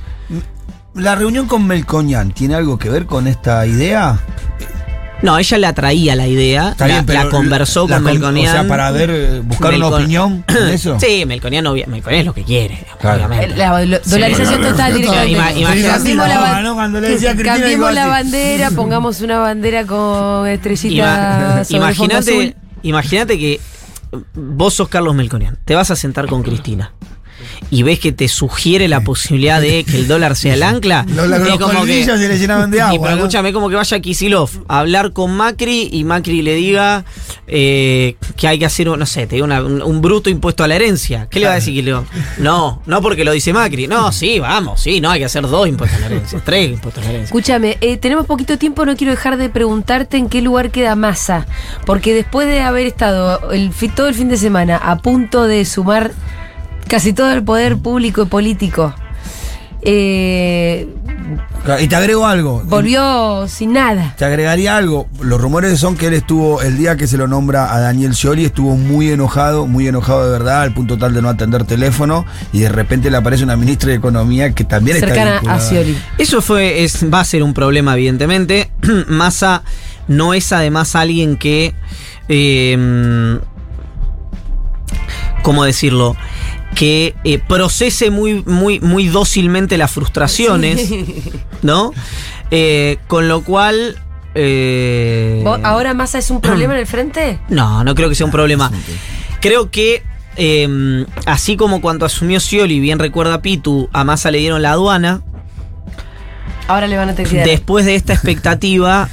¿La 0.95 1.15
reunión 1.15 1.47
con 1.47 1.67
Melcoñán 1.67 2.33
tiene 2.33 2.55
algo 2.55 2.79
que 2.79 2.89
ver 2.89 3.07
con 3.07 3.27
esta 3.27 3.67
idea? 3.67 4.19
No, 5.23 5.39
ella 5.39 5.57
le 5.59 5.67
atraía 5.67 6.15
la 6.15 6.27
idea, 6.27 6.71
Está 6.71 6.87
la, 6.87 6.95
bien, 6.95 7.07
pero 7.07 7.25
la 7.25 7.31
conversó 7.31 7.89
la 7.89 7.97
con 7.97 8.05
con- 8.05 8.13
Melconian. 8.13 8.49
O 8.49 8.53
sea, 8.53 8.69
para 8.69 8.91
ver, 8.91 9.41
buscar 9.43 9.75
una 9.75 9.87
Melcon- 9.89 9.95
opinión 9.95 10.45
en 10.49 10.69
eso. 10.69 10.99
Sí, 11.01 11.25
Melconian, 11.27 11.67
obvia- 11.67 11.87
Melconian 11.87 12.21
es 12.21 12.27
lo 12.27 12.35
que 12.35 12.45
quiere, 12.45 12.85
Claro. 13.01 13.25
obviamente. 13.27 13.57
La 13.57 13.81
do- 13.83 13.99
dolarización 14.05 14.63
Sí, 14.63 14.69
total 14.71 14.95
directamente. 14.95 15.63
Cambiemos 17.45 17.93
la, 17.95 18.01
la 18.05 18.07
bandera, 18.09 18.71
pongamos 18.77 19.21
una 19.23 19.39
bandera 19.39 19.87
con 19.87 20.47
estrellita 20.49 21.63
Ima- 21.71 22.55
imagínate 22.83 23.39
que 23.39 23.61
vos 24.35 24.75
sos 24.75 24.89
Carlos 24.89 25.15
Melconian, 25.15 25.59
te 25.65 25.75
vas 25.75 25.91
a 25.91 25.97
sentar 25.97 26.27
con 26.27 26.43
Cristina 26.43 26.93
y 27.71 27.83
ves 27.83 27.99
que 27.99 28.13
te 28.13 28.29
sugiere 28.29 28.89
la 28.89 29.01
posibilidad 29.03 29.61
de 29.61 29.85
que 29.85 29.97
el 29.99 30.09
dólar 30.09 30.37
sea 30.37 30.55
el 30.55 30.63
ancla. 30.63 31.05
Los, 31.17 31.29
los, 31.29 31.41
los 31.41 31.59
como 31.59 31.85
que- 31.85 32.05
se 32.05 32.17
le 32.29 32.39
llenaban 32.39 32.71
de 32.71 32.77
y 32.79 32.81
agua. 32.81 32.99
pero 33.03 33.11
¿no? 33.17 33.17
escúchame, 33.23 33.53
como 33.53 33.69
que 33.69 33.77
vaya 33.77 34.01
Kisilov 34.01 34.51
a 34.69 34.81
hablar 34.81 35.13
con 35.13 35.37
Macri 35.37 35.89
y 35.93 36.05
Macri 36.05 36.43
le 36.43 36.55
diga 36.55 37.05
eh, 37.47 38.17
que 38.37 38.49
hay 38.49 38.59
que 38.59 38.67
hacer, 38.67 38.87
no 38.87 39.07
sé, 39.07 39.27
te 39.27 39.37
digo 39.37 39.45
una- 39.45 39.63
un, 39.63 39.83
un 39.83 40.01
bruto 40.03 40.31
impuesto 40.31 40.65
a 40.65 40.69
la 40.69 40.77
herencia. 40.77 41.29
¿Qué 41.31 41.41
le 41.41 41.47
va 41.47 41.53
a 41.53 41.55
decir 41.57 41.75
Kisilov? 41.75 42.05
No, 42.39 42.83
no 42.87 43.03
porque 43.03 43.25
lo 43.25 43.33
dice 43.33 43.53
Macri. 43.53 43.87
No, 43.87 44.13
sí, 44.13 44.39
vamos, 44.39 44.81
sí, 44.81 45.01
no, 45.01 45.11
hay 45.11 45.21
que 45.21 45.27
hacer 45.27 45.47
dos 45.49 45.67
impuestos 45.69 45.99
a 45.99 46.01
la 46.03 46.07
herencia, 46.07 46.41
tres 46.45 46.71
impuestos 46.73 47.03
a 47.03 47.07
la 47.07 47.11
herencia. 47.13 47.27
Escúchame, 47.27 47.79
eh, 47.81 47.97
tenemos 47.97 48.27
poquito 48.27 48.59
tiempo, 48.59 48.85
no 48.85 48.97
quiero 48.97 49.13
dejar 49.13 49.37
de 49.37 49.49
preguntarte 49.49 50.17
en 50.17 50.29
qué 50.29 50.43
lugar 50.43 50.71
queda 50.71 50.95
Massa, 50.97 51.47
porque 51.85 52.15
después 52.15 52.47
de 52.49 52.61
haber 52.61 52.87
estado 52.87 53.51
el, 53.53 53.71
todo 53.95 54.09
el 54.09 54.15
fin 54.15 54.29
de 54.29 54.37
semana 54.37 54.77
a 54.77 54.99
punto 54.99 55.45
de 55.45 55.65
sumar 55.65 56.13
casi 56.89 57.13
todo 57.13 57.33
el 57.33 57.43
poder 57.43 57.77
público 57.79 58.23
y 58.23 58.27
político, 58.27 58.95
eh, 59.83 60.89
Y 61.81 61.87
te 61.87 61.97
agrego 61.97 62.27
algo. 62.27 62.63
volvió 62.65 63.47
sin 63.49 63.73
nada. 63.73 64.15
Te 64.17 64.25
agregaría 64.25 64.77
algo. 64.77 65.07
Los 65.21 65.41
rumores 65.41 65.79
son 65.79 65.97
que 65.97 66.07
él 66.09 66.15
estuvo, 66.15 66.61
el 66.63 66.77
día 66.77 66.97
que 66.97 67.07
se 67.07 67.17
lo 67.17 67.27
nombra 67.29 67.73
a 67.75 67.81
Daniel 67.81 68.15
Scioli, 68.15 68.45
estuvo 68.45 68.77
muy 68.77 69.11
enojado, 69.11 69.67
muy 69.67 69.87
enojado 69.87 70.25
de 70.25 70.31
verdad, 70.31 70.63
al 70.63 70.75
punto 70.75 70.97
tal 70.99 71.15
de 71.15 71.23
no 71.23 71.29
atender 71.29 71.65
teléfono, 71.65 72.25
y 72.53 72.61
de 72.61 72.69
repente 72.69 73.11
le 73.11 73.17
aparece 73.17 73.45
una 73.45 73.57
ministra 73.57 73.91
de 73.91 73.97
Economía 73.97 74.53
que 74.53 74.65
también 74.65 74.99
Cercana 74.99 75.37
está 75.37 75.55
a. 75.55 75.61
Scioli. 75.61 75.97
Eso 76.19 76.41
fue, 76.43 76.85
es, 76.85 77.05
va 77.13 77.21
a 77.21 77.25
ser 77.25 77.43
un 77.43 77.55
problema, 77.55 77.95
evidentemente. 77.95 78.71
Massa 79.09 79.63
no 80.09 80.35
es 80.35 80.53
además 80.53 80.97
alguien 80.97 81.37
que. 81.37 81.75
eh, 82.29 83.39
¿Cómo 85.43 85.65
decirlo? 85.65 86.17
Que 86.77 87.15
eh, 87.25 87.39
procese 87.39 88.11
muy, 88.11 88.45
muy, 88.47 88.79
muy 88.81 89.09
dócilmente 89.09 89.77
las 89.79 89.91
frustraciones, 89.91 90.89
¿no? 91.63 91.93
Eh, 92.53 92.99
con 93.09 93.27
lo 93.29 93.43
cual. 93.43 93.97
eh, 94.35 95.41
¿Vos- 95.43 95.59
¿Ahora 95.65 95.95
Massa 95.95 96.19
es 96.19 96.31
un 96.31 96.41
problema 96.41 96.75
en 96.75 96.81
el 96.81 96.87
frente? 96.87 97.41
no, 97.49 97.83
no 97.83 97.95
creo 97.95 98.09
que 98.09 98.15
sea 98.15 98.27
un 98.27 98.33
problema. 98.33 98.71
Creo 99.41 99.71
que, 99.71 100.03
eh, 100.37 101.07
así 101.25 101.57
como 101.57 101.81
cuando 101.81 102.05
asumió 102.05 102.39
Scioli, 102.41 102.79
bien 102.79 102.99
recuerda 102.99 103.41
Pitu, 103.43 103.89
a 103.95 104.05
Massa 104.05 104.31
le 104.31 104.39
dieron 104.39 104.61
la 104.63 104.73
aduana. 104.73 105.23
Ahora 106.69 106.87
le 106.89 106.97
van 106.97 107.09
a 107.11 107.15
tener. 107.15 107.47
Después 107.47 107.87
de 107.87 107.95
esta 107.95 108.13
expectativa, 108.13 109.09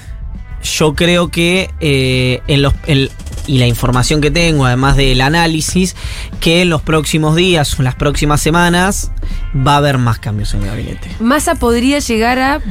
yo 0.63 0.95
creo 0.95 1.30
que 1.30 1.69
eh, 1.80 2.41
en 2.47 2.62
los 2.62 2.73
en- 2.88 3.10
y 3.47 3.58
la 3.58 3.67
información 3.67 4.21
que 4.21 4.32
tengo, 4.32 4.65
además 4.65 4.95
del 4.95 5.21
análisis, 5.21 5.95
que 6.39 6.62
en 6.62 6.69
los 6.69 6.82
próximos 6.82 7.36
días 7.36 7.73
o 7.73 7.77
en 7.82 7.86
las 7.86 7.95
próximas 7.95 8.41
semanas 8.41 9.12
va 9.56 9.73
a 9.73 9.77
haber 9.77 9.97
más 9.97 10.19
cambios 10.19 10.53
en 10.53 10.62
el 10.63 10.67
gabinete. 10.67 11.10
¿Massa 11.19 11.56
podría 11.56 11.99
llegar 11.99 12.39
a 12.39 12.62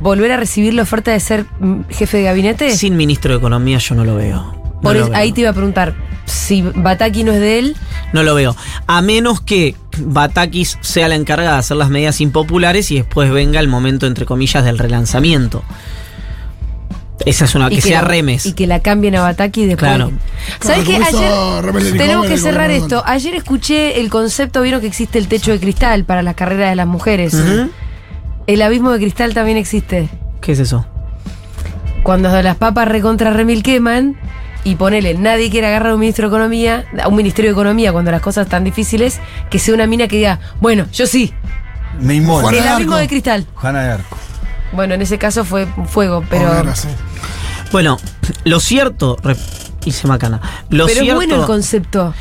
volver 0.00 0.32
a 0.32 0.36
recibir 0.36 0.74
la 0.74 0.82
oferta 0.82 1.10
de 1.12 1.20
ser 1.20 1.46
mm, 1.60 1.82
jefe 1.90 2.18
de 2.18 2.22
gabinete? 2.24 2.76
Sin 2.76 2.96
ministro 2.96 3.32
de 3.32 3.38
Economía 3.38 3.78
yo 3.78 3.94
no 3.94 4.04
lo 4.04 4.16
veo. 4.16 4.36
No 4.36 4.80
Por 4.82 4.94
lo 4.96 5.04
es- 5.04 5.10
veo. 5.10 5.18
ahí 5.18 5.32
te 5.32 5.42
iba 5.42 5.50
a 5.50 5.54
preguntar, 5.54 5.94
si 6.24 6.62
Bataki 6.62 7.22
no 7.24 7.32
es 7.32 7.40
de 7.40 7.58
él, 7.58 7.76
No 8.12 8.22
lo 8.24 8.34
veo. 8.34 8.56
A 8.88 9.02
menos 9.02 9.40
que 9.40 9.76
Batakis 9.98 10.78
sea 10.80 11.06
la 11.08 11.14
encargada 11.14 11.52
de 11.54 11.58
hacer 11.60 11.76
las 11.76 11.90
medidas 11.90 12.20
impopulares 12.20 12.90
y 12.90 12.96
después 12.96 13.30
venga 13.30 13.60
el 13.60 13.68
momento, 13.68 14.06
entre 14.06 14.26
comillas, 14.26 14.64
del 14.64 14.78
relanzamiento. 14.78 15.62
Esa 17.26 17.44
es 17.44 17.54
una, 17.54 17.68
que, 17.68 17.80
sea 17.80 18.02
la, 18.02 18.08
remes. 18.08 18.46
Y 18.46 18.54
que 18.54 18.66
la 18.66 18.80
cambien 18.80 19.14
a 19.16 19.22
Bataki 19.22 19.66
después. 19.66 19.90
Claro. 19.90 20.12
¿Sabes 20.60 20.86
qué? 20.86 20.96
Ayer 20.96 21.96
tenemos 21.96 22.26
que 22.26 22.38
cerrar 22.38 22.70
esto. 22.70 23.02
Ayer 23.06 23.34
escuché 23.34 24.00
el 24.00 24.08
concepto, 24.08 24.62
vieron 24.62 24.80
que 24.80 24.86
existe 24.86 25.18
el 25.18 25.28
techo 25.28 25.52
de 25.52 25.60
cristal 25.60 26.04
para 26.04 26.22
las 26.22 26.34
carreras 26.34 26.70
de 26.70 26.76
las 26.76 26.86
mujeres. 26.86 27.36
El 28.46 28.62
abismo 28.62 28.90
de 28.90 28.98
cristal 28.98 29.34
también 29.34 29.58
existe. 29.58 30.08
¿Qué 30.40 30.52
es 30.52 30.58
eso? 30.58 30.86
Cuando 32.02 32.30
las 32.42 32.56
papas 32.56 32.88
recontra 32.88 33.30
remil 33.30 33.62
queman 33.62 34.16
y 34.64 34.76
ponele, 34.76 35.14
nadie 35.14 35.50
quiere 35.50 35.66
agarrar 35.66 35.90
a 35.90 35.94
un 35.94 36.00
ministro 36.00 36.28
de 36.28 36.34
Economía, 36.34 36.86
a 37.02 37.08
un 37.08 37.16
ministerio 37.16 37.50
de 37.50 37.52
Economía 37.52 37.92
cuando 37.92 38.10
las 38.10 38.22
cosas 38.22 38.46
están 38.46 38.64
difíciles, 38.64 39.20
que 39.50 39.58
sea 39.58 39.74
una 39.74 39.86
mina 39.86 40.08
que 40.08 40.16
diga, 40.16 40.40
bueno, 40.60 40.86
yo 40.92 41.06
sí, 41.06 41.32
Me 42.00 42.14
inmola. 42.14 42.56
El 42.56 42.66
abismo 42.66 42.96
de 42.96 43.08
cristal. 43.08 43.46
Juana 43.54 43.82
de 43.82 43.90
Arco. 43.92 44.16
Bueno, 44.72 44.94
en 44.94 45.02
ese 45.02 45.18
caso 45.18 45.44
fue 45.44 45.66
fuego, 45.86 46.24
pero... 46.30 46.48
Sí. 46.74 46.88
Bueno, 47.72 47.98
lo 48.44 48.60
cierto. 48.60 49.16
re- 49.22 49.36
Hice 49.84 50.06
macana. 50.06 50.40
Lo 50.68 50.84
pero 50.86 50.98
es 50.98 51.02
cierto. 51.04 51.14
bueno 51.16 51.34
el 51.36 51.46
concepto. 51.46 52.14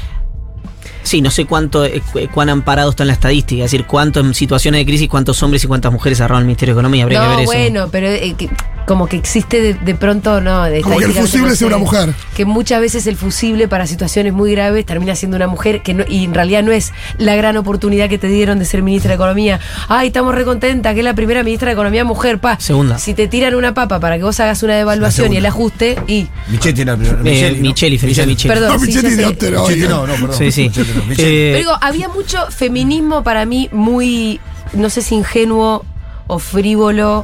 Sí, 1.04 1.22
no 1.22 1.30
sé 1.32 1.46
cuánto, 1.46 1.84
eh, 1.86 2.02
cu- 2.14 2.20
cuán 2.34 2.50
amparado 2.50 2.90
está 2.92 3.04
en 3.04 3.08
la 3.08 3.14
estadística. 3.14 3.64
Es 3.66 3.72
decir, 3.72 3.86
cuánto 3.88 4.20
en 4.20 4.34
situaciones 4.34 4.80
de 4.80 4.86
crisis, 4.86 5.10
cuántos 5.10 5.42
hombres 5.44 5.64
y 5.64 5.68
cuántas 5.68 5.92
mujeres 5.92 6.20
agarraron 6.22 6.42
el 6.42 6.46
Ministerio 6.48 6.76
de 6.76 6.80
Economía. 6.80 7.04
Habría 7.04 7.20
que 7.22 7.26
No, 7.26 7.32
ver 7.32 7.40
eso. 7.42 7.52
bueno, 7.52 7.88
pero 7.92 8.08
eh, 8.08 8.36
que- 8.38 8.50
como 8.90 9.06
que 9.06 9.18
existe 9.18 9.62
de, 9.62 9.74
de 9.76 9.94
pronto, 9.94 10.42
no, 10.42 10.64
de 10.64 10.82
Como 10.82 10.98
que 10.98 11.06
el 11.06 11.14
fusible 11.14 11.56
sea 11.56 11.68
una 11.68 11.78
mujer. 11.78 12.12
Que 12.36 12.44
muchas 12.44 12.82
veces 12.82 13.06
el 13.06 13.18
fusible 13.18 13.68
para 13.68 13.86
situaciones 13.86 14.34
muy 14.34 14.54
graves 14.54 14.84
termina 14.84 15.16
siendo 15.16 15.38
una 15.38 15.46
mujer 15.46 15.84
que 15.84 15.94
no, 15.94 16.06
y 16.10 16.24
en 16.24 16.34
realidad 16.34 16.64
no 16.64 16.72
es 16.72 16.92
la 17.20 17.36
gran 17.36 17.56
oportunidad 17.56 18.10
que 18.10 18.18
te 18.18 18.26
dieron 18.26 18.58
de 18.58 18.66
ser 18.66 18.82
ministra 18.82 19.10
de 19.10 19.16
Economía. 19.16 19.60
Ay, 19.90 20.08
estamos 20.08 20.34
recontenta 20.34 20.96
que 20.96 21.02
es 21.02 21.04
la 21.04 21.14
primera 21.14 21.44
ministra 21.44 21.68
de 21.68 21.74
Economía 21.74 22.04
mujer, 22.04 22.40
pa. 22.40 22.60
Segunda. 22.60 22.98
Si 22.98 23.14
te 23.14 23.28
tiran 23.28 23.54
una 23.54 23.76
papa 23.76 24.00
para 24.00 24.18
que 24.18 24.24
vos 24.24 24.40
hagas 24.40 24.64
una 24.64 24.76
devaluación 24.76 25.34
y 25.34 25.38
el 25.38 25.46
ajuste, 25.46 25.96
y. 26.08 26.28
Michetti 26.48 26.82
era 26.82 26.94
el 26.94 26.98
primero. 26.98 27.20
Eh, 27.20 27.24
Micheli, 27.24 27.58
¿no? 27.58 27.62
Micheli, 27.62 27.98
felicidades, 28.00 28.30
Micheli. 28.30 28.54
Perdón, 28.56 28.74
No, 28.74 28.80
sí, 28.80 28.86
Michetti 28.88 29.16
de 29.16 29.26
Otero, 29.28 29.62
Michetti 29.62 29.88
no, 29.88 30.08
no, 30.08 30.14
perdón. 30.16 30.34
Sí, 30.36 30.52
sí. 30.52 30.64
Michetti 30.64 30.92
no, 30.96 31.04
Michetti. 31.04 31.22
Eh, 31.30 31.50
Pero 31.52 31.58
digo, 31.60 31.78
había 31.80 32.10
mucho 32.10 32.40
feminismo 32.50 33.22
para 33.22 33.46
mí 33.46 33.70
muy, 33.72 34.40
no 34.74 34.90
sé 34.90 35.04
si 35.04 35.14
ingenuo 35.14 35.86
o 36.26 36.40
frívolo, 36.40 37.24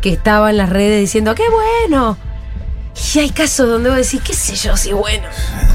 que 0.00 0.12
estaba 0.12 0.50
en 0.50 0.56
las 0.56 0.70
redes 0.70 1.00
diciendo, 1.00 1.34
qué 1.34 1.44
bueno. 1.48 2.16
Y 3.14 3.18
hay 3.18 3.30
casos 3.30 3.68
donde 3.68 3.88
vos 3.90 3.98
decís, 3.98 4.20
qué 4.24 4.34
sé 4.34 4.54
yo, 4.54 4.76
si 4.76 4.92
bueno. 4.92 5.24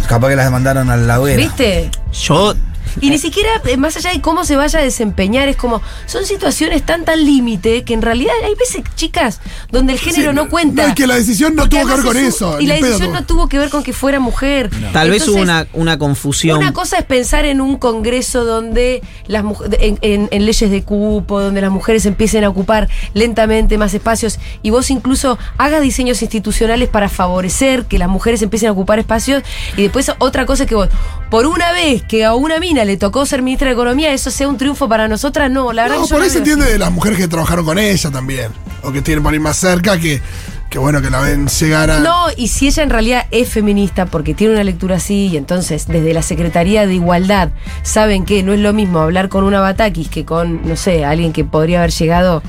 Capaz 0.08 0.30
que 0.30 0.36
las 0.36 0.46
demandaron 0.46 0.90
a 0.90 0.98
la 0.98 1.20
hoguera. 1.20 1.38
¿Viste? 1.42 1.90
Yo 2.12 2.54
Y 3.02 3.10
ni 3.10 3.18
siquiera, 3.18 3.50
eh, 3.66 3.78
más 3.78 3.96
allá 3.98 4.12
de 4.12 4.22
cómo 4.22 4.46
se 4.46 4.56
vaya 4.56 4.80
a 4.80 4.82
desempeñar, 4.84 5.48
es 5.50 5.56
como, 5.58 5.82
son 6.06 6.26
situaciones 6.26 6.84
tan 6.86 7.06
tan 7.06 7.24
límite 7.26 7.84
que 7.84 7.94
en 7.94 8.02
realidad 8.02 8.34
hay 8.46 8.56
veces, 8.56 8.84
chicas, 8.96 9.40
donde 9.72 9.94
el 9.94 10.00
género 10.00 10.32
Sí, 10.32 10.36
no 10.36 10.50
cuenta. 10.50 10.84
no, 10.86 10.90
y 10.90 10.94
que 10.96 11.08
la 11.08 11.16
decisión 11.16 11.56
no 11.56 11.64
Porque 11.64 11.78
tuvo 11.82 11.88
que 11.90 11.96
ver 11.96 12.06
con 12.06 12.18
eso, 12.18 12.60
Y 12.60 12.68
la 12.68 12.76
decisión 12.76 13.12
no 13.12 13.26
tuvo 13.26 13.48
que 13.50 13.58
ver 13.60 13.70
con 13.70 13.84
que 13.84 13.94
fuera 13.94 14.20
mujer. 14.20 14.70
Tal 14.94 15.10
vez 15.10 15.28
hubo 15.28 15.42
una, 15.42 15.68
una 15.74 15.98
confusión. 15.98 16.60
Una 16.60 16.74
cosa 16.74 16.98
es 17.00 17.06
pensar 17.06 17.46
en 17.46 17.62
un 17.62 17.78
congreso 17.78 18.46
donde 18.46 19.02
las 19.28 19.44
en- 19.80 20.28
en 20.32 20.46
leyes 20.46 20.70
de 20.72 20.84
cupo, 20.84 21.42
donde 21.42 21.62
las 21.62 21.72
mujeres 21.72 22.06
empiecen 22.06 22.44
a 22.44 22.50
ocupar 22.50 22.88
lentamente 23.14 23.78
más 23.78 23.94
espacios 23.94 24.40
y 24.62 24.70
vos 24.70 24.90
incluso 24.92 25.38
hagas 25.58 25.82
diseños 25.82 26.22
institucionales 26.22 26.90
para 26.90 27.10
favorecer 27.10 27.86
que 27.86 27.98
las 28.00 28.08
mujeres 28.10 28.42
empiecen 28.42 28.70
a 28.70 28.72
ocupar 28.72 29.00
espacios 29.00 29.44
y 29.78 29.84
después 29.84 30.12
otra 30.20 30.46
cosa 30.46 30.64
es 30.64 30.70
que 30.70 30.76
vos, 30.76 30.90
por 31.30 31.46
una 31.48 31.72
vez 31.72 32.04
que 32.04 32.24
a 32.24 32.34
una 32.36 32.60
mina 32.60 32.85
le 32.86 32.98
tocó 32.98 33.26
ser 33.26 33.42
ministra 33.42 33.68
de 33.68 33.74
Economía, 33.74 34.14
eso 34.14 34.32
sea 34.32 34.48
un 34.48 34.58
triunfo 34.58 34.88
para 34.88 35.08
nosotras, 35.08 35.50
no, 35.52 35.74
la 35.74 35.84
verdad 35.84 35.98
No, 35.98 36.04
que 36.04 36.10
yo 36.10 36.14
por 36.16 36.20
no 36.20 36.24
ahí 36.26 36.30
se 36.30 36.40
así. 36.40 36.50
entiende 36.50 36.72
de 36.72 36.80
las 36.80 36.92
mujeres 36.92 37.18
que 37.20 37.28
trabajaron 37.28 37.66
con 37.66 37.78
ella 37.80 38.10
también. 38.12 38.52
O 38.84 38.92
que 38.92 39.02
tienen 39.02 39.24
por 39.24 39.34
ahí 39.34 39.40
más 39.40 39.58
cerca 39.58 39.98
que, 40.00 40.22
que 40.70 40.78
bueno, 40.80 41.02
que 41.02 41.10
la 41.10 41.20
ven 41.22 41.48
llegar 41.48 41.90
a. 41.90 42.00
No, 42.00 42.26
y 42.38 42.48
si 42.50 42.68
ella 42.68 42.84
en 42.84 42.90
realidad 42.92 43.26
es 43.32 43.50
feminista 43.50 44.06
porque 44.06 44.34
tiene 44.34 44.54
una 44.54 44.64
lectura 44.64 44.98
así 44.98 45.28
y 45.28 45.38
entonces 45.38 45.88
desde 45.88 46.14
la 46.14 46.22
Secretaría 46.22 46.86
de 46.86 46.94
Igualdad 46.96 47.50
saben 47.84 48.26
que 48.26 48.44
no 48.44 48.54
es 48.54 48.60
lo 48.60 48.74
mismo 48.74 49.00
hablar 49.00 49.30
con 49.30 49.44
una 49.44 49.60
Batakis 49.60 50.08
que 50.10 50.24
con, 50.26 50.68
no 50.68 50.76
sé, 50.76 51.04
alguien 51.04 51.34
que 51.34 51.44
podría 51.46 51.80
haber 51.80 51.92
llegado 51.92 52.44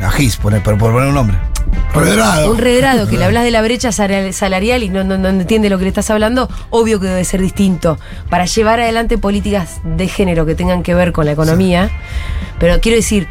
A 0.00 0.10
Gis, 0.12 0.36
por, 0.36 0.58
por 0.62 0.78
poner 0.78 1.08
un 1.08 1.14
nombre. 1.14 1.36
Redrado. 1.94 2.50
un 2.50 2.58
redrado 2.58 3.06
que 3.08 3.16
le 3.16 3.24
hablas 3.24 3.44
de 3.44 3.52
la 3.52 3.62
brecha 3.62 3.92
sal- 3.92 4.32
salarial 4.32 4.82
y 4.82 4.88
no, 4.88 5.04
no- 5.04 5.16
no 5.16 5.28
entiende 5.28 5.70
lo 5.70 5.78
que 5.78 5.84
le 5.84 5.88
estás 5.90 6.10
hablando, 6.10 6.48
obvio 6.70 6.98
que 6.98 7.06
debe 7.06 7.24
ser 7.24 7.40
distinto 7.40 7.98
para 8.30 8.46
llevar 8.46 8.80
adelante 8.80 9.16
políticas 9.16 9.80
de 9.84 10.08
género 10.08 10.44
que 10.44 10.54
tengan 10.56 10.82
que 10.82 10.94
ver 10.94 11.12
con 11.12 11.24
la 11.26 11.32
economía. 11.32 11.90
Pero 12.58 12.80
quiero 12.80 12.96
decir, 12.96 13.28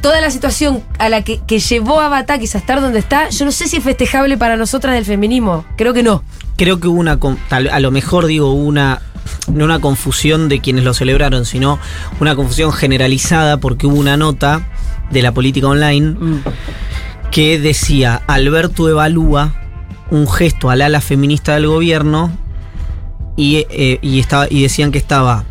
toda 0.00 0.20
la 0.20 0.30
situación 0.30 0.82
a 0.98 1.08
la 1.08 1.22
que, 1.22 1.40
que 1.46 1.60
llevó 1.60 2.00
a 2.00 2.08
Batakis 2.08 2.56
a 2.56 2.58
estar 2.58 2.80
donde 2.80 2.98
está, 2.98 3.28
yo 3.30 3.44
no 3.44 3.52
sé 3.52 3.68
si 3.68 3.76
es 3.76 3.84
festejable 3.84 4.36
para 4.36 4.56
nosotras 4.56 4.94
del 4.94 5.04
feminismo. 5.04 5.64
Creo 5.76 5.92
que 5.94 6.02
no. 6.02 6.24
creo 6.56 6.80
que 6.80 6.88
hubo 6.88 6.98
una, 6.98 7.18
a 7.50 7.80
lo 7.80 7.90
mejor 7.92 8.26
digo, 8.26 8.52
una, 8.52 9.00
no 9.52 9.64
una 9.64 9.78
confusión 9.78 10.48
de 10.48 10.60
quienes 10.60 10.82
lo 10.84 10.92
celebraron, 10.92 11.44
sino 11.44 11.78
una 12.18 12.34
confusión 12.34 12.72
generalizada 12.72 13.58
porque 13.58 13.86
hubo 13.86 13.96
una 13.96 14.16
nota 14.16 14.66
de 15.10 15.22
la 15.22 15.30
política 15.32 15.68
online 15.68 16.16
que 17.30 17.58
decía, 17.58 18.22
Alberto 18.26 18.88
evalúa 18.88 19.54
un 20.10 20.28
gesto 20.28 20.70
al 20.70 20.82
ala 20.82 21.00
feminista 21.00 21.54
del 21.54 21.66
gobierno 21.66 22.30
y, 23.36 23.66
eh, 23.70 23.98
y, 24.02 24.20
estaba, 24.20 24.46
y 24.48 24.62
decían 24.62 24.92
que 24.92 24.98
estaba, 24.98 25.44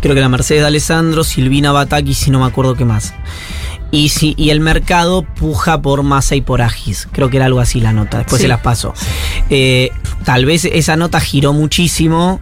creo 0.00 0.14
que 0.14 0.20
era 0.20 0.28
Mercedes 0.28 0.62
de 0.62 0.68
Alessandro, 0.68 1.24
Silvina 1.24 1.72
Bataki, 1.72 2.14
si 2.14 2.30
no 2.30 2.40
me 2.40 2.46
acuerdo 2.46 2.74
qué 2.74 2.84
más. 2.84 3.14
Y, 3.92 4.10
si, 4.10 4.34
y 4.36 4.50
el 4.50 4.60
mercado 4.60 5.22
puja 5.22 5.82
por 5.82 6.04
masa 6.04 6.36
y 6.36 6.40
por 6.42 6.62
Agis. 6.62 7.08
Creo 7.10 7.28
que 7.28 7.38
era 7.38 7.46
algo 7.46 7.58
así 7.58 7.80
la 7.80 7.92
nota. 7.92 8.18
Después 8.18 8.38
Sí. 8.38 8.44
se 8.44 8.48
las 8.48 8.60
paso. 8.60 8.94
Eh, 9.50 9.90
tal 10.24 10.44
vez 10.46 10.64
esa 10.64 10.94
nota 10.94 11.18
giró 11.18 11.52
muchísimo. 11.52 12.40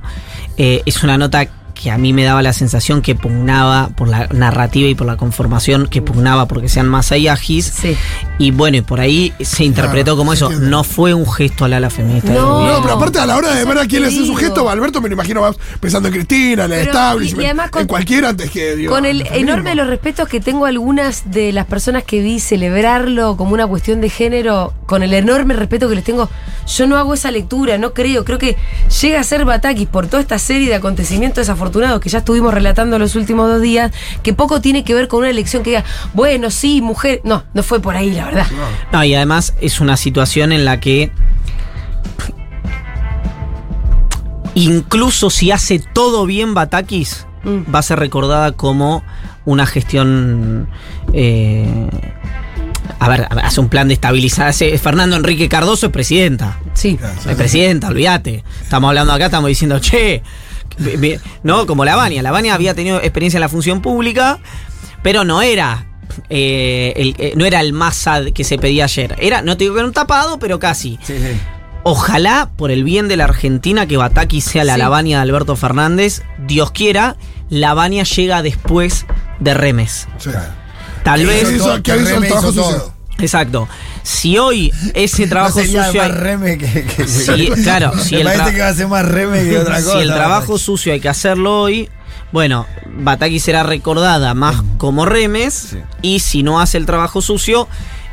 Eh, 0.59 0.83
es 0.85 1.03
una 1.03 1.17
nota 1.17 1.47
que 1.81 1.93
a 1.93 1.99
mí 1.99 2.13
me 2.13 2.25
daba 2.25 2.43
la 2.43 2.53
sensación 2.53 3.03
que 3.03 3.15
pugnaba 3.15 3.91
por 3.97 4.09
la 4.09 4.27
narrativa 4.33 4.89
y 4.89 4.97
por 4.97 5.07
la 5.07 5.17
conformación, 5.17 5.87
que 5.87 6.03
pugnaba 6.03 6.47
porque 6.49 6.69
sean 6.69 6.89
masa 6.89 7.17
y 7.17 7.29
Agis. 7.29 7.67
Sí. 7.67 7.97
Y 8.39 8.51
bueno, 8.51 8.79
y 8.79 8.81
por 8.81 8.99
ahí 9.01 9.33
se 9.41 9.63
interpretó 9.65 10.17
como 10.17 10.33
eso. 10.33 10.51
No 10.51 10.83
fue 10.83 11.15
un 11.15 11.31
gesto 11.31 11.65
al 11.65 11.75
ala 11.75 11.89
feminista. 11.89 12.33
No. 12.33 12.67
No, 12.67 12.83
pero 12.83 12.95
aparte 12.95 13.21
a 13.21 13.27
la 13.27 13.37
hora 13.37 13.55
de 13.55 13.65
ver 13.65 13.79
a 13.79 13.87
quién 13.87 14.05
hace 14.05 14.27
su 14.27 14.35
gesto, 14.35 14.69
Alberto 14.69 15.01
me 15.01 15.09
lo 15.09 15.15
imagino 15.15 15.41
más 15.41 15.57
pensando 15.79 16.09
en 16.09 16.15
Cristina, 16.15 16.65
en 16.65 16.73
el 16.73 16.81
establishment, 16.81 17.41
y- 17.41 17.43
y 17.43 17.47
además 17.47 17.71
con- 17.71 17.83
en 17.83 17.89
cualquiera 17.89 18.29
antes 18.31 18.51
que 18.51 18.75
digo, 18.75 18.93
Con 18.93 19.05
el 19.05 19.23
enorme 19.33 19.71
de 19.71 19.77
los 19.77 19.87
respetos 19.87 20.29
que 20.29 20.41
tengo 20.41 20.67
a 20.67 20.69
algunas 20.69 21.31
de 21.31 21.53
las 21.53 21.67
personas 21.67 22.03
que 22.03 22.21
vi 22.21 22.41
celebrarlo 22.41 23.37
como 23.37 23.53
una 23.55 23.67
cuestión 23.67 24.01
de 24.01 24.11
género, 24.11 24.73
con 24.87 25.03
el 25.03 25.15
enorme 25.15 25.55
respeto 25.55 25.89
que 25.89 25.95
les 25.95 26.05
tengo, 26.05 26.29
yo 26.67 26.87
no 26.87 26.97
hago 26.97 27.15
esa 27.15 27.31
lectura, 27.31 27.79
no 27.79 27.93
creo. 27.95 28.25
Creo 28.25 28.39
que 28.39 28.57
llega 29.01 29.21
a 29.21 29.23
ser 29.25 29.45
Batakis 29.45 29.87
por 29.89 30.07
toda 30.07 30.21
esta 30.21 30.39
serie 30.39 30.69
de 30.69 30.75
acontecimientos 30.75 31.49
desafortunados 31.69 32.01
que 32.01 32.09
ya 32.09 32.19
estuvimos 32.19 32.53
relatando 32.55 32.99
los 32.99 33.15
últimos 33.15 33.49
dos 33.51 33.61
días, 33.61 33.93
que 34.23 34.33
poco 34.33 34.61
tiene 34.61 34.85
que 34.85 34.95
ver 34.95 35.09
con 35.09 35.21
una 35.21 35.31
elección 35.31 35.63
que 35.63 35.71
diga, 35.71 35.85
bueno, 36.15 36.51
sí, 36.51 36.81
mujer. 36.81 37.21
No, 37.25 37.45
no 37.55 37.63
fue 37.63 37.81
por 37.81 37.97
ahí, 37.97 38.11
la 38.13 38.25
verdad. 38.27 38.47
No, 38.93 39.05
y 39.05 39.15
además 39.15 39.55
es 39.61 39.81
una 39.81 39.97
situación 39.97 40.53
en 40.53 40.65
la 40.65 40.81
que 40.81 41.11
incluso 44.55 45.31
si 45.31 45.51
hace 45.51 45.79
todo 45.93 46.27
bien 46.27 46.55
Batakis, 46.55 47.25
Mm. 47.45 47.73
va 47.73 47.79
a 47.79 47.83
ser 47.83 47.99
recordada 48.01 48.53
como 48.53 49.03
una 49.45 49.65
gestión. 49.67 50.69
eh, 51.13 51.89
a 53.01 53.09
ver, 53.09 53.29
hace 53.45 53.61
un 53.61 53.69
plan 53.69 53.87
de 53.87 53.95
estabilizar. 53.95 54.53
Fernando 54.53 55.15
Enrique 55.17 55.49
Cardoso 55.49 55.87
es 55.87 55.93
presidenta. 55.93 56.59
Sí. 56.75 56.99
Es 57.29 57.37
presidenta, 57.37 57.89
olvídate. 57.89 58.43
Estamos 58.61 58.89
hablando 58.89 59.13
acá, 59.13 59.27
estamos 59.27 59.49
diciendo, 59.49 59.79
che. 59.79 60.23
No, 61.43 61.67
como 61.67 61.85
la 61.85 61.97
Bania. 61.97 62.23
La 62.23 62.31
Bania 62.31 62.55
había 62.55 62.75
tenido 62.75 62.99
experiencia 63.01 63.39
en 63.39 63.43
la 63.43 63.49
función 63.49 63.81
pública, 63.83 64.39
pero 65.03 65.25
no 65.25 65.43
era. 65.43 65.85
eh, 66.31 66.93
el, 66.97 67.15
eh, 67.19 67.33
no 67.37 67.45
era 67.45 67.61
el 67.61 67.73
masa 67.73 68.23
que 68.35 68.43
se 68.45 68.59
pedía 68.59 68.85
ayer. 68.85 69.15
Era, 69.21 69.43
no 69.43 69.57
te 69.57 69.65
digo 69.65 69.75
que 69.75 69.81
era 69.81 69.87
un 69.89 69.93
tapado, 69.95 70.39
pero 70.39 70.59
casi. 70.59 70.99
Sí, 71.03 71.15
sí. 71.19 71.39
Ojalá, 71.85 72.51
por 72.57 72.71
el 72.71 72.83
bien 72.83 73.09
de 73.09 73.17
la 73.17 73.25
Argentina, 73.25 73.87
que 73.87 73.97
Bataki 73.97 74.41
sea 74.41 74.65
la 74.65 74.75
Sí. 74.75 74.79
Lavania 74.81 75.19
de 75.19 75.23
Alberto 75.23 75.55
Fernández. 75.57 76.23
Dios 76.47 76.71
quiera, 76.73 77.17
Lavania 77.51 78.03
llega 78.05 78.43
después 78.43 79.07
de 79.39 79.55
Remes. 79.55 80.09
Sí. 80.19 80.31
Tal 81.05 81.25
vez. 81.27 81.51
hizo- 81.53 81.83
que 81.83 81.93
hizo 81.93 82.01
el 82.01 82.07
Reme 82.07 82.27
trabajo 82.27 82.51
hizo 82.51 82.63
sucio. 82.65 82.79
todo. 82.79 82.95
Exacto. 83.19 83.69
Si 84.09 84.39
hoy 84.39 84.73
ese 84.95 85.27
trabajo 85.29 85.59
no 85.59 85.65
sería 85.65 85.85
sucio. 85.87 86.01
más 86.03 86.11
hay- 86.11 86.17
reme 86.17 86.57
que, 86.59 86.85
que- 86.85 87.07
Sí, 87.07 87.51
claro, 87.63 87.93
si 87.99 88.15
Me 88.15 88.21
el 88.23 88.27
parece 88.27 88.55
que 88.57 88.61
va 88.63 88.69
a 88.69 88.75
ser 88.75 88.89
más 88.89 89.05
reme 89.07 89.43
que 89.45 89.59
otra 89.61 89.77
cosa. 89.83 89.93
si 89.93 89.99
el 89.99 90.09
trabajo 90.13 90.59
sucio 90.59 90.93
hay 90.93 91.01
que 91.01 91.09
hacerlo 91.09 91.61
hoy, 91.63 91.89
bueno, 92.33 92.67
Bataki 92.87 93.39
será 93.41 93.63
recordada 93.63 94.35
más 94.35 94.63
como 94.79 95.05
Remes. 95.07 95.55
Sí. 95.71 95.79
Y 96.03 96.21
si 96.21 96.43
no 96.43 96.61
hace 96.61 96.79
el 96.79 96.87
trabajo 96.87 97.21
sucio, 97.23 97.69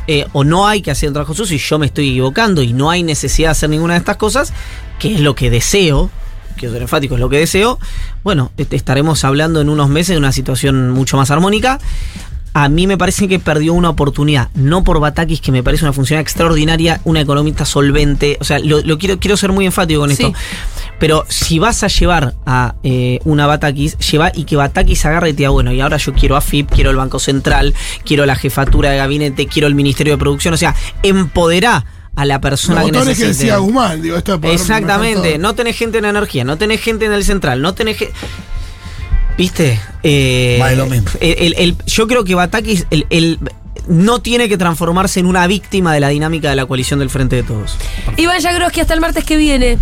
eh, 0.08 0.26
o 0.34 0.43
no 0.43 0.68
hay 0.68 0.82
que 0.82 0.91
hacer 0.91 1.08
el 1.08 1.14
trabajo 1.14 1.34
sucio, 1.34 1.56
y 1.56 1.60
yo 1.60 1.80
me 1.80 1.86
estoy 1.88 2.10
equivocando, 2.10 2.62
y 2.62 2.74
no 2.74 2.89
hay 2.89 3.02
necesidad 3.04 3.50
de 3.50 3.52
hacer 3.54 3.70
ninguna 3.70 3.93
de 3.93 4.00
estas 4.00 4.18
cosas, 4.18 4.54
que 5.00 5.16
es 5.16 5.20
lo 5.22 5.34
que 5.36 5.50
deseo, 5.50 6.10
quiero 6.58 6.74
ser 6.74 6.82
enfático, 6.84 7.16
es 7.16 7.20
lo 7.20 7.28
que 7.30 7.39
deseo, 7.39 7.80
bueno, 8.24 8.52
est- 8.58 8.74
estaremos 8.74 9.24
hablando 9.26 9.60
en 9.62 9.68
unos 9.70 9.89
meses 9.89 10.10
de 10.14 10.18
una 10.18 10.32
situación 10.32 10.91
mucho 10.91 11.18
más 11.18 11.32
armónica. 11.32 11.80
A 12.58 12.70
mí 12.70 12.88
me 12.88 12.97
parece 12.97 13.28
que 13.28 13.38
perdió 13.38 13.74
una 13.74 13.89
oportunidad, 13.89 14.47
no 14.53 14.86
por 14.86 15.01
Batakis, 15.01 15.41
que 15.41 15.51
me 15.51 15.62
parece 15.62 15.84
una 15.84 15.91
función 15.91 16.22
extraordinaria, 16.22 17.01
una 17.03 17.20
economista 17.20 17.66
solvente. 17.66 18.38
O 18.39 18.45
sea, 18.45 18.60
lo, 18.60 18.80
lo 18.80 18.97
quiero, 18.97 19.20
quiero 19.20 19.36
ser 19.36 19.51
muy 19.51 19.66
enfático 19.66 19.99
con 19.99 20.10
esto. 20.10 20.32
Pero 20.97 21.26
si 21.28 21.60
vas 21.60 21.84
a 21.84 21.88
llevar 21.88 22.34
a 22.45 22.76
eh, 22.84 23.20
una 23.26 23.45
Batakis, 23.45 23.97
lleva 23.97 24.32
y 24.34 24.45
que 24.45 24.56
Batakis 24.56 25.06
agarre 25.06 25.32
y 25.32 25.34
te 25.34 25.39
diga, 25.39 25.49
bueno, 25.49 25.74
y 25.74 25.82
ahora 25.82 25.97
yo 25.97 26.14
quiero 26.14 26.38
AFIP, 26.38 26.72
quiero 26.72 26.91
el 26.91 26.95
Banco 26.95 27.20
Central, 27.20 27.74
quiero 28.06 28.26
la 28.26 28.38
jefatura 28.38 28.89
de 28.91 28.97
gabinete, 28.99 29.47
quiero 29.47 29.68
el 29.68 29.76
Ministerio 29.76 30.14
de 30.14 30.18
Producción. 30.18 30.53
O 30.53 30.58
sea, 30.58 30.74
empoderá 31.03 31.86
a 32.16 32.24
la 32.24 32.39
persona 32.39 32.84
Los 32.84 32.91
que 32.91 32.97
botones 32.97 33.18
que 33.18 33.26
necesite. 33.26 33.47
decía 33.47 33.58
Guzmán, 33.58 34.01
digo, 34.01 34.16
esto 34.16 34.32
de 34.32 34.38
poder 34.38 34.56
Exactamente, 34.56 35.38
no 35.38 35.56
tenés 35.56 35.76
gente 35.76 35.97
en 35.97 36.06
energía, 36.06 36.45
no 36.45 36.58
tenés 36.58 36.80
gente 36.80 37.03
en 37.03 37.12
el 37.12 37.26
central, 37.26 37.62
no 37.62 37.74
tenés 37.74 37.97
gente. 37.97 38.14
¿Viste? 39.38 39.79
Eh, 40.03 40.57
Más 40.59 40.69
de 40.71 40.75
lo 40.77 40.86
mismo. 40.86 41.09
el- 41.19 41.36
el- 41.39 41.55
el- 41.57 41.75
yo 41.86 42.07
creo 42.07 42.23
que 42.23 42.36
Batakis 42.36 42.86
el, 42.89 43.05
el- 43.09 43.39
no 43.88 44.19
tiene 44.19 44.49
que 44.49 44.57
transformarse 44.57 45.19
en 45.19 45.27
una 45.27 45.45
víctima 45.45 45.93
de 45.93 45.99
la 45.99 46.07
dinámica 46.09 46.49
de 46.49 46.55
la 46.55 46.65
coalición 46.65 46.99
del 46.99 47.09
Frente 47.11 47.36
de 47.36 47.43
Todos. 47.43 47.77
Iván 48.17 48.39
Yagroski, 48.39 48.79
hasta 48.81 48.93
el 48.95 48.99
martes 49.01 49.23
que 49.25 49.36
viene. 49.38 49.77